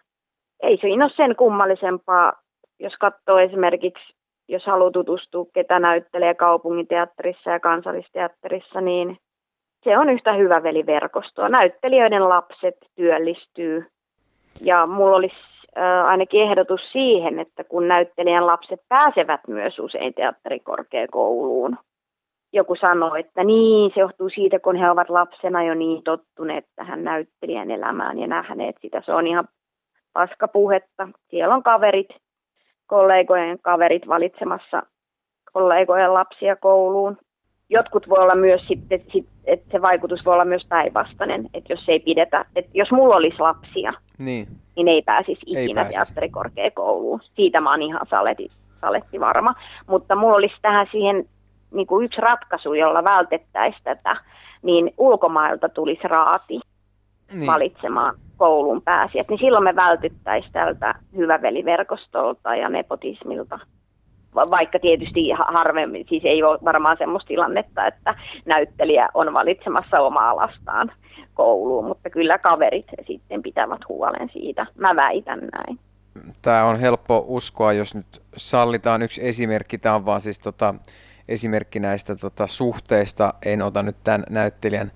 Ei 0.64 0.78
siinä 0.78 1.06
ole 1.06 1.14
sen 1.16 1.36
kummallisempaa, 1.36 2.34
jos 2.80 2.94
katsoo 3.00 3.38
esimerkiksi 3.38 4.14
jos 4.48 4.66
haluaa 4.66 4.92
tutustua, 4.92 5.46
ketä 5.54 5.80
näyttelee 5.80 6.34
kaupunginteatterissa 6.34 7.50
ja 7.50 7.60
kansallisteatterissa, 7.60 8.82
niin 8.82 9.18
se 9.84 9.98
on 9.98 10.10
yhtä 10.10 10.34
hyvä 10.34 10.64
veliverkostoa. 10.64 11.50
Näyttelijöiden 11.50 12.30
lapset 12.30 12.76
työllistyy. 12.96 13.86
Ja 14.62 14.86
mulla 14.86 15.16
olisi 15.16 15.36
ainakin 16.06 16.42
ehdotus 16.42 16.82
siihen, 16.92 17.40
että 17.40 17.64
kun 17.64 17.88
näyttelijän 17.88 18.48
lapset 18.48 18.82
pääsevät 18.90 19.42
myös 19.48 19.80
usein 19.80 20.14
teatterikorkeakouluun, 20.14 21.78
joku 22.54 22.76
sanoo, 22.76 23.16
että 23.16 23.44
niin, 23.44 23.92
se 23.94 24.00
johtuu 24.00 24.30
siitä, 24.30 24.60
kun 24.60 24.76
he 24.76 24.92
ovat 24.92 25.10
lapsena 25.10 25.64
jo 25.64 25.74
niin 25.74 26.04
tottuneet 26.04 26.66
tähän 26.76 27.04
näyttelijän 27.04 27.72
elämään 27.72 28.20
ja 28.20 28.28
nähneet 28.28 28.76
sitä. 28.82 29.02
Se 29.06 29.14
on 29.14 29.28
ihan 29.28 29.48
paskapuhetta. 30.14 31.08
Siellä 31.30 31.56
on 31.56 31.64
kaverit, 31.64 32.10
kollegojen 32.88 33.60
kaverit 33.62 34.08
valitsemassa 34.08 34.84
kollegojen 35.54 36.14
lapsia 36.14 36.56
kouluun. 36.56 37.18
jotkut 37.70 38.10
voi 38.10 38.20
olla 38.20 38.36
myös 38.36 38.62
sitten, 38.68 39.02
sit, 39.14 39.26
että 39.46 39.72
se 39.72 39.82
vaikutus 39.82 40.26
voi 40.26 40.34
olla 40.34 40.46
myös 40.46 40.66
päinvastainen, 40.70 41.50
että 41.54 41.74
jos 41.74 41.84
ei 41.90 42.00
pidetä, 42.00 42.46
että 42.56 42.72
jos 42.74 42.92
mulla 42.92 43.16
olisi 43.16 43.40
lapsia, 43.40 43.94
Niin. 44.18 44.48
niin 44.76 44.88
ei 44.88 45.02
pääsisi 45.02 45.42
ikinä 45.46 45.82
pääsisi. 45.82 45.96
teatterikorkeakouluun. 45.98 47.20
Siitä 47.36 47.62
mä 47.62 47.72
oon 47.72 47.82
ihan 47.82 48.08
saletti, 48.10 48.48
saletti 48.82 49.20
varma. 49.20 49.54
Mutta 49.88 50.16
mulla 50.16 50.36
olisi 50.36 50.56
tähän 50.62 50.88
siihen 50.92 51.26
niin 51.72 51.88
kuin 51.88 52.06
yksi 52.06 52.22
ratkaisu, 52.22 52.74
jolla 52.74 53.04
vältettäisiin 53.04 53.84
tätä, 53.84 54.16
niin 54.62 54.94
ulkomailta 54.98 55.70
tulisi 55.70 56.08
raati 56.08 56.60
niin. 57.34 57.48
valitsemaan 57.48 58.16
koulun 58.38 58.82
pääsijät, 58.82 59.30
niin 59.30 59.40
silloin 59.40 59.64
me 59.64 59.76
vältyttäisiin 59.76 60.54
tältä 60.54 60.96
hyväveliverkostolta 61.16 62.56
ja 62.56 62.70
nepotismilta. 62.70 63.60
Va- 64.36 64.50
Vaikka 64.50 64.80
tietysti 64.80 65.32
ha- 65.32 65.52
harvemmin, 65.52 66.06
siis 66.10 66.26
ei 66.26 66.44
ole 66.44 66.60
varmaan 66.66 66.98
semmoista 66.98 67.28
tilannetta, 67.28 67.88
että 67.88 68.16
näyttelijä 68.46 69.10
on 69.14 69.34
valitsemassa 69.34 70.00
omaa 70.00 70.36
lastaan 70.36 70.92
kouluun, 71.34 71.86
mutta 71.86 72.10
kyllä 72.10 72.38
kaverit 72.38 72.86
sitten 73.08 73.42
pitävät 73.42 73.82
huolen 73.90 74.30
siitä. 74.34 74.68
Mä 74.76 74.96
väitän 74.96 75.40
näin. 75.40 75.80
Tämä 76.42 76.66
on 76.66 76.80
helppo 76.80 77.26
uskoa, 77.28 77.74
jos 77.74 77.96
nyt 77.96 78.22
sallitaan 78.38 79.02
yksi 79.02 79.28
esimerkki. 79.28 79.78
Tämä 79.78 79.96
on 79.96 80.06
vaan 80.06 80.22
siis 80.22 80.40
tota, 80.40 80.76
esimerkki 81.30 81.80
näistä 81.80 82.16
tota, 82.16 82.48
suhteista. 82.48 83.34
En 83.46 83.62
ota 83.62 83.84
nyt 83.84 83.96
tämän 84.04 84.24
näyttelijän 84.30 84.92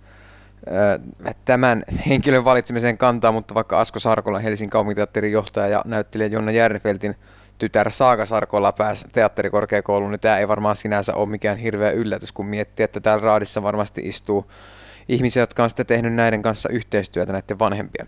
tämän 1.45 1.83
henkilön 2.07 2.45
valitsemiseen 2.45 2.97
kantaa, 2.97 3.31
mutta 3.31 3.53
vaikka 3.53 3.79
Asko 3.79 3.99
Sarkola, 3.99 4.39
Helsingin 4.39 4.69
kaupunginteatterin 4.69 5.31
johtaja 5.31 5.67
ja 5.67 5.81
näyttelijä 5.85 6.27
Jonna 6.27 6.51
Järnfeltin 6.51 7.15
tytär 7.57 7.91
Saaga 7.91 8.25
Sarkola 8.25 8.71
pääsi 8.71 9.07
teatterikorkeakouluun, 9.11 10.11
niin 10.11 10.19
tämä 10.19 10.37
ei 10.37 10.47
varmaan 10.47 10.75
sinänsä 10.75 11.15
ole 11.15 11.29
mikään 11.29 11.57
hirveä 11.57 11.91
yllätys, 11.91 12.31
kun 12.31 12.45
miettii, 12.45 12.83
että 12.83 12.99
täällä 12.99 13.23
raadissa 13.23 13.63
varmasti 13.63 14.01
istuu 14.01 14.45
ihmisiä, 15.09 15.43
jotka 15.43 15.63
on 15.63 15.69
sitten 15.69 15.85
tehnyt 15.85 16.13
näiden 16.13 16.41
kanssa 16.41 16.69
yhteistyötä, 16.69 17.31
näiden 17.31 17.59
vanhempien. 17.59 18.07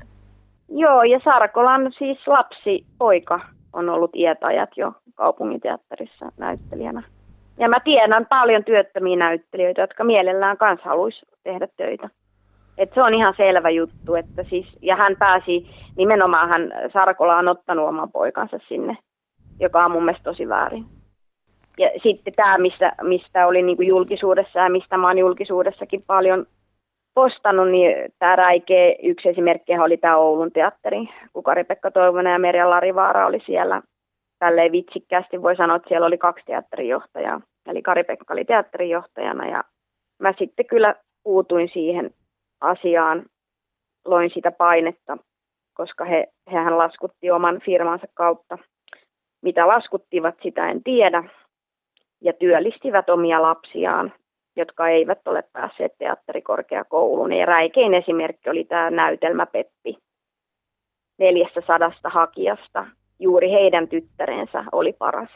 Joo, 0.69 1.03
ja 1.03 1.19
Sarkolan 1.23 1.93
siis 1.97 2.27
lapsi, 2.27 2.85
poika, 2.97 3.39
on 3.73 3.89
ollut 3.89 4.15
ietajat 4.15 4.69
jo 4.77 4.93
kaupunginteatterissa 5.15 6.31
näyttelijänä. 6.37 7.03
Ja 7.57 7.69
mä 7.69 7.79
tiedän 7.79 8.25
paljon 8.25 8.63
työttömiä 8.63 9.15
näyttelijöitä, 9.15 9.81
jotka 9.81 10.03
mielellään 10.03 10.57
kanssa 10.57 10.89
haluaisi 10.89 11.25
tehdä 11.43 11.67
töitä. 11.77 12.09
Et 12.77 12.93
se 12.93 13.01
on 13.01 13.13
ihan 13.13 13.33
selvä 13.37 13.69
juttu, 13.69 14.15
että 14.15 14.43
siis, 14.49 14.65
ja 14.81 14.95
hän 14.95 15.15
pääsi, 15.19 15.67
nimenomaan 15.97 16.49
hän, 16.49 16.71
Sarkola 16.93 17.37
on 17.37 17.47
ottanut 17.47 17.87
oman 17.87 18.11
poikansa 18.11 18.59
sinne, 18.67 18.97
joka 19.59 19.85
on 19.85 19.91
mun 19.91 20.05
mielestä 20.05 20.23
tosi 20.23 20.49
väärin. 20.49 20.85
Ja 21.79 21.89
sitten 22.03 22.33
tämä, 22.33 22.57
mistä, 22.57 22.91
mistä 23.01 23.47
oli 23.47 23.61
niin 23.61 23.75
kuin 23.75 23.87
julkisuudessa 23.87 24.59
ja 24.59 24.69
mistä 24.69 24.97
mä 24.97 25.07
oon 25.07 25.17
julkisuudessakin 25.17 26.03
paljon 26.07 26.45
postannut, 27.13 27.71
niin 27.71 27.95
tämä 28.19 28.35
räikeä 28.35 28.95
yksi 29.03 29.29
esimerkki 29.29 29.79
oli 29.79 29.97
tämä 29.97 30.17
Oulun 30.17 30.51
teatteri, 30.51 31.09
kun 31.33 31.43
Kari-Pekka 31.43 31.91
Toivonen 31.91 32.33
ja 32.33 32.39
Merja 32.39 32.69
Larivaara 32.69 33.27
oli 33.27 33.39
siellä. 33.45 33.81
Tälleen 34.39 34.71
vitsikkäästi 34.71 35.41
voi 35.41 35.55
sanoa, 35.55 35.75
että 35.75 35.89
siellä 35.89 36.07
oli 36.07 36.17
kaksi 36.17 36.45
teatterijohtajaa. 36.45 37.41
Eli 37.67 37.81
Kari-Pekka 37.81 38.33
oli 38.33 38.45
teatterijohtajana 38.45 39.47
ja 39.47 39.63
mä 40.19 40.33
sitten 40.39 40.65
kyllä 40.65 40.95
puutuin 41.23 41.69
siihen 41.73 42.11
asiaan, 42.63 43.25
loin 44.05 44.31
sitä 44.33 44.51
painetta, 44.51 45.17
koska 45.73 46.05
he, 46.05 46.27
hehän 46.51 46.77
laskutti 46.77 47.31
oman 47.31 47.61
firmansa 47.65 48.07
kautta. 48.13 48.57
Mitä 49.41 49.67
laskuttivat, 49.67 50.35
sitä 50.43 50.69
en 50.69 50.83
tiedä. 50.83 51.23
Ja 52.21 52.33
työllistivät 52.33 53.09
omia 53.09 53.41
lapsiaan 53.41 54.13
jotka 54.55 54.87
eivät 54.87 55.27
ole 55.27 55.43
päässeet 55.53 55.91
teatterikorkeakouluun. 55.97 57.33
Ja 57.33 57.45
räikein 57.45 57.93
esimerkki 57.93 58.49
oli 58.49 58.63
tämä 58.63 58.89
näytelmä 58.89 59.45
Peppi. 59.45 59.97
Neljästä 61.17 61.61
sadasta 61.67 62.09
hakijasta 62.09 62.85
juuri 63.19 63.51
heidän 63.51 63.87
tyttärensä 63.87 64.63
oli 64.71 64.93
paras, 64.93 65.29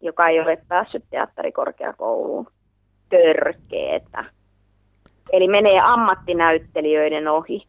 joka 0.00 0.28
ei 0.28 0.40
ole 0.40 0.58
päässyt 0.68 1.04
teatterikorkeakouluun. 1.10 2.46
Törkeetä. 3.08 4.24
Eli 5.32 5.48
menee 5.48 5.80
ammattinäyttelijöiden 5.80 7.28
ohi. 7.28 7.62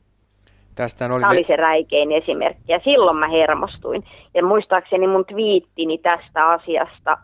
Tästä 0.76 1.06
oli, 1.06 1.22
Tämä 1.22 1.32
oli 1.32 1.46
se 1.48 1.56
räikein 1.56 2.12
esimerkki 2.12 2.72
ja 2.72 2.80
silloin 2.84 3.18
mä 3.18 3.28
hermostuin. 3.28 4.04
Ja 4.34 4.46
muistaakseni 4.46 5.08
mun 5.08 5.26
twiittini 5.26 5.98
tästä 5.98 6.50
asiasta 6.50 7.18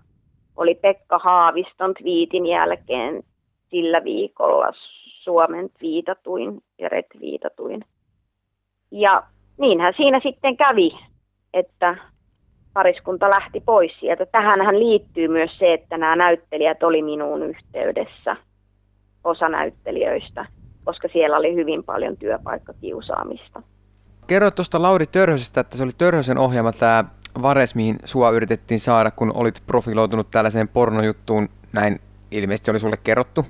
oli 0.58 0.76
Pekka 0.76 1.20
Haaviston 1.20 1.94
twiitin 1.94 2.46
jälkeen 2.46 3.24
sillä 3.70 4.04
viikolla 4.04 4.68
Suomen 5.24 5.70
viitatuin 5.82 6.64
ja 6.80 6.90
retviitatuin. 6.90 7.86
Ja 8.92 9.24
niinhän 9.58 9.94
siinä 9.98 10.20
sitten 10.24 10.58
kävi, 10.58 11.00
että 11.54 11.98
pariskunta 12.74 13.30
lähti 13.30 13.60
pois 13.66 13.92
sieltä. 14.00 14.26
Tähänhän 14.26 14.80
liittyy 14.80 15.28
myös 15.28 15.58
se, 15.58 15.74
että 15.74 15.98
nämä 15.98 16.16
näyttelijät 16.16 16.84
oli 16.84 17.02
minuun 17.02 17.44
yhteydessä, 17.44 18.36
osa 19.28 19.49
näyttelijöistä, 19.49 20.45
koska 20.86 21.07
siellä 21.13 21.38
oli 21.38 21.55
hyvin 21.55 21.84
paljon 21.84 22.17
työpaikkakiusaamista. 22.17 23.61
Kerroit 24.28 24.55
tuosta 24.55 24.82
Lauri 24.82 25.05
Törhösestä, 25.07 25.61
että 25.61 25.78
se 25.78 25.84
oli 25.84 25.91
Törhösen 25.97 26.38
ohjaama 26.38 26.71
tämä 26.71 27.03
Vares, 27.41 27.75
mihin 27.75 27.95
sua 28.05 28.30
yritettiin 28.30 28.80
saada, 28.80 29.11
kun 29.11 29.32
olit 29.36 29.63
profiloitunut 29.67 30.32
tällaiseen 30.32 30.67
pornojuttuun. 30.67 31.49
Näin 31.73 31.99
ilmeisesti 32.32 32.71
oli 32.71 32.80
sulle 32.80 32.97
kerrottu. 33.03 33.45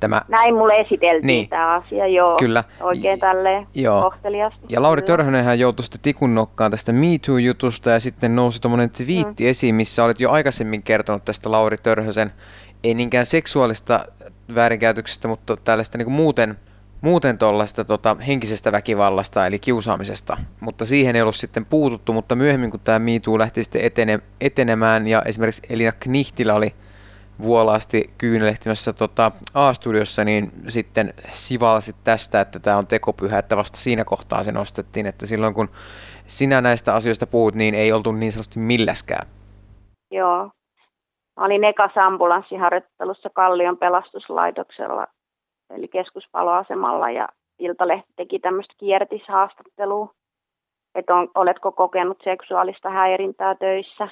Tämä, 0.00 0.22
Näin 0.28 0.54
mulle 0.54 0.80
esiteltiin 0.80 1.26
Niin. 1.26 1.48
tämä 1.48 1.74
asia, 1.74 2.06
joo. 2.06 2.36
Kyllä. 2.36 2.64
Oikein 2.80 3.18
tälleen 3.18 3.66
Joo. 3.74 4.02
kohteliasti. 4.02 4.60
ja 4.68 4.82
Lauri. 4.82 5.02
Törhönenhän 5.02 5.58
joutui 5.58 5.84
sitten 5.84 6.00
tikun 6.02 6.34
nokkaan 6.34 6.70
tästä 6.70 6.92
Me 6.92 7.06
Too-jutusta 7.26 7.90
ja 7.90 8.00
sitten 8.00 8.36
nousi 8.36 8.60
tuommoinen 8.62 8.90
twiitti 8.90 9.44
mm. 9.44 9.50
esiin, 9.50 9.74
missä 9.74 10.04
olit 10.04 10.20
jo 10.20 10.30
aikaisemmin 10.30 10.82
kertonut 10.82 11.24
tästä 11.24 11.50
Lauri 11.50 11.76
Törhösen, 11.82 12.32
ei 12.84 12.94
niinkään 12.94 13.26
seksuaalista 13.26 14.04
väärinkäytöksestä, 14.54 15.28
mutta 15.28 15.56
tällaista 15.56 15.98
niin 15.98 16.12
muuten, 16.12 16.58
muuten 17.00 17.38
tuollaista 17.38 17.84
tota, 17.84 18.16
henkisestä 18.26 18.72
väkivallasta 18.72 19.46
eli 19.46 19.58
kiusaamisesta. 19.58 20.36
Mutta 20.60 20.86
siihen 20.86 21.16
ei 21.16 21.22
ollut 21.22 21.36
sitten 21.36 21.64
puututtu, 21.66 22.12
mutta 22.12 22.36
myöhemmin 22.36 22.70
kun 22.70 22.80
tämä 22.80 23.00
Too 23.22 23.38
lähti 23.38 23.64
sitten 23.64 23.84
etene, 23.84 24.20
etenemään 24.40 25.06
ja 25.06 25.22
esimerkiksi 25.22 25.62
Elina 25.70 25.92
Knihtilä 25.92 26.54
oli 26.54 26.74
vuolaasti 27.42 28.10
kyynelehtimässä 28.18 28.92
tota 28.92 29.32
A-studiossa, 29.54 30.24
niin 30.24 30.52
sitten 30.68 31.14
sivalsit 31.32 31.96
tästä, 32.04 32.40
että 32.40 32.60
tämä 32.60 32.76
on 32.76 32.86
tekopyhä, 32.86 33.38
että 33.38 33.56
vasta 33.56 33.78
siinä 33.78 34.04
kohtaa 34.04 34.44
se 34.44 34.52
nostettiin, 34.52 35.06
että 35.06 35.26
silloin 35.26 35.54
kun 35.54 35.68
sinä 36.26 36.60
näistä 36.60 36.94
asioista 36.94 37.26
puhut, 37.26 37.54
niin 37.54 37.74
ei 37.74 37.92
oltu 37.92 38.12
niin 38.12 38.32
sanotusti 38.32 38.58
milläskään. 38.58 39.28
Joo. 40.10 40.50
Mä 41.36 41.44
olin 41.44 41.64
ekassa 41.64 42.06
ambulanssiharjoittelussa 42.06 43.30
Kallion 43.30 43.78
pelastuslaitoksella, 43.78 45.06
eli 45.70 45.88
keskuspaloasemalla, 45.88 47.10
ja 47.10 47.28
Iltalehti 47.58 48.12
teki 48.16 48.38
tämmöistä 48.38 48.74
kiertishaastattelua, 48.78 50.08
että 50.94 51.14
on, 51.14 51.28
oletko 51.34 51.72
kokenut 51.72 52.18
seksuaalista 52.24 52.90
häirintää 52.90 53.54
töissä. 53.54 54.08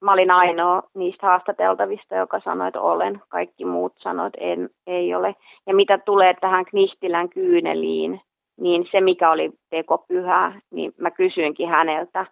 Mä 0.00 0.12
olin 0.12 0.30
ainoa 0.30 0.82
niistä 0.94 1.26
haastateltavista, 1.26 2.14
joka 2.14 2.40
sanoi, 2.40 2.68
että 2.68 2.80
olen. 2.80 3.22
Kaikki 3.28 3.64
muut 3.64 3.92
sanoivat, 3.98 4.34
että 4.34 4.46
en, 4.46 4.70
ei 4.86 5.14
ole. 5.14 5.34
Ja 5.66 5.74
mitä 5.74 5.98
tulee 5.98 6.34
tähän 6.40 6.64
Knihtilän 6.64 7.28
kyyneliin, 7.28 8.20
niin 8.60 8.88
se 8.90 9.00
mikä 9.00 9.30
oli 9.30 9.52
tekopyhää, 9.70 10.60
niin 10.70 10.94
mä 10.96 11.10
kysyinkin 11.10 11.68
häneltä, 11.68 12.26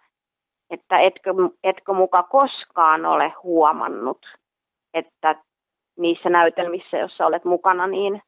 että 0.69 0.99
etkö, 0.99 1.33
etkö 1.63 1.93
muka 1.93 2.23
koskaan 2.23 3.05
ole 3.05 3.33
huomannut, 3.43 4.25
että 4.93 5.35
niissä 5.97 6.29
näytelmissä, 6.29 6.97
joissa 6.97 7.25
olet 7.25 7.45
mukana, 7.45 7.87
niin 7.87 8.21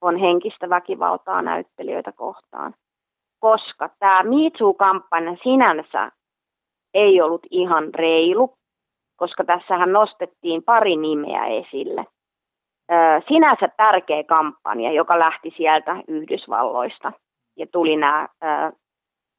on 0.00 0.16
henkistä 0.16 0.70
väkivaltaa 0.70 1.42
näyttelijöitä 1.42 2.12
kohtaan. 2.12 2.74
Koska 3.40 3.90
tämä 3.98 4.22
Me 4.22 4.50
Too-kampanja 4.58 5.36
sinänsä 5.42 6.10
ei 6.94 7.20
ollut 7.20 7.46
ihan 7.50 7.94
reilu, 7.94 8.54
koska 9.16 9.44
tässähän 9.44 9.92
nostettiin 9.92 10.62
pari 10.62 10.96
nimeä 10.96 11.46
esille. 11.46 12.04
Sinänsä 13.28 13.68
tärkeä 13.76 14.24
kampanja, 14.24 14.92
joka 14.92 15.18
lähti 15.18 15.54
sieltä 15.56 15.96
Yhdysvalloista 16.08 17.12
ja 17.56 17.66
tuli 17.72 17.96
nämä 17.96 18.28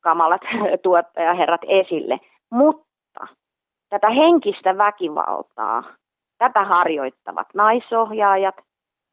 kamalat 0.01 0.41
tuottajaherrat 0.83 1.61
esille. 1.67 2.19
Mutta 2.55 3.27
tätä 3.89 4.09
henkistä 4.09 4.77
väkivaltaa, 4.77 5.83
tätä 6.37 6.63
harjoittavat 6.63 7.47
naisohjaajat 7.53 8.55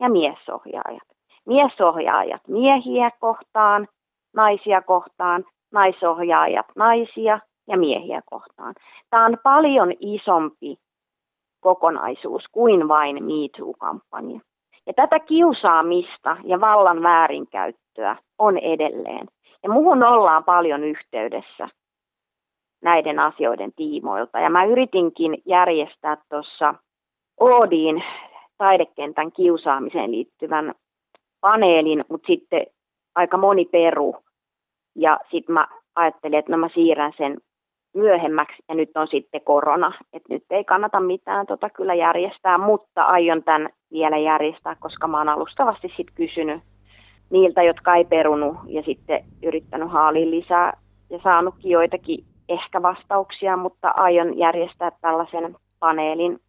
ja 0.00 0.10
miesohjaajat. 0.10 1.08
Miesohjaajat 1.46 2.48
miehiä 2.48 3.10
kohtaan, 3.20 3.88
naisia 4.36 4.82
kohtaan, 4.82 5.44
naisohjaajat 5.72 6.66
naisia 6.76 7.38
ja 7.68 7.78
miehiä 7.78 8.22
kohtaan. 8.30 8.74
Tämä 9.10 9.24
on 9.24 9.36
paljon 9.42 9.92
isompi 10.00 10.76
kokonaisuus 11.60 12.44
kuin 12.52 12.88
vain 12.88 13.24
Me 13.24 13.48
Too-kampanja. 13.56 14.40
Ja 14.86 14.92
tätä 14.92 15.18
kiusaamista 15.18 16.36
ja 16.44 16.60
vallan 16.60 17.02
väärinkäyttöä 17.02 18.16
on 18.38 18.58
edelleen. 18.58 19.26
Ja 19.62 19.70
muuhun 19.70 20.02
ollaan 20.02 20.44
paljon 20.44 20.84
yhteydessä 20.84 21.68
näiden 22.82 23.18
asioiden 23.18 23.72
tiimoilta. 23.76 24.40
Ja 24.40 24.50
mä 24.50 24.64
yritinkin 24.64 25.42
järjestää 25.46 26.16
tuossa 26.30 26.74
Oodiin 27.40 28.02
taidekentän 28.58 29.32
kiusaamiseen 29.32 30.10
liittyvän 30.10 30.74
paneelin, 31.40 32.04
mutta 32.08 32.26
sitten 32.26 32.66
aika 33.14 33.36
moni 33.36 33.64
peru. 33.64 34.16
Ja 34.96 35.20
sitten 35.30 35.54
mä 35.54 35.68
ajattelin, 35.94 36.38
että 36.38 36.52
no 36.52 36.58
mä 36.58 36.68
siirrän 36.74 37.12
sen 37.16 37.38
myöhemmäksi 37.94 38.62
ja 38.68 38.74
nyt 38.74 38.90
on 38.94 39.08
sitten 39.08 39.40
korona, 39.40 39.92
että 40.12 40.34
nyt 40.34 40.44
ei 40.50 40.64
kannata 40.64 41.00
mitään 41.00 41.46
tota 41.46 41.70
kyllä 41.70 41.94
järjestää, 41.94 42.58
mutta 42.58 43.02
aion 43.02 43.42
tämän 43.42 43.68
vielä 43.92 44.18
järjestää, 44.18 44.76
koska 44.80 45.08
mä 45.08 45.18
oon 45.18 45.28
alustavasti 45.28 45.88
sitten 45.88 46.14
kysynyt 46.14 46.62
niiltä, 47.30 47.62
jotka 47.62 47.94
ei 47.94 48.04
perunut 48.04 48.56
ja 48.66 48.82
sitten 48.82 49.24
yrittänyt 49.42 49.90
haaliin 49.90 50.30
lisää 50.30 50.72
ja 51.10 51.18
saanutkin 51.22 51.70
joitakin 51.70 52.24
ehkä 52.52 52.82
vastauksia, 52.82 53.56
mutta 53.56 53.88
aion 53.88 54.38
järjestää 54.38 54.90
tällaisen 55.00 55.56
paneelin, 55.78 56.40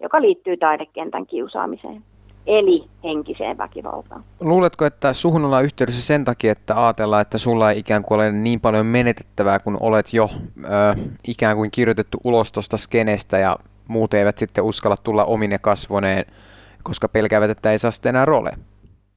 joka 0.00 0.20
liittyy 0.20 0.56
taidekentän 0.56 1.26
kiusaamiseen 1.26 2.02
eli 2.48 2.84
henkiseen 3.04 3.58
väkivaltaan. 3.58 4.24
Luuletko, 4.40 4.84
että 4.84 5.12
suhun 5.12 5.44
ollaan 5.44 5.64
yhteydessä 5.64 6.06
sen 6.06 6.24
takia, 6.24 6.52
että 6.52 6.84
ajatellaan, 6.84 7.22
että 7.22 7.38
sulla 7.38 7.70
ei 7.70 7.78
ikään 7.78 8.02
kuin 8.02 8.16
ole 8.16 8.32
niin 8.32 8.60
paljon 8.60 8.86
menetettävää, 8.86 9.58
kun 9.58 9.76
olet 9.80 10.12
jo 10.12 10.28
ö, 10.64 10.68
ikään 11.28 11.56
kuin 11.56 11.70
kirjoitettu 11.70 12.18
ulos 12.24 12.52
tuosta 12.52 12.76
skenestä 12.76 13.38
ja 13.38 13.56
muut 13.88 14.14
eivät 14.14 14.38
sitten 14.38 14.64
uskalla 14.64 14.96
tulla 15.04 15.24
omine 15.24 15.58
kasvoneen, 15.58 16.24
koska 16.82 17.08
pelkäävät, 17.08 17.50
että 17.50 17.72
ei 17.72 17.78
saa 17.78 17.90
sitten 17.90 18.10
enää 18.10 18.24
rooleja? 18.24 18.56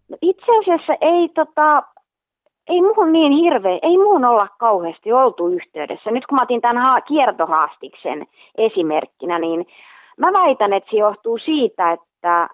No 0.10 0.18
itse 0.22 0.52
asiassa 0.62 0.94
ei, 1.02 1.30
tota, 1.30 1.84
ei 2.68 2.82
muuhun 2.82 3.12
niin 3.12 3.32
hirveä, 3.32 3.80
ei 3.82 3.98
muuhun 3.98 4.26
olla 4.26 4.48
kauheasti 4.60 5.14
oltu 5.14 5.48
yhteydessä. 5.48 6.12
Nyt 6.12 6.26
kun 6.26 6.36
mä 6.36 6.42
otin 6.42 6.62
tämän 6.62 6.78
ha- 6.78 7.02
kiertohaastiksen 7.02 8.28
esimerkkinä, 8.58 9.40
niin 9.40 9.68
mä 10.18 10.34
väitän, 10.34 10.74
että 10.74 10.92
se 10.92 10.98
johtuu 10.98 11.38
siitä, 11.38 11.92
että 11.92 12.50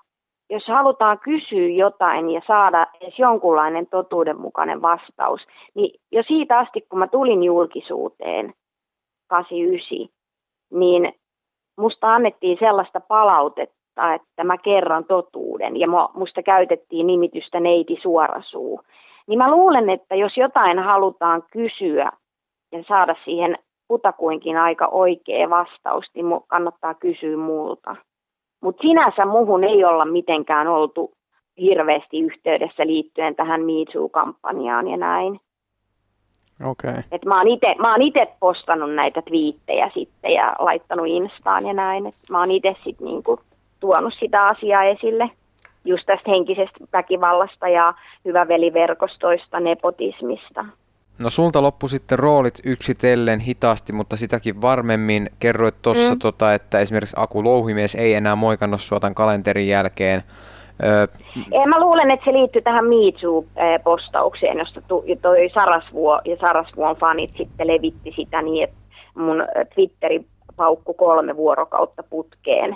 jos 0.50 0.68
halutaan 0.68 1.20
kysyä 1.20 1.68
jotain 1.68 2.30
ja 2.30 2.42
saada 2.48 2.88
edes 3.02 3.20
jonkunlainen 3.20 3.88
totuudenmukainen 3.88 4.82
vastaus, 4.82 5.42
niin 5.76 6.00
jo 6.12 6.24
siitä 6.24 6.58
asti, 6.58 6.82
kun 6.82 7.00
mä 7.00 7.08
tulin 7.08 7.44
julkisuuteen 7.44 8.54
89, 9.28 10.08
niin 10.74 11.14
musta 11.78 12.16
annettiin 12.16 12.58
sellaista 12.60 13.00
palautetta, 13.00 14.14
että 14.14 14.44
mä 14.44 14.58
kerron 14.58 15.06
totuuden 15.06 15.78
ja 15.80 15.88
musta 16.14 16.44
käytettiin 16.44 17.08
nimitystä 17.08 17.60
neiti 17.60 18.00
suorasuu. 18.02 18.82
Niin 19.28 19.38
mä 19.38 19.52
luulen, 19.52 19.90
että 19.90 20.16
jos 20.16 20.38
jotain 20.38 20.80
halutaan 20.80 21.44
kysyä 21.52 22.12
ja 22.72 22.84
saada 22.88 23.16
siihen 23.26 23.58
kutakuinkin 23.88 24.58
aika 24.58 24.88
oikea 24.88 25.50
vastaus, 25.50 26.06
niin 26.14 26.26
kannattaa 26.48 26.94
kysyä 26.94 27.38
multa. 27.38 27.96
Mutta 28.62 28.82
sinänsä 28.82 29.26
muuhun 29.26 29.64
ei 29.64 29.86
olla 29.86 30.06
mitenkään 30.06 30.68
oltu 30.68 31.12
hirveästi 31.62 32.20
yhteydessä 32.20 32.88
liittyen 32.88 33.36
tähän 33.36 33.62
Me 33.62 34.10
kampanjaan 34.12 34.88
ja 34.88 34.98
näin. 34.98 35.40
Okei. 36.66 36.90
Okay. 36.90 37.04
Et 37.12 37.26
mä 37.26 37.92
oon 37.92 38.02
itse 38.02 38.28
postannut 38.40 38.96
näitä 38.96 39.22
twiittejä 39.22 39.92
sitten 39.94 40.32
ja 40.32 40.56
laittanut 40.60 41.08
Instaan 41.08 41.66
ja 41.66 41.74
näin. 41.74 42.06
Et 42.06 42.16
mä 42.32 42.40
oon 42.40 42.52
itse 42.52 42.76
sitten 42.84 43.08
niinku 43.08 43.40
tuonut 43.80 44.14
sitä 44.20 44.48
asiaa 44.48 44.84
esille 44.84 45.30
just 45.88 46.06
tästä 46.06 46.32
henkisestä 46.32 46.80
väkivallasta 46.94 47.68
ja 47.68 47.94
hyväveliverkostoista, 48.26 49.60
nepotismista. 49.60 50.66
No 51.24 51.30
sulta 51.30 51.62
loppu 51.62 51.88
sitten 51.88 52.20
roolit 52.20 52.60
yksitellen 52.66 53.40
hitaasti, 53.40 53.94
mutta 53.94 54.18
sitäkin 54.18 54.62
varmemmin. 54.62 55.30
Kerroit 55.40 55.76
tuossa, 55.82 56.14
mm. 56.14 56.20
tota, 56.20 56.54
että 56.54 56.80
esimerkiksi 56.80 57.16
Aku 57.20 57.44
Louhimies 57.44 57.96
ei 57.96 58.14
enää 58.14 58.36
moikannut 58.36 58.82
sua 58.82 59.00
tämän 59.00 59.16
kalenterin 59.16 59.68
jälkeen. 59.68 60.24
Öö, 60.84 61.08
mä 61.68 61.80
luulen, 61.80 62.12
että 62.12 62.26
se 62.26 62.34
liittyy 62.34 62.62
tähän 62.62 62.86
MeToo-postaukseen, 62.86 64.58
josta 64.58 64.82
toi 65.22 65.50
Sarasvuo 65.54 66.22
ja 66.26 66.38
Sarasvuon 66.42 66.96
fanit 66.96 67.32
sitten 67.38 67.68
levitti 67.68 68.14
sitä 68.16 68.42
niin, 68.42 68.64
että 68.64 68.78
mun 69.16 69.44
Twitteri 69.76 70.26
paukku 70.56 70.94
kolme 70.94 71.36
vuorokautta 71.36 72.04
putkeen. 72.04 72.76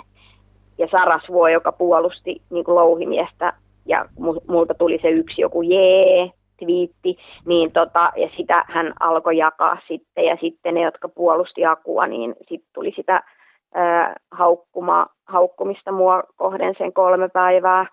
Ja 0.82 0.88
Sarasvuo, 0.90 1.48
joka 1.48 1.72
puolusti 1.72 2.42
niin 2.50 2.64
louhimiestä, 2.66 3.52
ja 3.86 4.04
multa 4.48 4.74
tuli 4.74 4.98
se 5.02 5.08
yksi 5.10 5.40
joku 5.40 5.62
jee, 5.62 6.30
twiitti, 6.58 7.16
niin 7.46 7.72
tota, 7.72 8.12
ja 8.16 8.28
sitä 8.36 8.64
hän 8.68 8.92
alkoi 9.00 9.36
jakaa 9.36 9.78
sitten, 9.88 10.24
ja 10.24 10.36
sitten 10.40 10.74
ne, 10.74 10.80
jotka 10.80 11.08
puolusti 11.08 11.66
Akua, 11.66 12.06
niin 12.06 12.34
sitten 12.48 12.70
tuli 12.74 12.92
sitä 12.96 13.22
ää, 13.74 14.14
haukkuma, 14.30 15.06
haukkumista 15.26 15.92
mua 15.92 16.22
kohden 16.36 16.74
sen 16.78 16.92
kolme 16.92 17.28
päivää, 17.28 17.86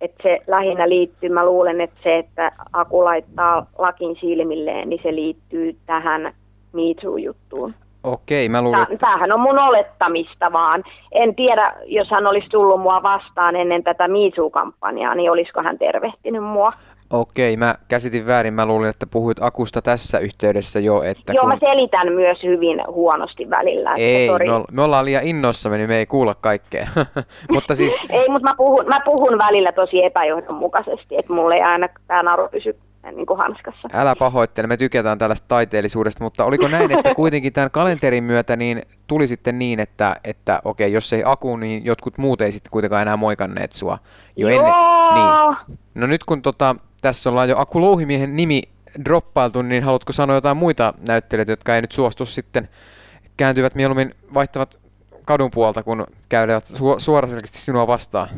että 0.00 0.22
se 0.22 0.36
lähinnä 0.50 0.88
liittyy, 0.88 1.28
mä 1.28 1.46
luulen, 1.46 1.80
että 1.80 2.00
se, 2.02 2.18
että 2.18 2.50
Aku 2.72 3.04
laittaa 3.04 3.66
lakin 3.78 4.16
silmilleen, 4.20 4.88
niin 4.88 5.00
se 5.02 5.14
liittyy 5.14 5.76
tähän 5.86 6.34
Me 6.72 6.82
juttuun 7.22 7.74
Okei, 8.04 8.48
mä 8.48 8.62
luulen... 8.62 8.86
Tämähän 8.98 9.32
on 9.32 9.40
mun 9.40 9.58
olettamista 9.58 10.52
vaan. 10.52 10.84
En 11.12 11.34
tiedä, 11.34 11.74
jos 11.84 12.10
hän 12.10 12.26
olisi 12.26 12.48
tullut 12.48 12.80
mua 12.80 13.02
vastaan 13.02 13.56
ennen 13.56 13.84
tätä 13.84 14.08
Me 14.08 14.50
kampanjaa 14.52 15.14
niin 15.14 15.30
olisiko 15.30 15.62
hän 15.62 15.78
tervehtinyt 15.78 16.42
mua. 16.42 16.72
Okei, 17.12 17.56
mä 17.56 17.74
käsitin 17.88 18.26
väärin. 18.26 18.54
Mä 18.54 18.66
luulin, 18.66 18.88
että 18.88 19.06
puhuit 19.12 19.42
Akusta 19.42 19.82
tässä 19.82 20.18
yhteydessä 20.18 20.80
jo. 20.80 21.02
Että 21.02 21.32
Joo, 21.32 21.40
kun... 21.40 21.48
mä 21.48 21.56
selitän 21.56 22.12
myös 22.12 22.42
hyvin 22.42 22.82
huonosti 22.86 23.50
välillä. 23.50 23.94
Ei, 23.96 24.28
me, 24.28 24.64
me 24.72 24.82
ollaan 24.82 25.04
liian 25.04 25.24
innossamme, 25.24 25.78
niin 25.78 25.88
me 25.88 25.96
ei 25.96 26.06
kuulla 26.06 26.34
kaikkea. 26.34 26.86
mutta 27.54 27.74
siis... 27.74 27.94
ei, 28.10 28.28
mutta 28.28 28.48
mä 28.48 28.54
puhun, 28.56 28.86
mä 28.88 29.00
puhun 29.04 29.38
välillä 29.38 29.72
tosi 29.72 30.04
epäjohdonmukaisesti, 30.04 31.16
että 31.16 31.32
mulle 31.32 31.54
ei 31.54 31.62
aina 31.62 31.88
tämä 32.06 32.22
naru 32.22 32.48
pysy 32.48 32.76
niin 33.16 33.26
kuin 33.26 33.38
hanskassa. 33.38 33.88
Älä 33.92 34.16
pahoittele, 34.16 34.66
me 34.66 34.76
tykätään 34.76 35.18
tällaista 35.18 35.48
taiteellisuudesta, 35.48 36.24
mutta 36.24 36.44
oliko 36.44 36.68
näin, 36.68 36.98
että 36.98 37.14
kuitenkin 37.14 37.52
tämän 37.52 37.70
kalenterin 37.70 38.24
myötä 38.24 38.56
niin 38.56 38.82
tuli 39.06 39.26
sitten 39.26 39.58
niin, 39.58 39.80
että, 39.80 40.16
että 40.24 40.62
okei, 40.64 40.92
jos 40.92 41.12
ei 41.12 41.22
Aku, 41.26 41.56
niin 41.56 41.84
jotkut 41.84 42.18
muut 42.18 42.40
ei 42.40 42.52
sitten 42.52 42.70
kuitenkaan 42.70 43.02
enää 43.02 43.16
moikanneet 43.16 43.72
sua 43.72 43.98
jo 44.36 44.48
Joo. 44.48 44.58
ennen. 44.58 44.74
Niin. 45.14 45.78
No 45.94 46.06
nyt 46.06 46.24
kun 46.24 46.42
tota, 46.42 46.76
tässä 47.02 47.30
ollaan 47.30 47.48
jo 47.48 47.58
Aku 47.58 47.80
Louhimiehen 47.80 48.36
nimi 48.36 48.62
droppailtu, 49.04 49.62
niin 49.62 49.82
haluatko 49.82 50.12
sanoa 50.12 50.36
jotain 50.36 50.56
muita 50.56 50.94
näyttelijöitä, 51.08 51.52
jotka 51.52 51.74
ei 51.74 51.80
nyt 51.80 51.92
suostu 51.92 52.24
sitten, 52.24 52.68
kääntyvät 53.36 53.74
mieluummin, 53.74 54.14
vaihtavat 54.34 54.78
kadun 55.24 55.50
puolta, 55.54 55.82
kun 55.82 56.06
käydään 56.28 56.60
su- 56.60 57.00
suoraselkeästi 57.00 57.58
sinua 57.58 57.86
vastaan? 57.86 58.28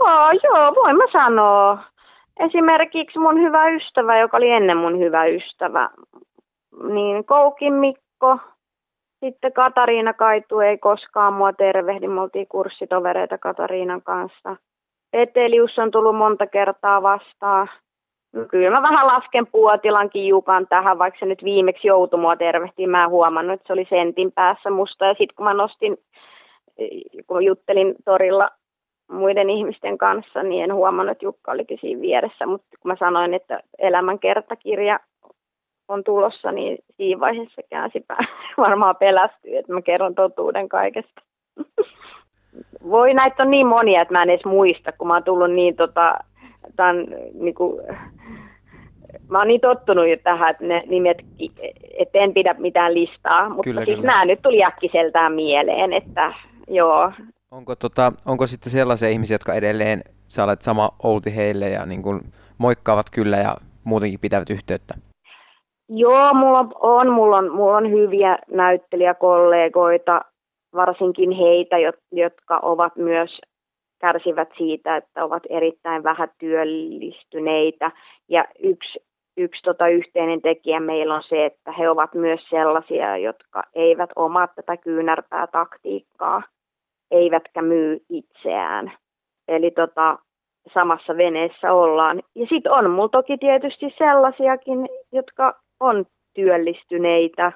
Oh, 0.00 0.30
joo, 0.44 0.74
voin 0.74 0.96
mä 0.96 1.04
sanoa. 1.12 1.91
Esimerkiksi 2.40 3.18
mun 3.18 3.40
hyvä 3.40 3.68
ystävä, 3.68 4.18
joka 4.18 4.36
oli 4.36 4.50
ennen 4.50 4.76
mun 4.76 4.98
hyvä 4.98 5.24
ystävä, 5.24 5.90
niin 6.88 7.24
Koukin 7.24 7.74
Mikko, 7.74 8.38
sitten 9.24 9.52
Katariina 9.52 10.14
Kaitu 10.14 10.60
ei 10.60 10.78
koskaan 10.78 11.32
mua 11.32 11.52
tervehdi, 11.52 12.08
me 12.08 12.20
oltiin 12.20 12.46
kurssitovereita 12.48 13.38
Katariinan 13.38 14.02
kanssa. 14.02 14.56
Petelius 15.10 15.78
on 15.78 15.90
tullut 15.90 16.16
monta 16.16 16.46
kertaa 16.46 17.02
vastaan. 17.02 17.68
No 18.32 18.44
kyllä 18.44 18.70
mä 18.70 18.82
vähän 18.82 19.06
lasken 19.06 19.46
Puotilankin 19.46 20.28
Jukan 20.28 20.66
tähän, 20.66 20.98
vaikka 20.98 21.20
se 21.20 21.26
nyt 21.26 21.44
viimeksi 21.44 21.88
joutui 21.88 22.20
mua 22.20 22.36
tervehtiin. 22.36 22.90
Mä 22.90 23.04
en 23.04 23.10
huomannut, 23.10 23.54
että 23.54 23.66
se 23.66 23.72
oli 23.72 23.86
sentin 23.88 24.32
päässä 24.32 24.70
musta. 24.70 25.06
Ja 25.06 25.14
sitten 25.14 25.36
kun 25.36 25.44
mä 25.44 25.54
nostin, 25.54 25.98
kun 27.26 27.44
juttelin 27.44 27.94
torilla 28.04 28.50
muiden 29.10 29.50
ihmisten 29.50 29.98
kanssa, 29.98 30.42
niin 30.42 30.64
en 30.64 30.74
huomannut, 30.74 31.12
että 31.12 31.24
Jukka 31.24 31.52
olikin 31.52 31.78
siinä 31.80 32.00
vieressä. 32.00 32.46
Mutta 32.46 32.66
kun 32.80 32.88
mä 32.90 32.96
sanoin, 32.96 33.34
että 33.34 33.60
elämän 33.78 34.18
kertakirja 34.18 35.00
on 35.88 36.04
tulossa, 36.04 36.52
niin 36.52 36.78
siinä 36.96 37.20
vaiheessa 37.20 37.62
käänsi 37.70 38.04
varmaan 38.56 38.96
pelästyy, 38.96 39.56
että 39.56 39.72
mä 39.72 39.82
kerron 39.82 40.14
totuuden 40.14 40.68
kaikesta. 40.68 41.22
Voi 42.90 43.14
näitä 43.14 43.42
on 43.42 43.50
niin 43.50 43.66
monia, 43.66 44.02
että 44.02 44.14
mä 44.14 44.22
en 44.22 44.30
edes 44.30 44.44
muista, 44.44 44.92
kun 44.92 45.08
mä 45.08 45.14
oon 45.14 45.24
tullut 45.24 45.50
niin 45.50 45.76
tota, 45.76 46.14
tämän, 46.76 47.06
niin 47.34 47.54
kuin, 47.54 47.82
mä 49.28 49.38
oon 49.38 49.48
niin 49.48 49.60
tottunut 49.60 50.08
jo 50.08 50.16
tähän, 50.16 50.50
että 50.50 50.64
ne 50.64 50.82
nimet, 50.86 51.18
että 51.98 52.18
en 52.18 52.34
pidä 52.34 52.54
mitään 52.58 52.94
listaa, 52.94 53.48
mutta 53.48 53.62
kyllä, 53.62 53.84
siis 53.84 53.96
kyllä. 53.96 54.06
nämä 54.06 54.24
nyt 54.24 54.42
tuli 54.42 54.64
äkkiseltään 54.64 55.32
mieleen, 55.32 55.92
että 55.92 56.32
joo. 56.68 57.12
Onko, 57.52 57.76
tota, 57.76 58.12
onko 58.26 58.46
sitten 58.46 58.72
sellaisia 58.72 59.08
ihmisiä, 59.08 59.34
jotka 59.34 59.54
edelleen, 59.54 60.00
sä 60.28 60.44
olet 60.44 60.62
sama 60.62 60.90
Outi 61.02 61.36
heille 61.36 61.68
ja 61.68 61.86
niin 61.86 62.02
kuin 62.02 62.20
moikkaavat 62.58 63.06
kyllä 63.14 63.36
ja 63.36 63.56
muutenkin 63.84 64.20
pitävät 64.20 64.50
yhteyttä? 64.50 64.94
Joo, 65.88 66.34
mulla 66.34 66.58
on, 66.80 67.12
mulla 67.12 67.36
on, 67.36 67.52
mulla 67.52 67.76
on 67.76 67.90
hyviä 67.90 68.38
näyttelijäkollegoita, 68.50 70.20
varsinkin 70.74 71.30
heitä, 71.32 71.76
jotka 72.12 72.58
ovat 72.62 72.96
myös 72.96 73.40
kärsivät 74.00 74.48
siitä, 74.58 74.96
että 74.96 75.24
ovat 75.24 75.42
erittäin 75.48 76.02
vähän 76.02 76.28
työllistyneitä. 76.38 77.90
Ja 78.28 78.44
yksi, 78.62 78.98
yksi 79.36 79.62
tota 79.62 79.88
yhteinen 79.88 80.42
tekijä 80.42 80.80
meillä 80.80 81.14
on 81.14 81.22
se, 81.28 81.46
että 81.46 81.72
he 81.72 81.90
ovat 81.90 82.14
myös 82.14 82.40
sellaisia, 82.50 83.16
jotka 83.16 83.62
eivät 83.74 84.10
omaa 84.16 84.46
tätä 84.46 84.76
kyynärpää 84.76 85.46
taktiikkaa, 85.46 86.42
eivätkä 87.12 87.62
myy 87.62 87.98
itseään. 88.08 88.92
Eli 89.48 89.70
tota, 89.70 90.18
samassa 90.74 91.16
veneessä 91.16 91.72
ollaan. 91.72 92.22
Ja 92.34 92.46
sitten 92.46 92.72
on 92.72 92.90
mulla 92.90 93.08
toki 93.08 93.38
tietysti 93.38 93.94
sellaisiakin, 93.98 94.88
jotka 95.12 95.60
on 95.80 96.04
työllistyneitä. 96.34 97.52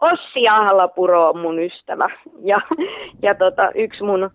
Ossi 0.00 0.48
Ahlapuro 0.48 1.28
on 1.28 1.38
mun 1.38 1.62
ystävä. 1.62 2.10
Ja, 2.40 2.60
ja 3.22 3.34
tota, 3.34 3.70
yksi 3.74 4.02
mun 4.04 4.30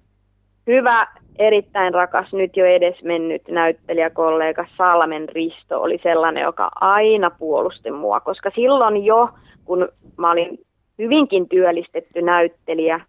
hyvä, 0.67 1.07
erittäin 1.39 1.93
rakas, 1.93 2.33
nyt 2.33 2.57
jo 2.57 2.65
edesmennyt 2.65 3.47
näyttelijäkollega 3.47 4.65
Salmen 4.77 5.29
Risto 5.29 5.81
oli 5.81 5.99
sellainen, 6.03 6.43
joka 6.43 6.69
aina 6.81 7.31
puolusti 7.39 7.91
mua, 7.91 8.19
koska 8.19 8.51
silloin 8.55 9.05
jo, 9.05 9.29
kun 9.65 9.89
mä 10.17 10.31
olin 10.31 10.59
hyvinkin 10.99 11.49
työllistetty 11.49 12.21
näyttelijä 12.21 12.99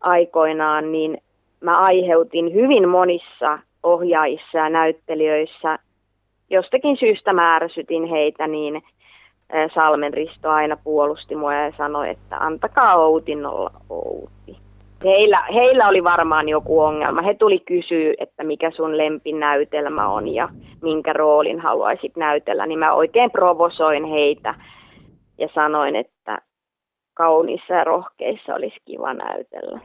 aikoinaan, 0.00 0.92
niin 0.92 1.18
mä 1.60 1.78
aiheutin 1.78 2.54
hyvin 2.54 2.88
monissa 2.88 3.58
ohjaajissa 3.82 4.58
ja 4.58 4.68
näyttelijöissä, 4.68 5.78
jostakin 6.50 6.96
syystä 6.96 7.32
määräsytin 7.32 8.04
heitä, 8.04 8.46
niin 8.46 8.82
Salmen 9.74 10.14
Risto 10.14 10.50
aina 10.50 10.76
puolusti 10.84 11.36
mua 11.36 11.54
ja 11.54 11.72
sanoi, 11.76 12.10
että 12.10 12.36
antakaa 12.36 12.96
Outin 12.96 13.46
olla 13.46 13.70
Outi. 13.90 14.56
Heillä, 15.04 15.42
heillä 15.54 15.88
oli 15.88 16.04
varmaan 16.04 16.48
joku 16.48 16.80
ongelma. 16.80 17.22
He 17.22 17.34
tuli 17.34 17.58
kysyä, 17.58 18.14
että 18.18 18.44
mikä 18.44 18.70
sun 18.70 18.98
lempinäytelmä 18.98 20.08
on 20.08 20.28
ja 20.28 20.48
minkä 20.82 21.12
roolin 21.12 21.60
haluaisit 21.60 22.16
näytellä. 22.16 22.66
Niin 22.66 22.78
mä 22.78 22.92
oikein 22.92 23.30
provosoin 23.30 24.04
heitä 24.04 24.54
ja 25.38 25.48
sanoin, 25.54 25.96
että 25.96 26.38
kauniissa 27.14 27.74
ja 27.74 27.84
rohkeissa 27.84 28.54
olisi 28.54 28.76
kiva 28.84 29.14
näytellä. 29.14 29.80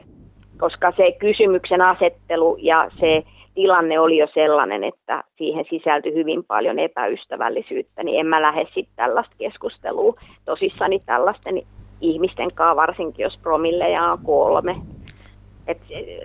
Koska 0.58 0.92
se 0.96 1.12
kysymyksen 1.12 1.82
asettelu 1.82 2.56
ja 2.60 2.90
se 3.00 3.22
tilanne 3.54 4.00
oli 4.00 4.18
jo 4.18 4.26
sellainen, 4.34 4.84
että 4.84 5.24
siihen 5.36 5.64
sisältyi 5.70 6.14
hyvin 6.14 6.44
paljon 6.44 6.78
epäystävällisyyttä, 6.78 8.02
niin 8.02 8.20
en 8.20 8.26
mä 8.26 8.42
lähde 8.42 8.64
sitten 8.64 8.96
tällaista 8.96 9.34
keskustelua 9.38 10.14
tosissani 10.44 11.02
tällaisten 11.06 11.62
ihmisten 12.00 12.54
kanssa, 12.54 12.76
varsinkin 12.76 13.22
jos 13.22 13.38
promilleja 13.42 14.12
on 14.12 14.18
kolme, 14.24 14.76
et, 15.66 15.78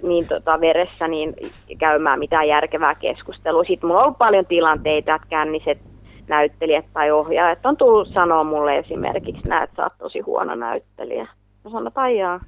niin 0.03 0.27
tota, 0.27 0.61
veressä 0.61 1.07
niin 1.07 1.33
käymään 1.77 2.19
mitään 2.19 2.47
järkevää 2.47 2.95
keskustelua. 2.95 3.63
Sitten 3.63 3.87
mulla 3.87 3.99
on 3.99 4.05
ollut 4.05 4.17
paljon 4.17 4.45
tilanteita, 4.45 5.15
että 5.15 5.27
känniset 5.29 5.90
näyttelijät 6.31 6.85
tai 6.93 7.11
ohjaajat 7.11 7.65
on 7.65 7.77
tullut 7.77 8.07
sanoa 8.13 8.43
mulle 8.43 8.77
esimerkiksi 8.77 9.47
näin, 9.47 9.63
että 9.63 9.75
sä 9.75 9.83
oot 9.83 9.97
tosi 9.97 10.19
huono 10.19 10.55
näyttelijä. 10.55 11.27
Mä 11.63 11.71
sanon, 11.71 11.87
että 11.87 12.09
jaa. 12.09 12.39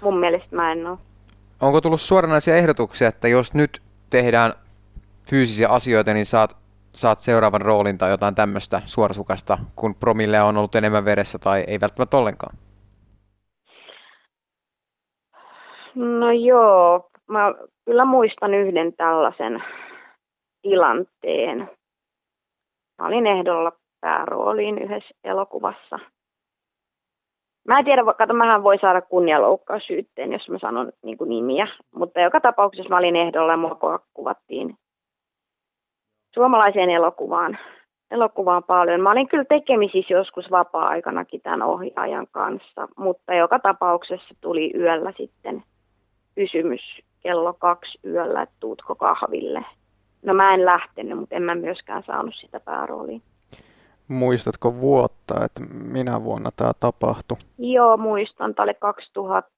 Mun 0.00 0.20
mielestä 0.20 0.56
mä 0.56 0.72
en 0.72 0.86
ole. 0.86 0.98
Onko 1.62 1.80
tullut 1.80 2.00
suoranaisia 2.00 2.56
ehdotuksia, 2.56 3.08
että 3.08 3.28
jos 3.28 3.54
nyt 3.54 3.82
tehdään 4.10 4.52
fyysisiä 5.30 5.68
asioita, 5.68 6.14
niin 6.14 6.26
saat, 6.26 6.50
saat 6.92 7.18
seuraavan 7.18 7.60
roolin 7.60 7.98
tai 7.98 8.10
jotain 8.10 8.34
tämmöistä 8.34 8.82
suorasukasta, 8.84 9.58
kun 9.76 9.94
promille 9.94 10.42
on 10.42 10.56
ollut 10.56 10.74
enemmän 10.74 11.04
veressä 11.04 11.38
tai 11.38 11.64
ei 11.66 11.80
välttämättä 11.80 12.16
ollenkaan? 12.16 12.56
No 15.94 16.30
joo, 16.30 17.10
mä 17.28 17.54
kyllä 17.84 18.04
muistan 18.04 18.54
yhden 18.54 18.92
tällaisen 18.96 19.62
tilanteen. 20.62 21.70
Mä 23.02 23.08
olin 23.08 23.26
ehdolla 23.26 23.72
päärooliin 24.00 24.78
yhdessä 24.78 25.14
elokuvassa. 25.24 25.98
Mä 27.68 27.78
en 27.78 27.84
tiedä, 27.84 28.02
kato, 28.18 28.34
mähän 28.34 28.62
voi 28.62 28.78
saada 28.78 29.02
kunnianloukkaussyytteen, 29.02 30.32
jos 30.32 30.48
mä 30.48 30.58
sanon 30.58 30.92
niin 31.02 31.18
kuin 31.18 31.30
nimiä. 31.30 31.68
Mutta 31.94 32.20
joka 32.20 32.40
tapauksessa 32.40 32.88
mä 32.88 32.96
olin 32.96 33.16
ehdolla 33.16 33.52
ja 33.52 33.56
mua 33.56 34.00
kuvattiin 34.14 34.76
suomalaiseen 36.34 36.90
elokuvaan. 36.90 37.58
Elokuvaan 38.10 38.64
paljon. 38.64 39.00
Mä 39.00 39.10
olin 39.10 39.28
kyllä 39.28 39.44
tekemisissä 39.44 40.14
joskus 40.14 40.50
vapaa-aikanakin 40.50 41.40
tämän 41.40 41.62
ohjaajan 41.62 42.26
kanssa, 42.30 42.88
mutta 42.96 43.34
joka 43.34 43.58
tapauksessa 43.58 44.34
tuli 44.40 44.72
yöllä 44.76 45.12
sitten 45.16 45.62
kysymys 46.34 46.80
kello 47.20 47.52
kaksi 47.52 47.98
yöllä, 48.06 48.42
että 48.42 48.56
tuutko 48.60 48.94
kahville. 48.94 49.64
No 50.22 50.34
mä 50.34 50.54
en 50.54 50.64
lähtenyt, 50.64 51.18
mutta 51.18 51.34
en 51.34 51.42
mä 51.42 51.54
myöskään 51.54 52.02
saanut 52.06 52.34
sitä 52.40 52.60
päärooliin. 52.60 53.22
Muistatko 54.08 54.78
vuotta, 54.78 55.44
että 55.44 55.60
minä 55.72 56.24
vuonna 56.24 56.50
tämä 56.56 56.72
tapahtui? 56.80 57.36
Joo, 57.58 57.96
muistan. 57.96 58.54
Tämä 58.54 58.64
oli 58.64 58.74
2000, 58.74 59.50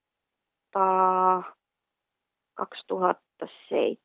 2007. 2.55 3.97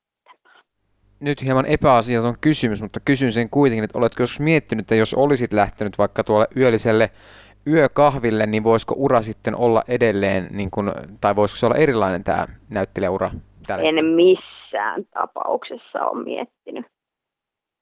Nyt 1.19 1.43
hieman 1.43 1.65
epäasiaton 1.65 2.35
kysymys, 2.41 2.81
mutta 2.81 2.99
kysyn 2.99 3.33
sen 3.33 3.49
kuitenkin, 3.49 3.83
että 3.83 3.99
oletko 3.99 4.23
joskus 4.23 4.39
miettinyt, 4.39 4.83
että 4.83 4.95
jos 4.95 5.13
olisit 5.13 5.53
lähtenyt 5.53 5.97
vaikka 5.97 6.23
tuolle 6.23 6.47
yölliselle 6.57 7.09
yökahville, 7.67 8.45
niin 8.45 8.63
voisiko 8.63 8.95
ura 8.97 9.21
sitten 9.21 9.55
olla 9.55 9.83
edelleen, 9.87 10.47
niin 10.51 10.71
kun, 10.71 10.91
tai 11.21 11.35
voisiko 11.35 11.57
se 11.57 11.65
olla 11.65 11.75
erilainen 11.75 12.23
tämä 12.23 12.47
näyttelijäura? 12.69 13.31
Tälle? 13.67 13.89
En 13.89 14.05
missään 14.69 15.03
tapauksessa 15.13 16.05
ole 16.05 16.23
miettinyt. 16.23 16.85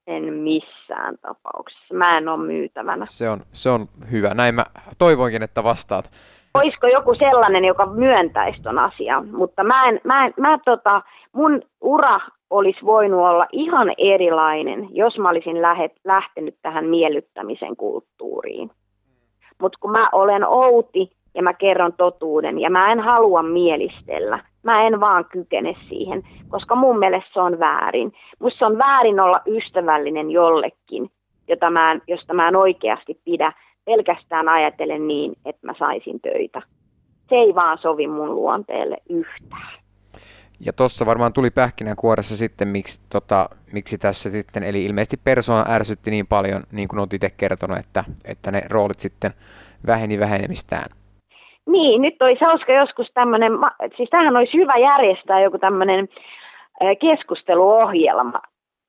En 0.07 0.33
missään 0.33 1.17
tapauksessa. 1.21 1.93
Mä 1.93 2.17
en 2.17 2.27
ole 2.29 2.45
myytävänä. 2.45 3.05
Se 3.05 3.29
on, 3.29 3.39
se 3.51 3.69
on 3.69 3.87
hyvä. 4.11 4.33
Näin 4.33 4.55
mä 4.55 4.65
toivoinkin, 4.97 5.43
että 5.43 5.63
vastaat. 5.63 6.11
Olisiko 6.53 6.87
joku 6.87 7.15
sellainen, 7.15 7.65
joka 7.65 7.85
myöntäisi 7.85 8.61
ton 8.61 8.79
asian, 8.79 9.27
mutta 9.27 9.63
mä 9.63 9.89
en, 9.89 10.01
mä 10.03 10.25
en, 10.25 10.33
mä 10.39 10.59
tota, 10.65 11.01
mun 11.33 11.61
ura 11.81 12.19
olisi 12.49 12.85
voinut 12.85 13.19
olla 13.19 13.47
ihan 13.51 13.93
erilainen, 13.97 14.87
jos 14.91 15.17
mä 15.17 15.29
olisin 15.29 15.61
lähet, 15.61 15.91
lähtenyt 16.05 16.55
tähän 16.61 16.85
miellyttämisen 16.85 17.75
kulttuuriin. 17.75 18.71
Mutta 19.61 19.77
kun 19.81 19.91
mä 19.91 20.09
olen 20.11 20.47
outi 20.47 21.11
ja 21.35 21.43
mä 21.43 21.53
kerron 21.53 21.93
totuuden 21.97 22.59
ja 22.59 22.69
mä 22.69 22.91
en 22.91 22.99
halua 22.99 23.43
mielistellä, 23.43 24.39
mä 24.67 24.87
en 24.87 24.99
vaan 24.99 25.25
kykene 25.25 25.73
siihen, 25.89 26.23
koska 26.49 26.75
mun 26.75 26.99
mielestä 26.99 27.29
se 27.33 27.39
on 27.39 27.59
väärin. 27.59 28.13
Musta 28.39 28.65
on 28.65 28.77
väärin 28.77 29.19
olla 29.19 29.41
ystävällinen 29.47 30.31
jollekin, 30.31 31.11
jota 31.47 31.69
mä 31.69 31.91
en, 31.91 32.01
josta 32.07 32.33
mä 32.33 32.47
en 32.47 32.55
oikeasti 32.55 33.21
pidä, 33.25 33.53
pelkästään 33.85 34.49
ajatellen 34.49 35.07
niin, 35.07 35.33
että 35.45 35.67
mä 35.67 35.73
saisin 35.79 36.19
töitä. 36.19 36.61
Se 37.29 37.35
ei 37.35 37.55
vaan 37.55 37.77
sovi 37.77 38.07
mun 38.07 38.35
luonteelle 38.35 38.97
yhtään. 39.09 39.73
Ja 40.59 40.73
tuossa 40.73 41.05
varmaan 41.05 41.33
tuli 41.33 41.51
pähkinänkuoressa 41.51 42.37
sitten, 42.37 42.67
miksi, 42.67 43.01
tota, 43.09 43.49
miksi 43.73 43.97
tässä 43.97 44.29
sitten, 44.29 44.63
eli 44.63 44.85
ilmeisesti 44.85 45.17
persona 45.23 45.65
ärsytti 45.69 46.11
niin 46.11 46.27
paljon, 46.27 46.63
niin 46.71 46.87
kuin 46.87 46.99
olet 46.99 47.13
itse 47.13 47.29
kertonut, 47.29 47.77
että, 47.77 48.03
että 48.25 48.51
ne 48.51 48.61
roolit 48.69 48.99
sitten 48.99 49.33
väheni 49.87 50.19
vähenemistään. 50.19 50.89
Niin, 51.67 52.01
nyt 52.01 52.21
olisi 52.21 52.45
hauska 52.45 52.73
joskus 52.73 53.07
tämmöinen, 53.13 53.51
siis 53.97 54.09
tähän 54.09 54.37
olisi 54.37 54.57
hyvä 54.57 54.77
järjestää 54.77 55.41
joku 55.41 55.57
tämmöinen 55.57 56.09
keskusteluohjelma, 56.99 58.41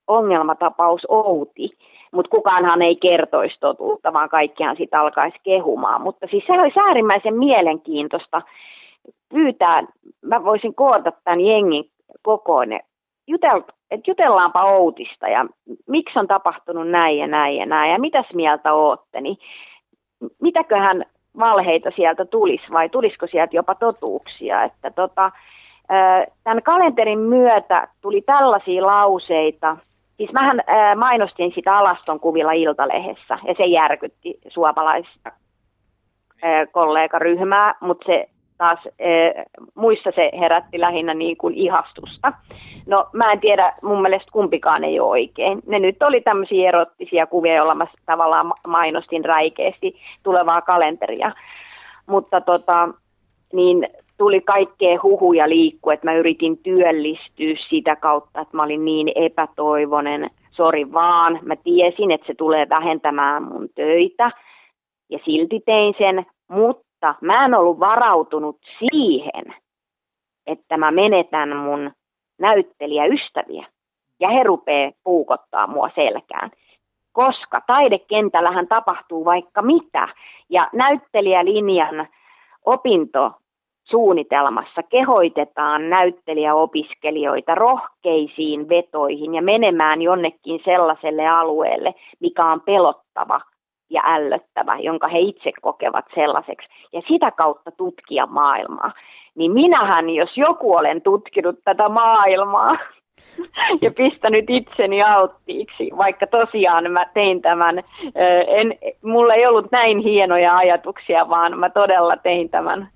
ongelmatapaus 0.07 1.07
Outi, 1.09 1.71
mutta 2.13 2.31
kukaanhan 2.31 2.83
ei 2.83 2.97
kertoisi 2.97 3.57
totuutta, 3.61 4.13
vaan 4.13 4.29
kaikkiaan 4.29 4.77
sitä 4.77 5.01
alkaisi 5.01 5.39
kehumaan. 5.43 6.03
Mutta 6.03 6.27
siis 6.31 6.45
se 6.47 6.53
olisi 6.53 6.81
äärimmäisen 6.81 7.35
mielenkiintoista 7.35 8.43
pyytää, 9.29 9.83
mä 10.23 10.45
voisin 10.45 10.75
koota 10.75 11.13
tämän 11.25 11.41
jengin 11.41 11.85
Jutel, 13.27 13.63
että 13.91 14.11
jutellaanpa 14.11 14.65
Outista 14.65 15.29
ja 15.29 15.47
miksi 15.89 16.19
on 16.19 16.27
tapahtunut 16.27 16.89
näin 16.89 17.19
ja 17.19 17.27
näin 17.27 17.57
ja 17.57 17.67
näin 17.67 17.93
ja 17.93 17.99
mitäs 17.99 18.27
mieltä 18.35 18.73
ootte, 18.73 19.21
niin 19.21 19.37
mitäköhän 20.43 21.05
valheita 21.39 21.91
sieltä 21.97 22.25
tulisi 22.25 22.65
vai 22.73 22.89
tulisiko 22.89 23.27
sieltä 23.27 23.57
jopa 23.57 23.75
totuuksia, 23.75 24.65
että 24.65 24.91
tota, 24.91 25.33
tämän 26.45 26.63
kalenterin 26.63 27.19
myötä 27.19 27.89
tuli 28.01 28.23
tällaisia 28.23 28.87
lauseita, 28.87 29.77
Siis 30.19 30.33
mähän 30.33 30.61
mainostin 30.97 31.53
sitä 31.55 31.79
alaston 31.79 32.21
kuvilla 32.21 32.53
Iltalehdessä 32.53 33.39
ja 33.47 33.55
se 33.57 33.65
järkytti 33.65 34.39
suomalaista 34.49 35.33
kollegaryhmää, 36.73 37.75
mutta 37.81 38.07
se 38.07 38.29
taas 38.59 38.79
e, 38.99 39.11
muissa 39.75 40.11
se 40.15 40.31
herätti 40.39 40.81
lähinnä 40.81 41.15
niin 41.15 41.37
kuin 41.37 41.55
ihastusta. 41.55 42.33
No 42.87 43.07
mä 43.13 43.33
en 43.33 43.41
tiedä, 43.41 43.73
mun 43.83 44.03
mielestä 44.03 44.33
kumpikaan 44.33 44.85
ei 44.85 45.01
ole 45.01 45.09
oikein. 45.09 45.63
Ne 45.67 45.79
nyt 45.79 46.03
oli 46.03 46.21
tämmöisiä 46.21 46.69
erottisia 46.69 47.27
kuvia, 47.27 47.55
joilla 47.55 47.75
mä 47.75 47.87
tavallaan 48.07 48.53
mainostin 48.69 49.25
räikeästi 49.25 49.97
tulevaa 50.23 50.61
kalenteria. 50.61 51.33
Mutta 52.07 52.41
tota, 52.41 52.89
niin 53.53 53.89
tuli 54.19 54.41
kaikkea 54.41 54.99
huhuja 55.03 55.49
liikkua, 55.49 55.93
että 55.93 56.07
mä 56.07 56.15
yritin 56.15 56.59
työllistyä 56.59 57.55
sitä 57.69 57.97
kautta, 57.97 58.41
että 58.41 58.57
mä 58.57 58.63
olin 58.63 58.85
niin 58.85 59.13
epätoivonen. 59.15 60.31
Sori 60.51 60.93
vaan, 60.93 61.39
mä 61.43 61.57
tiesin, 61.57 62.11
että 62.11 62.27
se 62.27 62.35
tulee 62.35 62.69
vähentämään 62.69 63.43
mun 63.43 63.69
töitä 63.75 64.31
ja 65.11 65.19
silti 65.25 65.61
tein 65.67 65.95
sen, 65.99 66.27
mutta 66.49 66.88
mä 67.21 67.45
en 67.45 67.55
ollut 67.55 67.81
varautunut 67.81 68.59
siihen, 68.79 69.55
että 70.47 70.77
mä 70.77 70.91
menetän 70.91 71.57
mun 71.57 71.93
näyttelijäystäviä 72.39 73.67
ja 74.21 74.29
he 74.29 74.43
rupeaa 74.43 74.93
puukottaa 75.05 75.67
mua 75.67 75.91
selkään. 75.95 76.51
Koska 77.13 77.63
taidekentällähän 77.67 78.69
tapahtuu 78.69 79.25
vaikka 79.25 79.63
mitä 79.63 80.09
ja 80.51 80.69
näyttelijälinjan 80.73 82.09
opinto 82.65 83.33
suunnitelmassa 83.91 84.83
kehoitetaan 84.83 85.91
näyttelijäopiskelijoita 85.91 87.55
rohkeisiin 87.55 88.69
vetoihin 88.69 89.35
ja 89.35 89.43
menemään 89.43 90.03
jonnekin 90.03 90.61
sellaiselle 90.65 91.29
alueelle, 91.29 91.95
mikä 92.21 92.47
on 92.47 92.61
pelottava 92.61 93.41
ja 93.91 94.03
ällöttävä, 94.05 94.77
jonka 94.79 95.09
he 95.09 95.19
itse 95.19 95.53
kokevat 95.63 96.05
sellaiseksi, 96.15 96.69
ja 96.93 97.03
sitä 97.09 97.31
kautta 97.31 97.71
tutkia 97.71 98.27
maailmaa. 98.27 98.93
Niin 99.35 99.53
minähän, 99.53 100.11
jos 100.11 100.37
joku 100.37 100.75
olen 100.75 101.03
tutkinut 101.03 101.57
tätä 101.65 101.89
maailmaa 101.89 102.77
ja 103.83 103.91
pistänyt 103.97 104.45
itseni 104.49 105.03
alttiiksi, 105.03 105.91
vaikka 105.97 106.27
tosiaan 106.27 106.91
mä 106.91 107.07
tein 107.15 107.43
tämän, 107.43 107.83
en, 108.47 108.75
mulla 109.03 109.35
ei 109.35 109.47
ollut 109.47 109.73
näin 109.73 109.99
hienoja 109.99 110.57
ajatuksia, 110.57 111.29
vaan 111.29 111.59
mä 111.59 111.71
todella 111.71 112.17
tein 112.17 112.51
tämän 112.51 112.89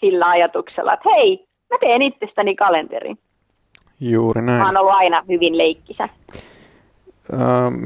sillä 0.00 0.28
ajatuksella, 0.28 0.94
että 0.94 1.10
hei, 1.10 1.46
mä 1.70 1.78
teen 1.80 2.02
itsestäni 2.02 2.56
kalenterin. 2.56 3.18
Juuri 4.00 4.42
näin. 4.42 4.60
Mä 4.60 4.66
oon 4.66 4.76
ollut 4.76 4.94
aina 4.94 5.22
hyvin 5.28 5.58
leikkisä. 5.58 6.08
Öö, 7.32 7.38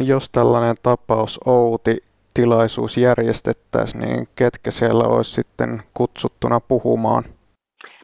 jos 0.05 0.30
tällainen 0.30 0.74
tapaus 0.82 1.41
Outi 1.47 1.97
tilaisuus 2.34 2.99
järjestettäisiin, 2.99 4.01
niin 4.01 4.28
ketkä 4.36 4.70
siellä 4.70 5.05
olisi 5.05 5.30
sitten 5.30 5.82
kutsuttuna 5.95 6.61
puhumaan? 6.68 7.22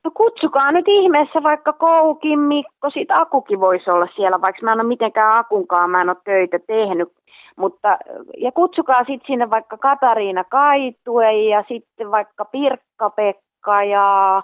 No 0.04 0.10
kutsukaa 0.14 0.72
nyt 0.72 0.84
ihmeessä 0.88 1.42
vaikka 1.42 1.72
Koukin 1.72 2.38
Mikko, 2.38 2.90
sit 2.90 3.10
Akukin 3.10 3.60
voisi 3.60 3.90
olla 3.90 4.08
siellä, 4.16 4.40
vaikka 4.40 4.62
mä 4.64 4.72
en 4.72 4.80
ole 4.80 4.88
mitenkään 4.88 5.38
Akunkaan, 5.38 5.90
mä 5.90 6.00
en 6.00 6.08
ole 6.08 6.16
töitä 6.24 6.58
tehnyt. 6.66 7.12
Mutta, 7.56 7.98
ja 8.38 8.52
kutsukaa 8.52 9.04
sitten 9.04 9.26
sinne 9.26 9.50
vaikka 9.50 9.78
Katariina 9.78 10.44
Kaitue 10.44 11.32
ja 11.32 11.64
sitten 11.68 12.10
vaikka 12.10 12.44
Pirkka 12.44 13.10
Pekka 13.10 13.84
ja 13.84 14.42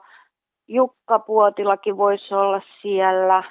Jukka 0.68 1.18
Puotilakin 1.18 1.97
voisi 1.97 2.34
olla 2.34 2.61
siellä. 2.82 3.45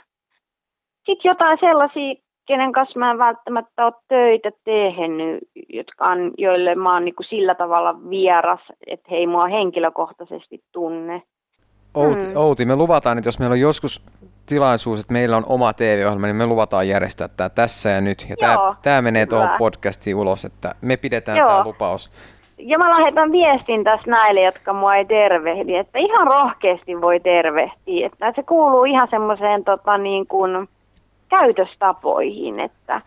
Sitten 1.05 1.29
jotain 1.29 1.57
sellaisia, 1.61 2.15
kenen 2.45 2.71
kanssa 2.71 2.99
mä 2.99 3.11
en 3.11 3.17
välttämättä 3.17 3.85
ole 3.85 3.93
töitä 4.07 4.51
tehnyt, 4.63 5.39
jotka 5.69 6.05
on, 6.05 6.31
joille 6.37 6.75
mä 6.75 6.93
oon 6.93 7.05
niin 7.05 7.15
sillä 7.29 7.55
tavalla 7.55 8.09
vieras, 8.09 8.59
että 8.87 9.07
he 9.11 9.15
ei 9.15 9.27
mua 9.27 9.47
henkilökohtaisesti 9.47 10.63
tunne. 10.71 11.21
Outi, 11.93 12.25
hmm. 12.25 12.35
Outi, 12.35 12.65
me 12.65 12.75
luvataan, 12.75 13.17
että 13.17 13.27
jos 13.27 13.39
meillä 13.39 13.53
on 13.53 13.59
joskus 13.59 14.05
tilaisuus, 14.45 14.99
että 14.99 15.13
meillä 15.13 15.37
on 15.37 15.43
oma 15.47 15.73
TV-ohjelma, 15.73 16.27
niin 16.27 16.35
me 16.35 16.45
luvataan 16.45 16.87
järjestää 16.87 17.27
tämä 17.27 17.49
tässä 17.49 17.89
ja 17.89 18.01
nyt. 18.01 18.25
Ja 18.29 18.35
tämä, 18.39 18.75
tämä 18.81 19.01
menee 19.01 19.25
tuohon 19.25 19.49
podcastiin 19.57 20.15
ulos, 20.15 20.45
että 20.45 20.75
me 20.81 20.97
pidetään 20.97 21.37
Joo. 21.37 21.47
tämä 21.47 21.63
lupaus. 21.63 22.11
Ja 22.57 22.77
mä 22.77 22.99
lähetän 22.99 23.31
viestin 23.31 23.83
tässä 23.83 24.11
näille, 24.11 24.41
jotka 24.41 24.73
mua 24.73 24.95
ei 24.95 25.05
tervehdi, 25.05 25.75
että 25.75 25.99
ihan 25.99 26.27
rohkeasti 26.27 27.01
voi 27.01 27.19
tervehtiä. 27.19 28.05
Että 28.07 28.33
se 28.35 28.43
kuuluu 28.43 28.83
ihan 28.83 29.07
semmoiseen 29.11 29.63
tota, 29.63 29.97
niin 29.97 30.27
kuin, 30.27 30.67
käytöstapoihin, 31.31 32.59
että 32.59 33.01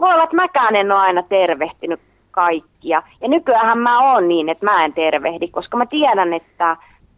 voi 0.00 0.12
olla, 0.12 0.24
että 0.24 0.36
mäkään 0.36 0.76
en 0.76 0.92
ole 0.92 1.00
aina 1.00 1.22
tervehtinyt 1.22 2.00
kaikkia. 2.30 3.02
Ja 3.20 3.28
nykyään 3.28 3.78
mä 3.78 4.12
oon 4.12 4.28
niin, 4.28 4.48
että 4.48 4.64
mä 4.64 4.84
en 4.84 4.92
tervehdi, 4.92 5.48
koska 5.48 5.76
mä 5.76 5.86
tiedän, 5.86 6.32
että 6.32 6.76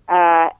ää, 0.08 0.50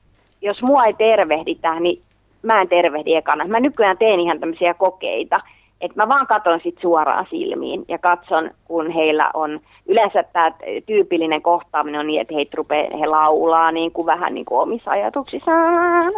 jos 0.43 0.63
mua 0.63 0.85
ei 0.85 0.93
tervehditä, 0.93 1.81
niin 1.81 2.03
mä 2.43 2.61
en 2.61 2.69
tervehdi 2.69 3.15
ekana. 3.15 3.45
Mä 3.45 3.61
nykyään 3.61 3.99
teen 3.99 4.21
ihan 4.21 4.41
tämmöisiä 4.41 4.75
kokeita, 4.75 5.41
että 5.81 6.03
mä 6.03 6.09
vaan 6.09 6.27
katson 6.27 6.61
sit 6.63 6.79
suoraan 6.81 7.27
silmiin 7.31 7.85
ja 7.89 7.99
katson, 7.99 8.51
kun 8.65 8.91
heillä 8.91 9.31
on, 9.35 9.61
yleensä 9.87 10.23
tämä 10.33 10.53
tyypillinen 10.87 11.43
kohtaaminen 11.43 12.01
on 12.01 12.07
niin, 12.07 12.21
että 12.21 12.35
heitä 12.35 12.55
rupeaa, 12.57 12.99
he 12.99 13.07
laulaa 13.07 13.73
niin 13.73 13.93
kuin 13.93 14.07
vähän 14.07 14.35
niin 14.35 14.45
kuin 14.45 14.61
omissa 14.61 14.91
ajatuksissaan, 14.91 16.13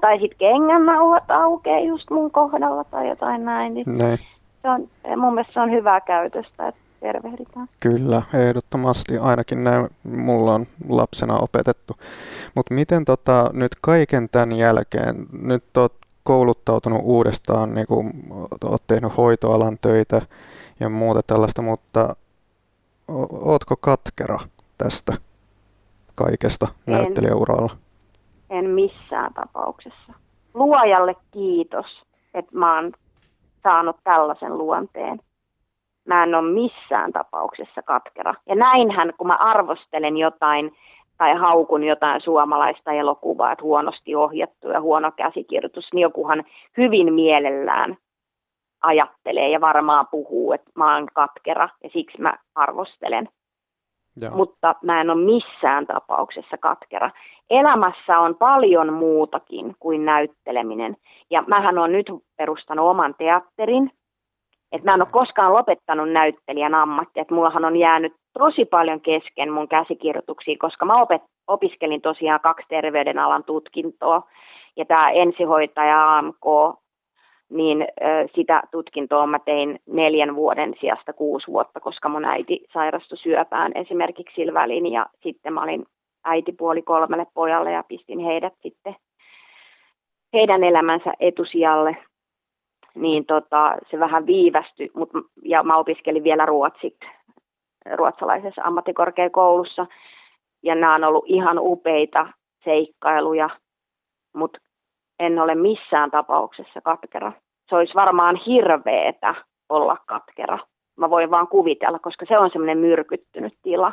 tai 0.00 0.18
sitten 0.20 0.38
kengännauhat 0.38 1.30
aukeaa 1.30 1.80
just 1.80 2.10
mun 2.10 2.30
kohdalla 2.30 2.84
tai 2.84 3.08
jotain 3.08 3.44
näin. 3.44 3.74
Niin 3.74 3.98
näin. 3.98 4.18
Se 4.62 4.68
on, 4.70 4.88
mun 5.16 5.34
mielestä 5.34 5.52
se 5.52 5.60
on 5.60 5.70
hyvää 5.70 6.00
käytöstä, 6.00 6.68
että 6.68 6.80
tervehditään. 7.00 7.68
Kyllä, 7.80 8.22
ehdottomasti. 8.34 9.18
Ainakin 9.18 9.64
näin 9.64 9.88
mulla 10.16 10.54
on 10.54 10.66
lapsena 10.88 11.38
opetettu. 11.38 11.96
Mutta 12.54 12.74
miten 12.74 13.04
tota, 13.04 13.50
nyt 13.52 13.72
kaiken 13.80 14.28
tämän 14.28 14.52
jälkeen, 14.52 15.26
nyt 15.42 15.76
olet 15.76 15.92
kouluttautunut 16.22 17.00
uudestaan, 17.04 17.74
niin 17.74 17.86
kuin 17.86 18.12
olet 18.64 18.82
tehnyt 18.86 19.16
hoitoalan 19.16 19.78
töitä 19.80 20.22
ja 20.80 20.88
muuta 20.88 21.22
tällaista, 21.22 21.62
mutta 21.62 22.16
ootko 23.40 23.74
katkera 23.80 24.38
tästä 24.78 25.12
kaikesta 26.14 26.66
en, 26.86 26.92
näyttelijäuralla? 26.92 27.76
En 28.50 28.70
missään 28.70 29.34
tapauksessa. 29.34 30.12
Luojalle 30.54 31.16
kiitos, 31.30 32.02
että 32.34 32.58
mä 32.58 32.74
oon 32.74 32.92
saanut 33.62 33.96
tällaisen 34.04 34.58
luonteen 34.58 35.20
mä 36.06 36.22
en 36.22 36.34
ole 36.34 36.52
missään 36.52 37.12
tapauksessa 37.12 37.82
katkera. 37.82 38.34
Ja 38.46 38.54
näinhän, 38.54 39.12
kun 39.18 39.26
mä 39.26 39.36
arvostelen 39.36 40.16
jotain 40.16 40.72
tai 41.18 41.34
haukun 41.34 41.84
jotain 41.84 42.20
suomalaista 42.20 42.92
elokuvaa, 42.92 43.52
että 43.52 43.62
huonosti 43.62 44.14
ohjattu 44.14 44.68
ja 44.68 44.80
huono 44.80 45.12
käsikirjoitus, 45.12 45.92
niin 45.92 46.02
jokuhan 46.02 46.44
hyvin 46.76 47.12
mielellään 47.12 47.96
ajattelee 48.82 49.48
ja 49.48 49.60
varmaan 49.60 50.06
puhuu, 50.10 50.52
että 50.52 50.70
mä 50.74 50.94
oon 50.94 51.06
katkera 51.14 51.68
ja 51.84 51.90
siksi 51.92 52.20
mä 52.20 52.34
arvostelen. 52.54 53.28
Joo. 54.20 54.36
Mutta 54.36 54.74
mä 54.82 55.00
en 55.00 55.10
ole 55.10 55.24
missään 55.24 55.86
tapauksessa 55.86 56.56
katkera. 56.58 57.10
Elämässä 57.50 58.18
on 58.18 58.34
paljon 58.34 58.92
muutakin 58.92 59.74
kuin 59.80 60.04
näytteleminen. 60.04 60.96
Ja 61.30 61.44
mähän 61.46 61.78
on 61.78 61.92
nyt 61.92 62.06
perustanut 62.36 62.90
oman 62.90 63.14
teatterin, 63.18 63.90
et 64.72 64.84
mä 64.84 64.94
en 64.94 65.02
ole 65.02 65.08
koskaan 65.12 65.52
lopettanut 65.52 66.10
näyttelijän 66.12 66.74
ammattia, 66.74 67.24
mullahan 67.30 67.64
on 67.64 67.76
jäänyt 67.76 68.12
tosi 68.38 68.64
paljon 68.64 69.00
kesken 69.00 69.52
mun 69.52 69.68
käsikirjoituksia, 69.68 70.56
koska 70.60 70.84
mä 70.84 71.02
opet, 71.02 71.22
opiskelin 71.46 72.00
tosiaan 72.00 72.40
kaksi 72.40 72.66
terveydenalan 72.68 73.44
tutkintoa, 73.44 74.22
ja 74.76 74.84
tämä 74.84 75.10
ensihoitaja 75.10 76.16
AMK, 76.16 76.76
niin 77.50 77.88
sitä 78.34 78.62
tutkintoa 78.70 79.26
mä 79.26 79.38
tein 79.38 79.80
neljän 79.86 80.36
vuoden 80.36 80.74
sijasta 80.80 81.12
kuusi 81.12 81.46
vuotta, 81.46 81.80
koska 81.80 82.08
mun 82.08 82.24
äiti 82.24 82.64
sairastui 82.72 83.18
syöpään 83.18 83.72
esimerkiksi 83.74 84.34
sillä 84.34 84.54
välin, 84.54 84.92
ja 84.92 85.06
sitten 85.22 85.52
mä 85.52 85.62
olin 85.62 85.86
äitipuoli 86.24 86.82
kolmelle 86.82 87.26
pojalle 87.34 87.72
ja 87.72 87.84
pistin 87.88 88.18
heidät 88.18 88.54
sitten 88.62 88.96
heidän 90.32 90.64
elämänsä 90.64 91.12
etusijalle. 91.20 91.96
Niin 92.94 93.26
tota, 93.26 93.76
se 93.90 93.98
vähän 93.98 94.26
viivästyi, 94.26 94.90
mut, 94.94 95.10
ja 95.42 95.62
mä 95.62 95.76
opiskelin 95.76 96.24
vielä 96.24 96.46
ruotsit 96.46 96.96
ruotsalaisessa 97.94 98.62
ammattikorkeakoulussa, 98.64 99.86
ja 100.62 100.74
nämä 100.74 100.94
on 100.94 101.04
ollut 101.04 101.24
ihan 101.26 101.58
upeita 101.60 102.26
seikkailuja, 102.64 103.50
mutta 104.34 104.58
en 105.18 105.38
ole 105.38 105.54
missään 105.54 106.10
tapauksessa 106.10 106.80
katkera. 106.80 107.32
Se 107.68 107.76
olisi 107.76 107.94
varmaan 107.94 108.36
hirveetä 108.46 109.34
olla 109.68 109.96
katkera. 110.06 110.58
Mä 110.96 111.10
voin 111.10 111.30
vaan 111.30 111.48
kuvitella, 111.48 111.98
koska 111.98 112.26
se 112.28 112.38
on 112.38 112.50
semmoinen 112.50 112.78
myrkyttynyt 112.78 113.54
tila. 113.62 113.92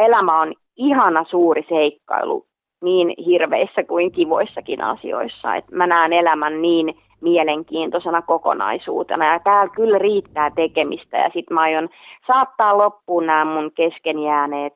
Elämä 0.00 0.40
on 0.40 0.54
ihana 0.76 1.24
suuri 1.24 1.66
seikkailu 1.68 2.46
niin 2.82 3.14
hirveissä 3.26 3.84
kuin 3.84 4.12
kivoissakin 4.12 4.82
asioissa. 4.82 5.54
Et 5.54 5.70
mä 5.70 5.86
näen 5.86 6.12
elämän 6.12 6.62
niin 6.62 6.94
mielenkiintoisena 7.20 8.22
kokonaisuutena. 8.22 9.32
Ja 9.32 9.38
täällä 9.38 9.72
kyllä 9.74 9.98
riittää 9.98 10.50
tekemistä 10.50 11.16
ja 11.16 11.30
sitten 11.32 11.54
mä 11.54 11.60
aion 11.60 11.88
saattaa 12.26 12.78
loppuun 12.78 13.26
nämä 13.26 13.44
mun 13.44 13.72
kesken 13.74 14.18
jääneet. 14.18 14.72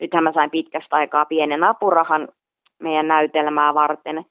Nythän 0.00 0.24
mä 0.24 0.32
sain 0.32 0.50
pitkästä 0.50 0.96
aikaa 0.96 1.24
pienen 1.24 1.64
apurahan 1.64 2.28
meidän 2.78 3.08
näytelmää 3.08 3.74
varten, 3.74 4.24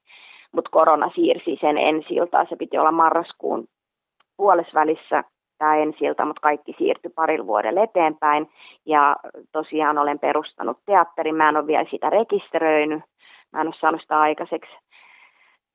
mutta 0.51 0.69
korona 0.69 1.11
siirsi 1.15 1.57
sen 1.61 1.77
ensi 1.77 2.15
Se 2.49 2.55
piti 2.55 2.77
olla 2.77 2.91
marraskuun 2.91 3.67
puolesvälissä 4.37 5.23
tämä 5.57 5.75
ensiltä, 5.75 6.25
mutta 6.25 6.41
kaikki 6.41 6.75
siirtyi 6.77 7.11
parilla 7.15 7.47
vuodelle 7.47 7.83
eteenpäin. 7.83 8.49
Ja 8.85 9.15
tosiaan 9.51 9.97
olen 9.97 10.19
perustanut 10.19 10.77
teatterin, 10.85 11.35
mä 11.35 11.49
en 11.49 11.57
ole 11.57 11.67
vielä 11.67 11.85
sitä 11.91 12.09
rekisteröinyt, 12.09 13.03
mä 13.53 13.61
en 13.61 13.67
ole 13.67 13.75
saanut 13.79 14.01
sitä 14.01 14.19
aikaiseksi 14.19 14.71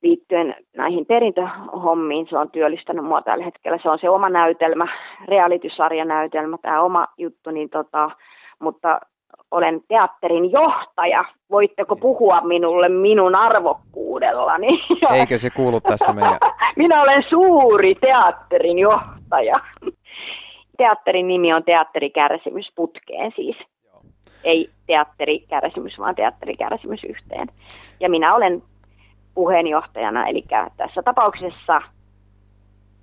liittyen 0.03 0.55
näihin 0.77 1.07
perintöhommiin. 1.07 2.27
Se 2.31 2.39
on 2.39 2.51
työllistänyt 2.51 3.05
mua 3.05 3.23
tällä 3.23 3.45
hetkellä. 3.45 3.79
Se 3.83 3.91
on 3.91 3.99
se 3.99 4.11
oma 4.11 4.29
näytelmä, 4.29 4.87
reality-sarjanäytelmä, 5.29 6.59
tämä 6.63 6.83
oma 6.83 7.07
juttu, 7.19 7.51
niin 7.51 7.71
tota, 7.71 8.11
mutta 8.59 9.01
olen 9.51 9.81
teatterin 9.89 10.53
johtaja. 10.53 11.25
Voitteko 11.51 11.97
puhua 11.97 12.41
minulle 12.41 12.89
minun 12.89 13.35
arvokkuudellani? 13.35 14.69
Eikö 15.19 15.39
se 15.39 15.51
kuulu 15.51 15.81
tässä 15.81 16.13
meidän? 16.13 16.39
Minä 16.77 17.03
olen 17.03 17.23
suuri 17.23 17.95
teatterin 17.95 18.79
johtaja. 18.79 19.61
Teatterin 20.79 21.29
nimi 21.29 21.55
on 21.55 21.65
Teatterikärsimys 21.65 22.73
putkeen 22.75 23.33
siis. 23.37 23.57
Ei 24.45 24.71
teatterikärsimys, 24.87 25.99
vaan 25.99 26.15
teatterikärsimys 26.15 27.05
yhteen. 27.05 27.49
Ja 28.01 28.11
minä 28.11 28.35
olen 28.35 28.63
puheenjohtajana, 29.35 30.27
eli 30.27 30.43
tässä 30.77 31.03
tapauksessa 31.03 31.83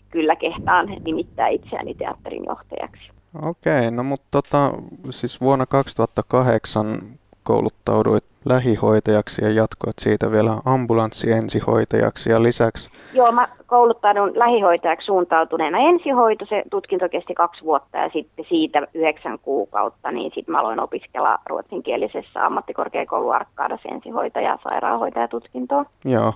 kyllä 0.10 0.36
kehtaan 0.36 0.88
nimittää 1.06 1.48
itseäni 1.48 1.94
teatterin 1.94 2.46
johtajaksi. 2.46 3.21
Okei, 3.42 3.92
no 3.92 4.04
mutta 4.04 4.28
tota, 4.32 4.72
siis 5.10 5.42
vuonna 5.42 5.66
2008 5.66 7.02
kouluttauduit 7.44 8.24
lähihoitajaksi 8.46 9.44
ja 9.46 9.52
jatkoit 9.52 10.00
siitä 10.00 10.32
vielä 10.32 10.52
ambulanssiensihoitajaksi 10.66 12.32
ja 12.32 12.44
lisäksi... 12.44 12.90
Joo, 13.14 13.32
mä 13.32 13.48
kouluttaudun 13.66 14.32
lähihoitajaksi 14.36 15.06
suuntautuneena 15.06 15.78
ensihoito. 15.78 16.46
Se 16.46 16.64
tutkinto 16.72 17.10
kesti 17.10 17.34
kaksi 17.34 17.64
vuotta 17.64 17.98
ja 17.98 18.10
sitten 18.14 18.46
siitä 18.50 18.88
yhdeksän 18.94 19.40
kuukautta, 19.40 20.12
niin 20.12 20.32
sitten 20.36 20.52
mä 20.52 20.60
aloin 20.60 20.80
opiskella 20.80 21.38
ruotsinkielisessä 21.46 22.46
ammattikorkeakoulu 22.46 23.30
Arkkaadassa 23.30 23.90
ensihoitaja- 23.90 24.50
ja 24.50 24.60
sairaanhoitajatutkintoa. 24.64 25.86
Joo. 26.06 26.34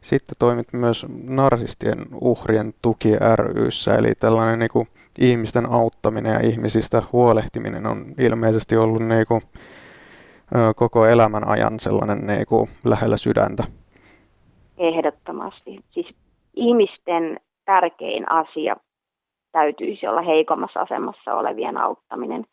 Sitten 0.00 0.36
toimit 0.38 0.72
myös 0.72 1.06
narsistien 1.24 1.98
uhrien 2.20 2.74
tuki 2.82 3.12
ryssä, 3.36 3.94
eli 3.94 4.14
tällainen 4.14 4.58
niin 4.58 4.70
kuin, 4.72 4.88
ihmisten 5.20 5.66
auttaminen 5.72 6.32
ja 6.32 6.40
ihmisistä 6.40 7.02
huolehtiminen 7.12 7.86
on 7.86 7.96
ilmeisesti 8.18 8.76
ollut 8.76 9.02
niin 9.02 9.26
kuin, 9.28 9.42
koko 10.76 11.06
elämän 11.06 11.48
ajan 11.48 11.80
sellainen 11.80 12.26
niin 12.26 12.46
kuin, 12.48 12.68
lähellä 12.84 13.16
sydäntä. 13.16 13.64
Ehdottomasti. 14.78 15.80
Siis 15.90 16.14
ihmisten 16.56 17.40
tärkein 17.64 18.32
asia 18.32 18.76
täytyisi 19.52 20.06
olla 20.06 20.22
heikommassa 20.22 20.80
asemassa 20.80 21.34
olevien 21.34 21.76
auttaminen. 21.76 22.44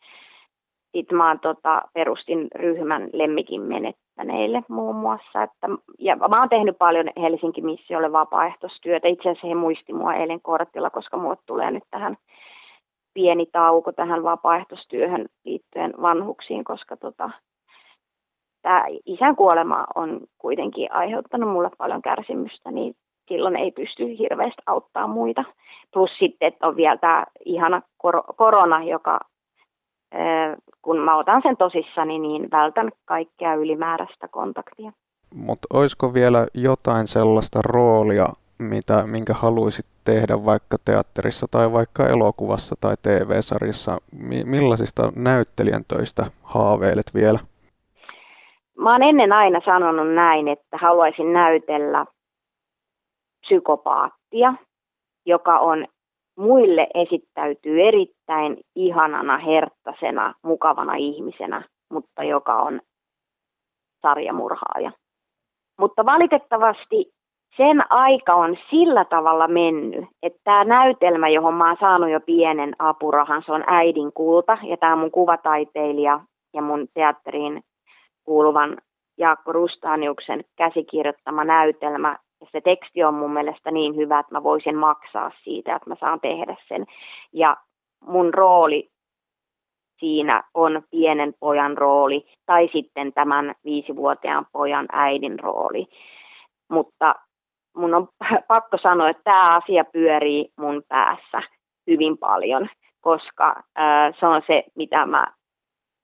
Sitten 0.92 1.18
mä 1.18 1.36
tota, 1.42 1.82
perustin 1.92 2.48
ryhmän 2.54 3.08
lemmikin 3.12 3.62
menettäneille 3.62 4.62
muun 4.68 4.96
muassa. 4.96 5.42
Että, 5.42 5.68
ja 5.98 6.16
mä 6.16 6.40
oon 6.40 6.48
tehnyt 6.48 6.78
paljon 6.78 7.10
Helsinki 7.20 7.62
Missiolle 7.62 8.12
vapaaehtoistyötä. 8.12 9.08
Itse 9.08 9.28
asiassa 9.28 9.46
he 9.46 9.54
muisti 9.54 9.92
mua 9.92 10.14
eilen 10.14 10.40
kortilla, 10.40 10.90
koska 10.90 11.16
mulle 11.16 11.36
tulee 11.46 11.70
nyt 11.70 11.84
tähän 11.90 12.16
pieni 13.16 13.46
tauko 13.52 13.92
tähän 13.92 14.22
vapaaehtoistyöhön 14.22 15.26
liittyen 15.44 15.94
vanhuksiin, 16.02 16.64
koska 16.64 16.96
tota, 16.96 17.30
tämä 18.62 18.84
isän 19.06 19.36
kuolema 19.36 19.84
on 19.94 20.20
kuitenkin 20.38 20.92
aiheuttanut 20.92 21.50
mulle 21.50 21.70
paljon 21.78 22.02
kärsimystä, 22.02 22.70
niin 22.70 22.94
silloin 23.28 23.56
ei 23.56 23.70
pysty 23.70 24.18
hirveästi 24.18 24.62
auttaa 24.66 25.06
muita. 25.06 25.44
Plus 25.92 26.10
sitten, 26.18 26.48
että 26.48 26.66
on 26.66 26.76
vielä 26.76 26.96
tämä 26.96 27.24
ihana 27.44 27.82
korona, 28.36 28.84
joka 28.84 29.20
kun 30.82 30.98
mä 30.98 31.16
otan 31.16 31.42
sen 31.42 31.56
tosissani, 31.56 32.18
niin 32.18 32.48
vältän 32.50 32.90
kaikkea 33.04 33.54
ylimääräistä 33.54 34.28
kontaktia. 34.28 34.92
Mutta 35.34 35.66
olisiko 35.72 36.14
vielä 36.14 36.46
jotain 36.54 37.06
sellaista 37.06 37.60
roolia, 37.64 38.26
mitä, 38.58 39.06
minkä 39.06 39.34
haluaisit 39.34 39.86
tehdä 40.04 40.44
vaikka 40.44 40.76
teatterissa 40.84 41.46
tai 41.50 41.72
vaikka 41.72 42.06
elokuvassa 42.06 42.74
tai 42.80 42.94
TV-sarjassa? 43.02 43.98
Millaisista 44.44 45.12
näyttelijän 45.16 45.84
töistä 45.88 46.22
haaveilet 46.42 47.14
vielä? 47.14 47.38
Mä 48.78 48.92
oon 48.92 49.02
ennen 49.02 49.32
aina 49.32 49.60
sanonut 49.64 50.14
näin, 50.14 50.48
että 50.48 50.78
haluaisin 50.80 51.32
näytellä 51.32 52.06
psykopaattia, 53.40 54.54
joka 55.26 55.58
on 55.58 55.86
muille 56.38 56.86
esittäytyy 56.94 57.88
erittäin 57.88 58.56
ihanana, 58.74 59.38
herttasena, 59.38 60.34
mukavana 60.42 60.94
ihmisenä, 60.94 61.62
mutta 61.90 62.24
joka 62.24 62.62
on 62.62 62.80
sarjamurhaaja. 64.02 64.92
Mutta 65.78 66.06
valitettavasti 66.06 67.15
sen 67.56 67.92
aika 67.92 68.34
on 68.34 68.56
sillä 68.70 69.04
tavalla 69.04 69.48
mennyt, 69.48 70.04
että 70.22 70.40
tämä 70.44 70.64
näytelmä, 70.64 71.28
johon 71.28 71.54
mä 71.54 71.68
oon 71.68 71.76
saanut 71.80 72.10
jo 72.10 72.20
pienen 72.20 72.76
apurahan, 72.78 73.42
se 73.46 73.52
on 73.52 73.64
Äidin 73.66 74.12
kulta, 74.12 74.58
ja 74.62 74.76
tämä 74.76 74.96
mun 74.96 75.10
kuvataiteilija 75.10 76.20
ja 76.54 76.62
mun 76.62 76.86
teatteriin 76.94 77.62
kuuluvan 78.24 78.76
Jaakko 79.18 79.52
Rustaniuksen 79.52 80.44
käsikirjoittama 80.56 81.44
näytelmä, 81.44 82.18
ja 82.40 82.46
se 82.52 82.60
teksti 82.60 83.04
on 83.04 83.14
mun 83.14 83.32
mielestä 83.32 83.70
niin 83.70 83.96
hyvä, 83.96 84.18
että 84.18 84.34
mä 84.34 84.42
voisin 84.42 84.76
maksaa 84.76 85.30
siitä, 85.44 85.76
että 85.76 85.90
mä 85.90 85.96
saan 86.00 86.20
tehdä 86.20 86.56
sen. 86.68 86.84
Ja 87.32 87.56
mun 88.06 88.34
rooli 88.34 88.88
siinä 90.00 90.42
on 90.54 90.82
pienen 90.90 91.34
pojan 91.40 91.78
rooli 91.78 92.26
tai 92.46 92.68
sitten 92.72 93.12
tämän 93.12 93.54
viisivuotiaan 93.64 94.46
pojan 94.52 94.86
äidin 94.92 95.40
rooli. 95.40 95.86
Mutta 96.70 97.14
mun 97.76 97.94
on 97.94 98.08
pakko 98.48 98.78
sanoa, 98.82 99.10
että 99.10 99.22
tämä 99.24 99.56
asia 99.56 99.84
pyörii 99.84 100.52
mun 100.56 100.82
päässä 100.88 101.42
hyvin 101.86 102.18
paljon, 102.18 102.68
koska 103.00 103.62
se 104.20 104.26
on 104.26 104.42
se, 104.46 104.64
mitä 104.74 105.06
mä 105.06 105.26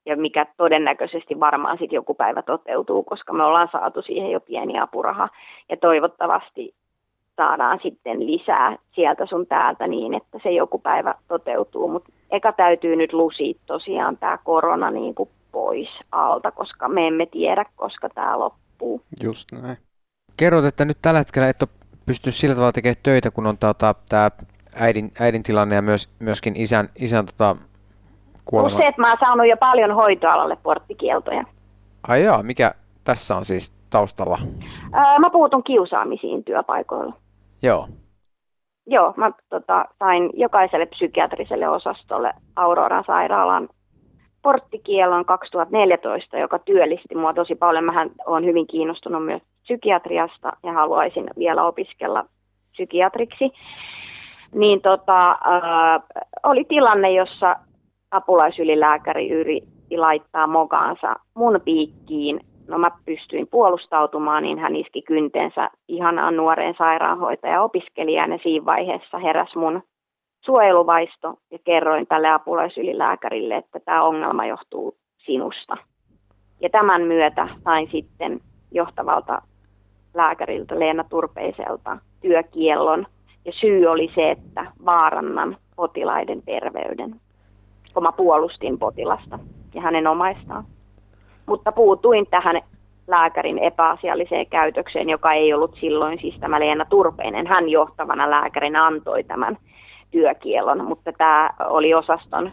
ja 0.05 0.17
mikä 0.17 0.45
todennäköisesti 0.57 1.39
varmaan 1.39 1.77
sitten 1.77 1.95
joku 1.95 2.13
päivä 2.13 2.41
toteutuu, 2.41 3.03
koska 3.03 3.33
me 3.33 3.43
ollaan 3.43 3.69
saatu 3.71 4.01
siihen 4.01 4.31
jo 4.31 4.39
pieni 4.39 4.79
apuraha 4.79 5.29
ja 5.69 5.77
toivottavasti 5.77 6.75
saadaan 7.35 7.79
sitten 7.83 8.27
lisää 8.27 8.77
sieltä 8.95 9.25
sun 9.25 9.47
täältä 9.47 9.87
niin, 9.87 10.13
että 10.13 10.39
se 10.43 10.51
joku 10.51 10.79
päivä 10.79 11.15
toteutuu, 11.27 11.87
mutta 11.87 12.11
eka 12.31 12.51
täytyy 12.51 12.95
nyt 12.95 13.13
lusia 13.13 13.53
tosiaan 13.65 14.17
tämä 14.17 14.37
korona 14.43 14.91
niin 14.91 15.15
kuin 15.15 15.29
pois 15.51 15.89
alta, 16.11 16.51
koska 16.51 16.89
me 16.89 17.07
emme 17.07 17.25
tiedä, 17.25 17.65
koska 17.75 18.09
tämä 18.09 18.39
loppuu. 18.39 19.01
Just 19.23 19.51
näin. 19.51 19.77
Kerrot, 20.37 20.65
että 20.65 20.85
nyt 20.85 20.97
tällä 21.01 21.19
hetkellä 21.19 21.49
et 21.49 21.61
ole 21.61 21.69
pystynyt 22.05 22.35
sillä 22.35 22.55
tavalla 22.55 22.71
tekemään 22.71 22.95
töitä, 23.03 23.31
kun 23.31 23.47
on 23.47 23.57
tota, 23.57 23.95
tämä 24.09 24.31
äidin, 24.75 25.11
äidin 25.19 25.43
tilanne 25.43 25.75
ja 25.75 25.81
myös, 25.81 26.09
myöskin 26.19 26.53
isän, 26.55 26.89
isän 26.95 27.25
tota, 27.25 27.55
kuolema. 28.45 28.69
Plus 28.69 28.79
se, 28.79 28.87
että 28.87 29.01
mä 29.01 29.09
oon 29.09 29.17
saanut 29.19 29.49
jo 29.49 29.57
paljon 29.57 29.95
hoitoalalle 29.95 30.57
porttikieltoja. 30.63 31.43
Ai 32.07 32.23
jaa, 32.23 32.43
mikä 32.43 32.73
tässä 33.03 33.35
on 33.35 33.45
siis 33.45 33.71
taustalla? 33.89 34.37
Öö, 34.95 35.19
mä 35.19 35.29
puutun 35.29 35.63
kiusaamisiin 35.63 36.43
työpaikoilla. 36.43 37.13
Joo. 37.63 37.87
Joo, 38.87 39.13
mä 39.17 39.31
tota, 39.49 39.85
sain 39.99 40.29
jokaiselle 40.33 40.85
psykiatriselle 40.85 41.69
osastolle 41.69 42.33
Auroran 42.55 43.03
sairaalan 43.07 43.69
porttikielon 44.41 45.25
2014, 45.25 46.37
joka 46.37 46.59
työllisti 46.59 47.15
mua 47.15 47.33
tosi 47.33 47.55
paljon. 47.55 47.83
Mähän 47.83 48.09
olen 48.25 48.45
hyvin 48.45 48.67
kiinnostunut 48.67 49.25
myös 49.25 49.41
psykiatriasta 49.63 50.53
ja 50.63 50.73
haluaisin 50.73 51.29
vielä 51.37 51.63
opiskella 51.63 52.25
psykiatriksi. 52.71 53.51
Niin 54.53 54.81
tota, 54.81 55.31
äh, 55.31 56.01
oli 56.43 56.65
tilanne, 56.65 57.11
jossa 57.11 57.55
apulaisylilääkäri 58.11 59.29
yritti 59.29 59.97
laittaa 59.97 60.47
mokaansa 60.47 61.15
mun 61.33 61.61
piikkiin. 61.65 62.39
No 62.67 62.77
mä 62.77 62.91
pystyin 63.05 63.47
puolustautumaan, 63.47 64.43
niin 64.43 64.59
hän 64.59 64.75
iski 64.75 65.01
kynteensä 65.01 65.69
ihanaan 65.87 66.35
nuoreen 66.35 66.75
sairaanhoitaja 66.77 67.61
opiskelijaan 67.61 68.31
ja 68.31 68.39
siinä 68.43 68.65
vaiheessa 68.65 69.17
heräs 69.17 69.55
mun 69.55 69.83
suojeluvaisto 70.45 71.33
ja 71.51 71.59
kerroin 71.63 72.07
tälle 72.07 72.29
apulaisylilääkärille, 72.29 73.55
että 73.55 73.79
tämä 73.79 74.03
ongelma 74.03 74.45
johtuu 74.45 74.97
sinusta. 75.17 75.77
Ja 76.61 76.69
tämän 76.69 77.01
myötä 77.01 77.47
sain 77.63 77.89
sitten 77.91 78.39
johtavalta 78.71 79.41
lääkäriltä 80.13 80.79
Leena 80.79 81.03
Turpeiselta 81.09 81.97
työkiellon. 82.21 83.05
Ja 83.45 83.51
syy 83.51 83.85
oli 83.85 84.11
se, 84.15 84.31
että 84.31 84.65
vaarannan 84.85 85.57
potilaiden 85.75 86.41
terveyden 86.41 87.15
kun 87.93 88.03
mä 88.03 88.11
puolustin 88.11 88.79
potilasta 88.79 89.39
ja 89.73 89.81
hänen 89.81 90.07
omaistaan. 90.07 90.63
Mutta 91.45 91.71
puutuin 91.71 92.27
tähän 92.29 92.61
lääkärin 93.07 93.59
epäasialliseen 93.59 94.47
käytökseen, 94.47 95.09
joka 95.09 95.33
ei 95.33 95.53
ollut 95.53 95.75
silloin 95.79 96.19
siis 96.21 96.35
tämä 96.39 96.59
Leena 96.59 96.85
Turpeinen. 96.85 97.47
Hän 97.47 97.69
johtavana 97.69 98.29
lääkärinä 98.29 98.85
antoi 98.85 99.23
tämän 99.23 99.57
työkielon, 100.11 100.85
mutta 100.85 101.11
tämä 101.17 101.49
oli 101.59 101.93
osaston, 101.93 102.51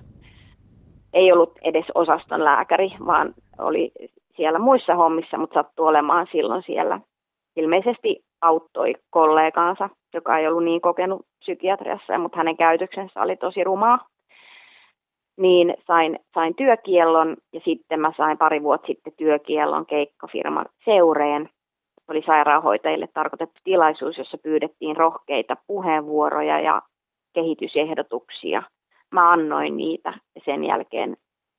ei 1.12 1.32
ollut 1.32 1.58
edes 1.62 1.86
osaston 1.94 2.44
lääkäri, 2.44 2.92
vaan 3.06 3.34
oli 3.58 3.92
siellä 4.36 4.58
muissa 4.58 4.94
hommissa, 4.94 5.38
mutta 5.38 5.54
sattui 5.54 5.88
olemaan 5.88 6.26
silloin 6.32 6.62
siellä. 6.66 7.00
Ilmeisesti 7.56 8.24
auttoi 8.40 8.94
kollegaansa, 9.10 9.88
joka 10.14 10.38
ei 10.38 10.48
ollut 10.48 10.64
niin 10.64 10.80
kokenut 10.80 11.26
psykiatriassa, 11.40 12.18
mutta 12.18 12.36
hänen 12.36 12.56
käytöksensä 12.56 13.22
oli 13.22 13.36
tosi 13.36 13.64
rumaa. 13.64 13.98
Niin 15.36 15.74
sain, 15.86 16.18
sain 16.34 16.54
työkiellon 16.54 17.36
ja 17.52 17.60
sitten 17.64 18.00
mä 18.00 18.12
sain 18.16 18.38
pari 18.38 18.62
vuotta 18.62 18.86
sitten 18.86 19.12
työkiellon 19.16 19.86
keikkafirman 19.86 20.66
seureen. 20.84 21.50
Oli 22.08 22.22
sairaanhoitajille 22.26 23.08
tarkoitettu 23.14 23.60
tilaisuus, 23.64 24.18
jossa 24.18 24.38
pyydettiin 24.38 24.96
rohkeita 24.96 25.56
puheenvuoroja 25.66 26.60
ja 26.60 26.82
kehitysehdotuksia. 27.34 28.62
Mä 29.12 29.32
annoin 29.32 29.76
niitä 29.76 30.12
ja 30.34 30.40
sen 30.44 30.64
jälkeen 30.64 31.16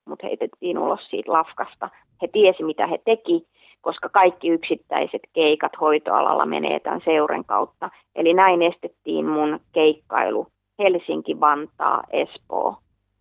mut 0.07 0.23
heitettiin 0.23 0.77
ulos 0.77 1.09
siitä 1.09 1.31
lafkasta. 1.31 1.89
He 2.21 2.27
tiesi, 2.27 2.63
mitä 2.63 2.87
he 2.87 2.99
teki, 3.05 3.47
koska 3.81 4.09
kaikki 4.09 4.49
yksittäiset 4.49 5.21
keikat 5.33 5.71
hoitoalalla 5.81 6.45
menee 6.45 6.79
tämän 6.79 7.01
seuren 7.05 7.45
kautta. 7.45 7.89
Eli 8.15 8.33
näin 8.33 8.61
estettiin 8.61 9.25
mun 9.25 9.59
keikkailu 9.73 10.47
Helsinki, 10.79 11.39
Vantaa, 11.39 12.03
Espoo, 12.09 12.77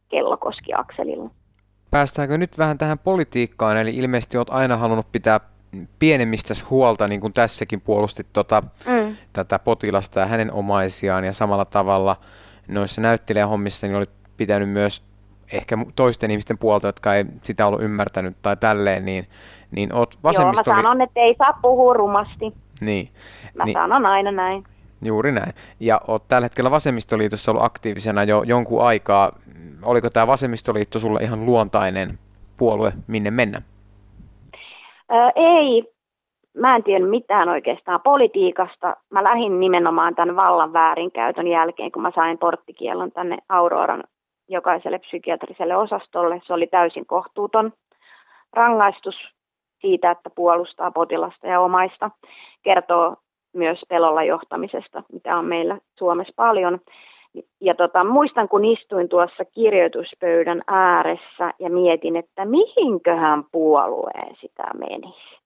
Kellokoski-akselilla. 0.08 1.30
Päästäänkö 1.90 2.38
nyt 2.38 2.58
vähän 2.58 2.78
tähän 2.78 2.98
politiikkaan, 2.98 3.76
eli 3.76 3.96
ilmeisesti 3.96 4.36
olet 4.36 4.50
aina 4.50 4.76
halunnut 4.76 5.12
pitää 5.12 5.40
pienemmistä 5.98 6.54
huolta, 6.70 7.08
niin 7.08 7.20
kuin 7.20 7.32
tässäkin 7.32 7.80
puolustit 7.80 8.26
tota, 8.32 8.62
mm. 8.86 9.16
tätä 9.32 9.58
potilasta 9.58 10.20
ja 10.20 10.26
hänen 10.26 10.52
omaisiaan, 10.52 11.24
ja 11.24 11.32
samalla 11.32 11.64
tavalla 11.64 12.16
noissa 12.68 13.00
näyttelijähommissa 13.00 13.86
niin 13.86 13.96
olit 13.96 14.10
pitänyt 14.36 14.70
myös 14.70 15.02
ehkä 15.52 15.78
toisten 15.96 16.30
ihmisten 16.30 16.58
puolta, 16.58 16.88
jotka 16.88 17.14
ei 17.14 17.24
sitä 17.42 17.66
ollut 17.66 17.82
ymmärtänyt 17.82 18.36
tai 18.42 18.56
tälleen, 18.56 19.04
niin, 19.04 19.26
niin 19.70 19.94
oot 19.94 20.14
vasemmistoli... 20.24 20.74
Joo, 20.74 20.76
mä 20.76 20.82
sanon, 20.82 21.02
että 21.02 21.20
ei 21.20 21.34
saa 21.38 21.58
puhua 21.62 21.94
rumasti. 21.94 22.52
Niin. 22.80 23.08
Mä 23.54 23.64
niin. 23.64 23.72
sanon 23.72 24.06
aina 24.06 24.32
näin. 24.32 24.64
Juuri 25.02 25.32
näin. 25.32 25.52
Ja 25.80 26.00
oot 26.08 26.28
tällä 26.28 26.44
hetkellä 26.44 26.70
vasemmistoliitossa 26.70 27.50
ollut 27.50 27.64
aktiivisena 27.64 28.24
jo 28.24 28.42
jonkun 28.42 28.84
aikaa. 28.84 29.32
Oliko 29.84 30.10
tämä 30.10 30.26
vasemmistoliitto 30.26 30.98
sulle 30.98 31.20
ihan 31.20 31.46
luontainen 31.46 32.18
puolue, 32.56 32.92
minne 33.06 33.30
mennä? 33.30 33.62
Öö, 35.12 35.30
ei. 35.36 35.84
Mä 36.58 36.76
en 36.76 36.82
tiedä 36.82 37.06
mitään 37.06 37.48
oikeastaan 37.48 38.00
politiikasta. 38.04 38.96
Mä 39.10 39.24
lähdin 39.24 39.60
nimenomaan 39.60 40.14
tämän 40.14 40.36
vallan 40.36 40.72
väärinkäytön 40.72 41.46
jälkeen, 41.46 41.92
kun 41.92 42.02
mä 42.02 42.10
sain 42.14 42.38
porttikiellon 42.38 43.12
tänne 43.12 43.38
Auroran 43.48 44.04
jokaiselle 44.48 44.98
psykiatriselle 44.98 45.76
osastolle. 45.76 46.40
Se 46.46 46.52
oli 46.52 46.66
täysin 46.66 47.06
kohtuuton 47.06 47.72
rangaistus 48.52 49.14
siitä, 49.80 50.10
että 50.10 50.30
puolustaa 50.30 50.90
potilasta 50.90 51.46
ja 51.46 51.60
omaista. 51.60 52.10
Kertoo 52.62 53.16
myös 53.54 53.78
pelolla 53.88 54.22
johtamisesta, 54.22 55.02
mitä 55.12 55.36
on 55.36 55.44
meillä 55.44 55.78
Suomessa 55.98 56.32
paljon. 56.36 56.80
Ja 57.60 57.74
tota, 57.74 58.04
muistan, 58.04 58.48
kun 58.48 58.64
istuin 58.64 59.08
tuossa 59.08 59.44
kirjoituspöydän 59.44 60.62
ääressä 60.66 61.52
ja 61.58 61.70
mietin, 61.70 62.16
että 62.16 62.44
mihinköhän 62.44 63.44
puolueen 63.52 64.36
sitä 64.40 64.64
menisi. 64.78 65.40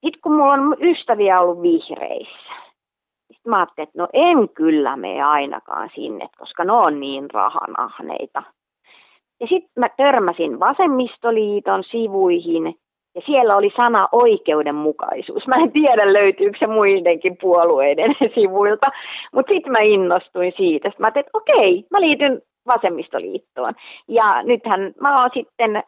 Sitten 0.00 0.20
kun 0.22 0.32
mulla 0.32 0.52
on 0.52 0.76
ystäviä 0.80 1.40
ollut 1.40 1.62
vihreissä, 1.62 2.70
sitten 3.40 3.50
mä 3.50 3.56
ajattelin, 3.56 3.88
että 3.88 3.98
no 4.02 4.08
en 4.12 4.48
kyllä 4.48 4.96
mene 4.96 5.22
ainakaan 5.22 5.90
sinne, 5.94 6.28
koska 6.38 6.64
ne 6.64 6.72
on 6.72 7.00
niin 7.00 7.30
rahanahneita. 7.30 8.42
Ja 9.40 9.46
sitten 9.46 9.70
mä 9.76 9.88
törmäsin 9.96 10.60
Vasemmistoliiton 10.60 11.84
sivuihin 11.84 12.74
ja 13.14 13.20
siellä 13.26 13.56
oli 13.56 13.70
sana 13.76 14.08
oikeudenmukaisuus. 14.12 15.46
Mä 15.46 15.56
en 15.56 15.72
tiedä 15.72 16.12
löytyykö 16.12 16.58
se 16.58 16.66
muidenkin 16.66 17.36
puolueiden 17.40 18.14
sivuilta, 18.34 18.86
mutta 19.32 19.52
sitten 19.52 19.72
mä 19.72 19.78
innostuin 19.80 20.52
siitä. 20.56 20.88
Sitten 20.88 21.02
mä 21.02 21.06
ajattelin, 21.06 21.26
että 21.26 21.38
okei, 21.38 21.86
mä 21.90 22.00
liityn 22.00 22.42
vasemmistoliittoon. 22.66 23.74
Ja 24.08 24.42
nythän 24.42 24.92
mä 25.00 25.20
oon 25.20 25.30
sitten 25.34 25.82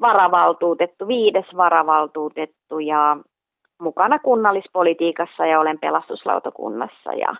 varavaltuutettu, 0.00 1.08
viides 1.08 1.46
varavaltuutettu 1.56 2.78
ja 2.78 3.16
mukana 3.80 4.18
kunnallispolitiikassa 4.18 5.46
ja 5.46 5.60
olen 5.60 5.78
pelastuslautakunnassa. 5.78 7.12
Ja 7.12 7.34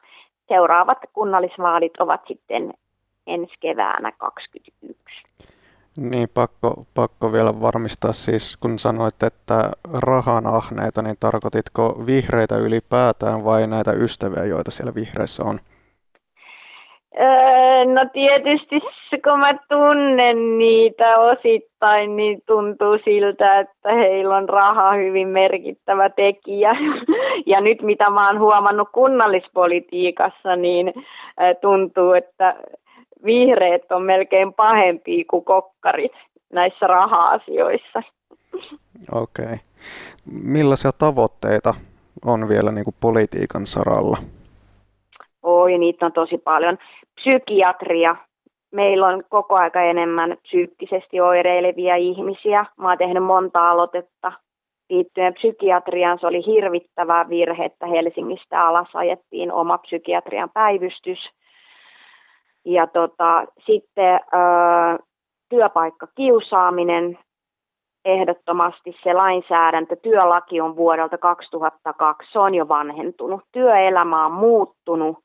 seuraavat 0.49 0.99
kunnallisvaalit 1.13 2.01
ovat 2.01 2.21
sitten 2.29 2.75
ensi 3.27 3.55
keväänä 3.61 4.13
2021. 4.13 5.56
Niin, 5.97 6.29
pakko, 6.35 6.75
pakko 6.95 7.33
vielä 7.33 7.61
varmistaa 7.61 8.13
siis, 8.13 8.57
kun 8.57 8.79
sanoit, 8.79 9.23
että 9.23 9.71
rahan 10.03 10.47
ahneita, 10.47 11.03
niin 11.03 11.17
tarkoititko 11.21 12.03
vihreitä 12.07 12.57
ylipäätään 12.57 13.45
vai 13.45 13.67
näitä 13.67 13.93
ystäviä, 13.93 14.45
joita 14.45 14.71
siellä 14.71 14.95
vihreissä 14.95 15.43
on? 15.45 15.59
Öö, 17.21 17.85
no 17.85 18.09
tietysti 18.13 18.81
kun 19.25 19.41
mä 19.41 19.55
tunnen 19.69 20.59
niitä 20.59 21.19
osittain, 21.19 22.17
niin 22.17 22.43
tuntuu 22.47 22.99
siltä, 23.05 23.61
että 23.61 23.93
heillä 23.93 24.37
on 24.37 24.49
raha 24.49 24.93
hyvin 24.93 25.29
merkittävä 25.29 26.11
tekijä. 26.11 26.77
Ja 27.47 27.61
nyt 27.61 27.83
mitä 27.83 28.11
mä 28.11 28.27
oon 28.27 28.41
huomannut 28.41 28.89
kunnallispolitiikassa, 28.93 30.57
niin 30.57 30.93
tuntuu, 31.61 32.13
että 32.13 32.55
vihreät 33.25 33.93
on 33.93 34.03
melkein 34.03 34.55
pahempia 34.55 35.25
kuin 35.31 35.45
kokkarit 35.45 36.13
näissä 36.53 36.87
raha-asioissa. 36.87 38.03
Okei. 39.13 39.45
Okay. 39.45 39.59
Millaisia 40.43 40.91
tavoitteita 40.93 41.75
on 42.25 42.49
vielä 42.49 42.73
niin 42.73 42.85
kuin 42.85 42.97
politiikan 43.01 43.67
saralla? 43.67 44.17
Oi, 45.43 45.79
niitä 45.79 46.07
on 46.07 46.13
tosi 46.13 46.39
paljon. 46.39 46.79
Psykiatria. 47.15 48.17
Meillä 48.73 49.07
on 49.07 49.23
koko 49.29 49.55
aika 49.55 49.81
enemmän 49.81 50.37
psyykkisesti 50.43 51.21
oireilevia 51.21 51.97
ihmisiä. 51.97 52.67
Mä 52.79 52.89
oon 52.89 52.99
tehnyt 52.99 53.23
monta 53.23 53.71
aloitetta 53.71 54.33
liittyen 54.91 55.35
psykiatriaan. 55.35 56.19
Se 56.19 56.27
oli 56.27 56.47
hirvittävä 56.47 57.27
virhe, 57.29 57.65
että 57.65 57.87
Helsingistä 57.87 58.67
alas 58.67 58.89
ajettiin 58.95 59.53
oma 59.53 59.79
psykiatrian 59.79 60.51
päivystys– 60.51 61.19
ja 62.67 62.87
tota, 62.87 63.47
sitten 63.67 64.21
ää, 64.33 64.99
työpaikkakiusaaminen, 65.49 67.19
ehdottomasti 68.05 68.97
se 69.03 69.13
lainsäädäntö, 69.13 69.97
työlaki 69.97 70.61
on 70.61 70.77
vuodelta 70.77 71.19
2002, 71.19 72.33
se 72.33 72.39
on 72.39 72.55
jo 72.55 72.69
vanhentunut. 72.69 73.41
Työelämä 73.53 74.27
on 74.27 74.33
muuttunut, 74.33 75.19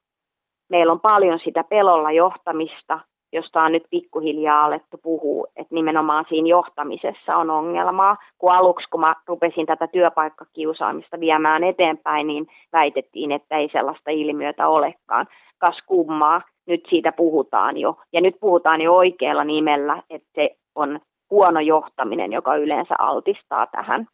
meillä 0.70 0.92
on 0.92 1.00
paljon 1.00 1.40
sitä 1.44 1.64
pelolla 1.64 2.12
johtamista, 2.12 3.00
josta 3.32 3.64
on 3.64 3.72
nyt 3.72 3.84
pikkuhiljaa 3.90 4.66
alettu 4.66 4.98
puhua, 5.04 5.48
että 5.56 5.76
nimenomaan 5.76 6.26
siinä 6.30 6.48
johtamisessa 6.48 7.36
on 7.36 7.50
ongelmaa. 7.50 8.18
Kun 8.38 8.52
aluksi, 8.52 8.90
kun 8.90 9.00
mä 9.00 9.16
rupesin 9.28 9.66
tätä 9.66 9.88
työpaikkakiusaamista 9.88 11.20
viemään 11.20 11.64
eteenpäin, 11.64 12.28
niin 12.28 12.48
väitettiin, 12.74 13.32
että 13.32 13.58
ei 13.58 13.70
sellaista 13.72 14.12
ilmiötä 14.12 14.68
olekaan. 14.68 15.28
Kas 15.58 15.78
kummaa, 15.88 16.42
nyt 16.68 16.82
siitä 16.90 17.12
puhutaan 17.12 17.78
jo. 17.78 17.96
Ja 18.14 18.22
nyt 18.22 18.36
puhutaan 18.40 18.82
jo 18.82 18.96
oikealla 18.96 19.44
nimellä, 19.44 20.04
että 20.10 20.30
se 20.36 20.50
on 20.76 21.00
huono 21.30 21.60
johtaminen, 21.60 22.34
joka 22.34 22.56
yleensä 22.56 22.96
altistaa 23.00 23.68
tähän. 23.68 24.08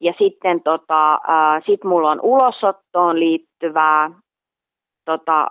Ja 0.00 0.14
sitten 0.18 0.62
tota, 0.62 1.18
sit 1.66 1.84
mulla 1.84 2.10
on 2.10 2.20
ulosottoon 2.22 3.20
liittyvää 3.20 4.10
tota, 5.04 5.46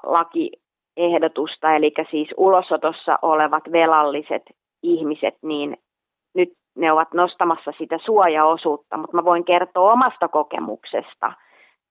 lakiehdotusta, 0.98 1.76
eli 1.76 1.92
siis 2.12 2.30
ulosotossa 2.38 3.20
olevat 3.22 3.64
velalliset 3.72 4.44
ihmiset, 4.84 5.36
niin 5.42 5.78
nyt 6.36 6.50
ne 6.76 6.92
ovat 6.92 7.14
nostamassa 7.14 7.72
sitä 7.78 7.98
suojaosuutta, 8.06 8.98
mutta 8.98 9.16
mä 9.16 9.24
voin 9.24 9.46
kertoa 9.46 9.94
omasta 9.94 10.28
kokemuksesta, 10.28 11.34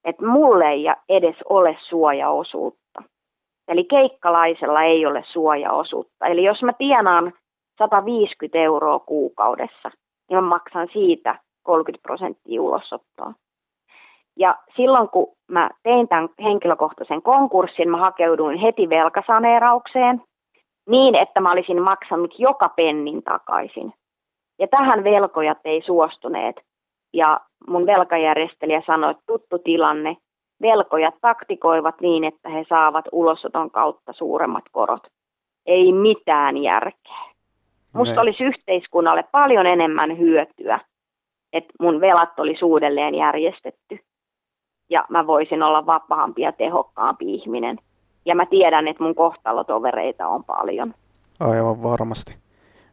että 0.05 0.27
mulle 0.27 0.69
ei 0.69 0.85
edes 1.09 1.37
ole 1.49 1.77
suojaosuutta. 1.89 3.03
Eli 3.69 3.85
keikkalaisella 3.85 4.83
ei 4.83 5.07
ole 5.07 5.25
suojaosuutta. 5.33 6.27
Eli 6.27 6.45
jos 6.45 6.63
mä 6.63 6.73
tienaan 6.73 7.33
150 7.79 8.59
euroa 8.59 8.99
kuukaudessa, 8.99 9.91
niin 10.29 10.37
mä 10.37 10.41
maksan 10.41 10.89
siitä 10.93 11.39
30 11.63 12.03
prosenttia 12.03 12.63
ulosottoa. 12.63 13.33
Ja 14.37 14.57
silloin 14.77 15.09
kun 15.09 15.33
mä 15.49 15.71
tein 15.83 16.09
tämän 16.09 16.29
henkilökohtaisen 16.43 17.23
konkurssin, 17.23 17.91
mä 17.91 17.97
hakeuduin 17.97 18.59
heti 18.59 18.89
velkasaneeraukseen 18.89 20.23
niin, 20.89 21.15
että 21.15 21.41
mä 21.41 21.53
olisin 21.53 21.83
maksanut 21.83 22.35
joka 22.39 22.69
pennin 22.69 23.23
takaisin. 23.23 23.93
Ja 24.59 24.69
tähän 24.69 25.05
velkojat 25.05 25.59
ei 25.65 25.83
suostuneet. 25.83 26.57
Ja 27.13 27.41
mun 27.69 27.87
velkajärjestelijä 27.87 28.83
sanoi, 28.87 29.11
että 29.11 29.23
tuttu 29.27 29.59
tilanne, 29.59 30.17
velkojat 30.63 31.15
taktikoivat 31.21 32.01
niin, 32.01 32.25
että 32.25 32.49
he 32.49 32.65
saavat 32.69 33.05
ulosoton 33.13 33.71
kautta 33.71 34.13
suuremmat 34.13 34.65
korot. 34.73 35.03
Ei 35.67 35.93
mitään 35.93 36.57
järkeä. 36.57 37.23
Musta 37.95 38.15
Ne. 38.15 38.21
olisi 38.21 38.45
yhteiskunnalle 38.45 39.25
paljon 39.33 39.67
enemmän 39.67 40.19
hyötyä, 40.19 40.81
että 41.53 41.75
mun 41.81 42.01
velat 42.01 42.39
olisi 42.39 42.65
uudelleen 42.65 43.15
järjestetty. 43.15 43.99
Ja 44.91 45.05
mä 45.09 45.27
voisin 45.27 45.63
olla 45.63 45.87
vapaampi 45.87 46.43
ja 46.43 46.53
tehokkaampi 46.53 47.35
ihminen. 47.35 47.79
Ja 48.25 48.35
mä 48.35 48.47
tiedän, 48.47 48.89
että 48.89 49.03
mun 49.03 49.15
kohtalotovereita 49.15 50.29
on 50.29 50.45
paljon. 50.45 50.95
Aivan 51.41 51.83
varmasti. 51.83 52.37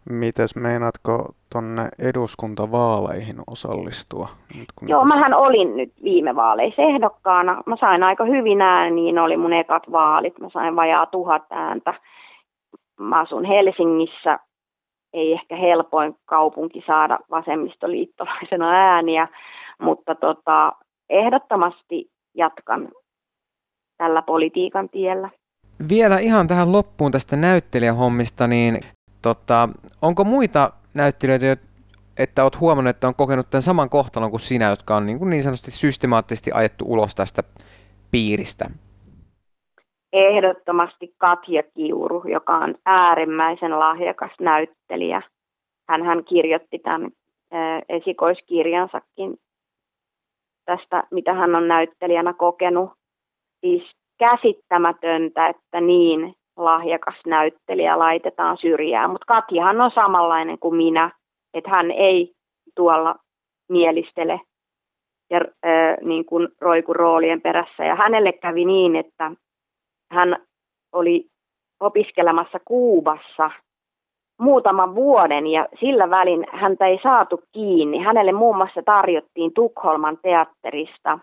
Mites 0.10 0.56
meinaatko 0.56 1.26
tonne 1.54 1.90
eduskuntavaaleihin 2.00 3.36
osallistua? 3.48 4.28
Nyt 4.56 4.68
kun 4.76 4.90
Joo, 4.90 5.02
tässä- 5.02 5.16
mähän 5.16 5.34
olin 5.34 5.78
nyt 5.78 5.94
viime 6.04 6.36
vaaleissa 6.36 6.82
ehdokkaana. 6.82 7.64
Mä 7.66 7.76
sain 7.80 8.04
aika 8.04 8.26
hyvin 8.26 8.62
ääniin, 8.62 9.20
oli 9.20 9.38
mun 9.38 9.54
ekat 9.54 9.84
vaalit. 9.92 10.40
Mä 10.40 10.50
sain 10.50 10.76
vajaa 10.76 11.06
tuhat 11.06 11.44
ääntä. 11.50 11.94
Mä 13.00 13.20
asun 13.20 13.46
Helsingissä. 13.46 14.40
Ei 15.14 15.34
ehkä 15.34 15.56
helpoin 15.56 16.16
kaupunki 16.26 16.84
saada 16.88 17.20
vasemmistoliittolaisena 17.32 18.70
ääniä, 18.72 19.28
mutta 19.82 20.16
tota, 20.16 20.72
ehdottomasti 21.10 22.12
jatkan 22.36 22.90
tällä 23.98 24.22
politiikan 24.22 24.90
tiellä. 24.90 25.30
Vielä 25.90 26.18
ihan 26.18 26.48
tähän 26.48 26.72
loppuun 26.72 27.12
tästä 27.12 27.36
näyttelijähommista, 27.36 28.48
niin 28.48 28.80
tota, 29.22 29.70
onko 30.02 30.24
muita 30.24 30.70
näyttelijöitä, 30.94 31.58
että 32.18 32.44
olet 32.44 32.60
huomannut, 32.60 32.90
että 32.90 33.08
on 33.08 33.16
kokenut 33.16 33.50
tämän 33.50 33.62
saman 33.62 33.90
kohtalon 33.90 34.32
kuin 34.32 34.42
sinä, 34.42 34.70
jotka 34.70 34.96
on 34.96 35.06
niin, 35.06 35.20
kuin 35.20 35.30
niin 35.30 35.44
sanotusti 35.44 35.72
systemaattisesti 35.72 36.52
ajettu 36.54 36.86
ulos 36.88 37.16
tästä 37.16 37.44
piiristä? 38.12 38.70
ehdottomasti 40.14 41.16
Katja 41.18 41.64
Kiuru, 41.64 42.24
joka 42.28 42.58
on 42.58 42.76
äärimmäisen 42.86 43.80
lahjakas 43.80 44.32
näyttelijä. 44.42 45.22
Hän, 45.90 46.04
hän 46.04 46.24
kirjoitti 46.26 46.80
tämän 46.80 47.12
esikoiskirjansakin 47.90 49.38
tästä, 50.66 51.04
mitä 51.12 51.34
hän 51.34 51.56
on 51.56 51.68
näyttelijänä 51.68 52.34
kokenut. 52.34 52.92
Siis 53.66 53.92
käsittämätöntä, 54.20 55.48
että 55.48 55.82
niin 55.82 56.34
lahjakas 56.58 57.16
näyttelijä 57.26 58.00
laitetaan 58.00 58.58
syrjään. 58.58 59.10
Mutta 59.10 59.26
Katjahan 59.26 59.82
on 59.82 59.92
samanlainen 59.96 60.60
kuin 60.60 60.76
minä, 60.76 61.12
että 61.54 61.70
hän 61.70 61.92
ei 61.92 62.34
tuolla 62.76 63.16
mielistele 63.70 64.42
ja 65.30 65.42
ää, 65.64 65.98
niin 66.02 66.26
kuin 66.26 66.48
roiku 66.62 66.94
roolien 66.94 67.42
perässä. 67.42 67.86
Ja 67.86 67.96
hänelle 67.96 68.34
kävi 68.34 68.66
niin, 68.66 68.96
että 68.96 69.32
hän 70.12 70.46
oli 70.92 71.26
opiskelemassa 71.80 72.60
Kuubassa 72.66 73.52
muutaman 74.44 74.96
vuoden 74.96 75.48
ja 75.48 75.68
sillä 75.80 76.10
välin 76.10 76.46
häntä 76.52 76.88
ei 76.88 77.00
saatu 77.04 77.42
kiinni. 77.52 78.00
Hänelle 78.00 78.32
muun 78.32 78.58
muassa 78.58 78.82
tarjottiin 78.86 79.54
Tukholman 79.54 80.18
teatterista 80.22 81.20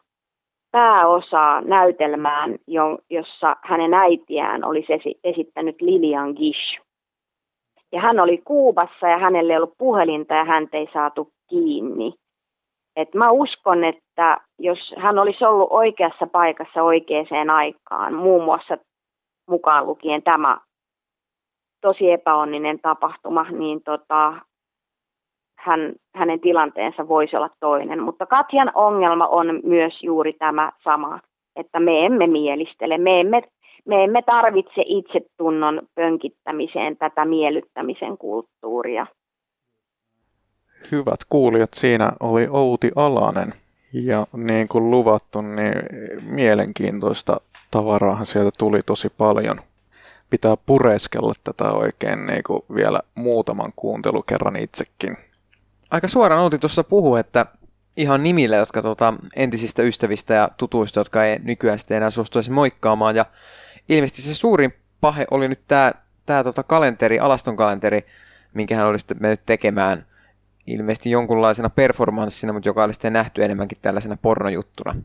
pääosaa 0.73 1.61
näytelmään, 1.61 2.59
jo- 2.67 2.99
jossa 3.11 3.57
hänen 3.63 3.95
äitiään 3.95 4.65
olisi 4.65 4.93
esi- 4.93 5.21
esittänyt 5.25 5.83
Lilian 5.83 6.35
Gish. 6.37 6.81
Ja 7.93 8.01
hän 8.01 8.21
oli 8.21 8.39
Kuubassa 8.45 9.09
ja 9.09 9.19
hänelle 9.19 9.53
ei 9.53 9.57
ollut 9.57 9.79
puhelinta 9.79 10.35
ja 10.35 10.45
häntä 10.45 10.77
ei 10.77 10.89
saatu 10.93 11.29
kiinni. 11.49 12.15
Et 12.97 13.15
mä 13.15 13.31
uskon, 13.31 13.85
että 13.85 14.41
jos 14.59 14.95
hän 14.97 15.19
olisi 15.19 15.45
ollut 15.45 15.69
oikeassa 15.71 16.27
paikassa 16.27 16.83
oikeaan 16.83 17.51
aikaan, 17.51 18.15
muun 18.15 18.45
muassa 18.45 18.79
mukaan 19.49 19.87
lukien 19.87 20.23
tämä 20.23 20.59
tosi 21.81 22.11
epäonninen 22.11 22.81
tapahtuma, 22.81 23.51
niin 23.51 23.82
tota, 23.82 24.35
hän, 25.59 25.93
hänen 26.15 26.40
tilanteensa 26.40 27.09
voisi 27.09 27.36
olla 27.36 27.51
toinen. 27.61 28.02
Mutta 28.02 28.27
Katjan 28.27 28.73
ongelma 28.74 29.27
on 29.27 29.61
myös 29.65 30.02
juuri 30.02 30.32
tämä 30.32 30.73
sama, 30.85 31.20
että 31.57 31.81
me 31.81 32.07
emme 32.07 32.27
mielistele, 32.27 32.98
me 32.98 33.20
emme, 33.20 33.43
me 33.85 34.05
emme 34.05 34.23
tarvitse 34.23 34.82
itsetunnon 34.86 35.82
pönkittämiseen 35.94 36.97
tätä 36.97 37.24
miellyttämisen 37.24 38.19
kulttuuria. 38.19 39.07
Hyvät 40.93 41.20
kuulijat, 41.28 41.74
siinä 41.74 42.12
oli 42.20 42.47
Outi 42.51 42.90
Alanen. 42.97 43.52
Ja 43.93 44.27
niin 44.36 44.69
kuin 44.69 44.90
luvattu, 44.90 45.40
niin 45.40 45.74
mielenkiintoista 46.31 47.40
tavaraahan 47.70 48.27
sieltä 48.27 48.51
tuli 48.59 48.82
tosi 48.86 49.09
paljon. 49.19 49.57
Pitää 50.31 50.57
pureskella 50.57 51.32
tätä 51.44 51.65
oikein 51.65 52.27
niin 52.27 52.43
kuin 52.43 52.62
vielä 52.74 53.01
muutaman 53.15 53.73
kuuntelukerran 53.77 54.57
itsekin. 54.57 55.16
Aika 55.90 56.09
suoraan 56.09 56.43
Outi 56.43 56.59
tuossa 56.59 56.85
puhuu, 56.85 57.16
että 57.16 57.47
ihan 57.97 58.23
nimillä, 58.23 58.57
jotka 58.57 58.82
tota, 58.82 59.15
entisistä 59.36 59.82
ystävistä 59.82 60.35
ja 60.35 60.48
tutuista, 60.57 61.01
jotka 61.01 61.24
ei 61.24 61.39
nykyään 61.39 61.78
sitten 61.78 61.97
enää 61.97 62.11
suostuisi 62.11 62.51
moikkaamaan. 62.51 63.16
Ja 63.16 63.27
ilmeisesti 63.89 64.23
se 64.23 64.35
suurin 64.35 64.74
pahe 65.01 65.27
oli 65.31 65.48
nyt 65.48 65.61
tämä 65.69 65.93
tää 66.27 66.44
tota 66.44 66.62
kalenteri, 66.62 67.19
Alaston 67.19 67.57
kalenteri, 67.57 68.07
minkä 68.55 68.77
hän 68.77 68.86
oli 68.86 68.98
sitten 68.98 69.16
mennyt 69.20 69.47
tekemään 69.47 70.07
ilmeisesti 70.66 71.11
jonkunlaisena 71.11 71.70
performanssina, 71.70 72.52
mutta 72.52 72.69
joka 72.69 72.85
oli 72.85 72.93
sitten 72.93 73.12
nähty 73.12 73.44
enemmänkin 73.44 73.78
tällaisena 73.82 74.16
pornojuttuna. 74.23 74.97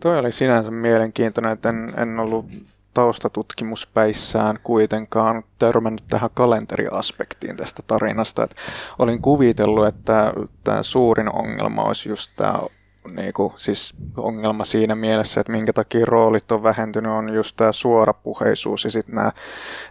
Toi 0.00 0.18
oli 0.18 0.32
sinänsä 0.32 0.70
mielenkiintoinen, 0.70 1.52
että 1.52 1.68
en, 1.68 1.92
en 1.96 2.18
ollut 2.18 2.46
taustatutkimuspäissään 2.94 4.58
kuitenkaan 4.62 5.44
törmännyt 5.58 6.04
tähän 6.08 6.30
kalenteriaspektiin 6.34 7.56
tästä 7.56 7.82
tarinasta. 7.86 8.42
Et 8.44 8.56
olin 8.98 9.22
kuvitellut, 9.22 9.86
että 9.86 10.32
tämä 10.64 10.82
suurin 10.82 11.34
ongelma 11.34 11.82
olisi 11.82 12.08
just 12.08 12.30
tämä 12.36 12.58
niinku, 13.12 13.54
siis 13.56 13.94
ongelma 14.16 14.64
siinä 14.64 14.94
mielessä, 14.94 15.40
että 15.40 15.52
minkä 15.52 15.72
takia 15.72 16.04
roolit 16.04 16.52
on 16.52 16.62
vähentynyt, 16.62 17.12
on 17.12 17.34
just 17.34 17.56
tämä 17.56 17.72
suorapuheisuus 17.72 18.84
ja 18.84 18.90
sitten 18.90 19.14
nämä 19.14 19.32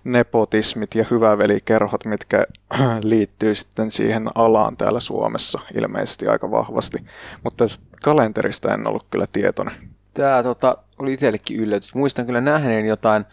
nepotismit 0.03 0.95
ja 0.95 1.05
hyvävelikerhot, 1.11 2.05
mitkä 2.05 2.45
liittyy 3.01 3.55
sitten 3.55 3.91
siihen 3.91 4.27
alaan 4.35 4.77
täällä 4.77 4.99
Suomessa 4.99 5.59
ilmeisesti 5.75 6.27
aika 6.27 6.51
vahvasti. 6.51 6.97
Mutta 7.43 7.63
tästä 7.63 7.85
kalenterista 8.03 8.73
en 8.73 8.87
ollut 8.87 9.05
kyllä 9.09 9.25
tietoinen. 9.31 9.92
Tämä 10.13 10.43
tota, 10.43 10.77
oli 10.99 11.13
itsellekin 11.13 11.59
yllätys. 11.59 11.95
Muistan 11.95 12.25
kyllä 12.25 12.41
nähneen 12.41 12.85
jotain 12.85 13.25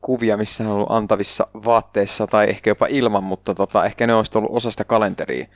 kuvia, 0.00 0.36
missä 0.36 0.64
hän 0.64 0.70
on 0.70 0.76
ollut 0.76 0.92
antavissa 0.92 1.46
vaatteissa 1.64 2.26
tai 2.26 2.50
ehkä 2.50 2.70
jopa 2.70 2.86
ilman, 2.86 3.24
mutta 3.24 3.54
tota, 3.54 3.84
ehkä 3.84 4.06
ne 4.06 4.14
olisi 4.14 4.38
ollut 4.38 4.56
osa 4.56 4.70
sitä 4.70 4.84
kalenteria. 4.84 5.46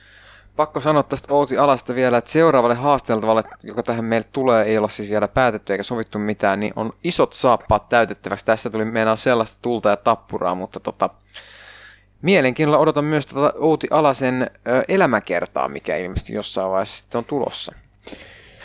Pakko 0.55 0.81
sanoa 0.81 1.03
tästä 1.03 1.33
Outi 1.33 1.57
Alasta 1.57 1.95
vielä, 1.95 2.17
että 2.17 2.31
seuraavalle 2.31 2.75
haasteltavalle, 2.75 3.43
joka 3.63 3.83
tähän 3.83 4.05
meille 4.05 4.27
tulee, 4.31 4.65
ei 4.65 4.77
ole 4.77 4.89
siis 4.89 5.09
vielä 5.09 5.27
päätetty 5.27 5.73
eikä 5.73 5.83
sovittu 5.83 6.19
mitään, 6.19 6.59
niin 6.59 6.73
on 6.75 6.93
isot 7.03 7.33
saappaat 7.33 7.89
täytettäväksi. 7.89 8.45
Tässä 8.45 8.69
tuli 8.69 8.85
meinaa 8.85 9.15
sellaista 9.15 9.57
tulta 9.61 9.89
ja 9.89 9.97
tappuraa, 9.97 10.55
mutta 10.55 10.79
tota, 10.79 11.09
mielenkiinnolla 12.21 12.79
odotan 12.79 13.05
myös 13.05 13.25
tota 13.25 13.53
Outi 13.59 13.87
Alasen 13.91 14.51
elämäkertaa, 14.87 15.67
mikä 15.67 15.97
ilmeisesti 15.97 16.33
jossain 16.33 16.69
vaiheessa 16.69 16.97
sitten 16.97 17.19
on 17.19 17.25
tulossa. 17.25 17.73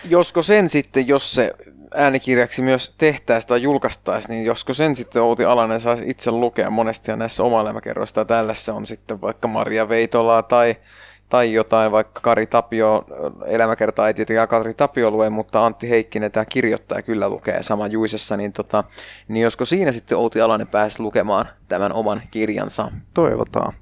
Josko 0.09 0.43
sen 0.43 0.69
sitten, 0.69 1.09
jos 1.09 1.35
se 1.35 1.53
äänikirjaksi 1.95 2.63
myös 2.63 2.95
tehtäisiin 2.99 3.49
tai 3.49 3.63
julkaistaisiin, 3.63 4.35
niin 4.35 4.47
josko 4.47 4.75
sen 4.75 4.97
sitten 4.97 5.23
Outi 5.23 5.45
Alanen 5.45 5.81
saisi 5.81 6.05
itse 6.07 6.31
lukea 6.31 6.71
monesti 6.71 7.11
ja 7.11 7.17
näissä 7.17 7.43
oma 7.43 7.61
elämäkerroista 7.61 8.21
ja 8.21 8.25
tällaisessa 8.25 8.75
on 8.75 8.87
sitten 8.87 9.21
vaikka 9.21 9.49
Maria 9.49 9.89
Veitolaa 9.89 10.43
tai, 10.43 10.77
tai 11.29 11.53
jotain, 11.53 11.93
vaikka 11.93 12.21
Kari 12.21 12.47
Tapio, 12.47 13.05
elämäkertaa 13.47 14.09
ei 14.09 14.15
tietenkään 14.15 14.49
Kari 14.49 14.75
Tapio 14.75 15.11
lue, 15.11 15.31
mutta 15.31 15.67
Antti 15.67 15.91
Heikkinen, 15.91 16.33
tämä 16.33 16.45
kirjoittaja 16.45 17.03
kyllä 17.03 17.29
lukee 17.29 17.63
sama 17.63 17.87
Juisessa, 17.87 18.37
niin, 18.37 18.53
tota, 18.53 18.85
niin 19.29 19.43
josko 19.43 19.65
siinä 19.65 19.93
sitten 19.93 20.19
Outi 20.19 20.41
Alanen 20.41 20.69
pääsi 20.69 21.01
lukemaan 21.03 21.49
tämän 21.69 21.93
oman 21.93 22.23
kirjansa. 22.31 22.91
Toivotaan. 23.15 23.73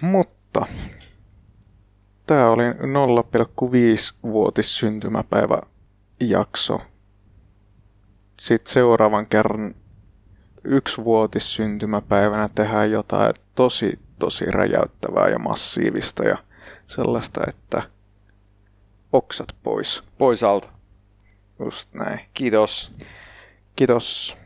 Mutta 0.00 0.66
tämä 2.26 2.50
oli 2.50 2.70
0,5-vuotis 2.70 4.78
syntymäpäivä 4.78 5.58
jakso. 6.20 6.80
Sitten 8.40 8.72
seuraavan 8.72 9.26
kerran 9.26 9.74
yksivuotis 10.64 11.54
syntymäpäivänä 11.54 12.48
tehdään 12.54 12.90
jotain 12.90 13.34
tosi, 13.54 13.98
tosi 14.18 14.44
räjäyttävää 14.44 15.28
ja 15.28 15.38
massiivista 15.38 16.24
ja 16.24 16.38
sellaista, 16.86 17.40
että 17.48 17.82
oksat 19.12 19.56
pois. 19.62 20.02
Pois 20.18 20.42
alta. 20.42 20.68
Just 21.58 21.94
näin. 21.94 22.20
Kiitos. 22.34 22.92
Kiitos. 23.76 24.36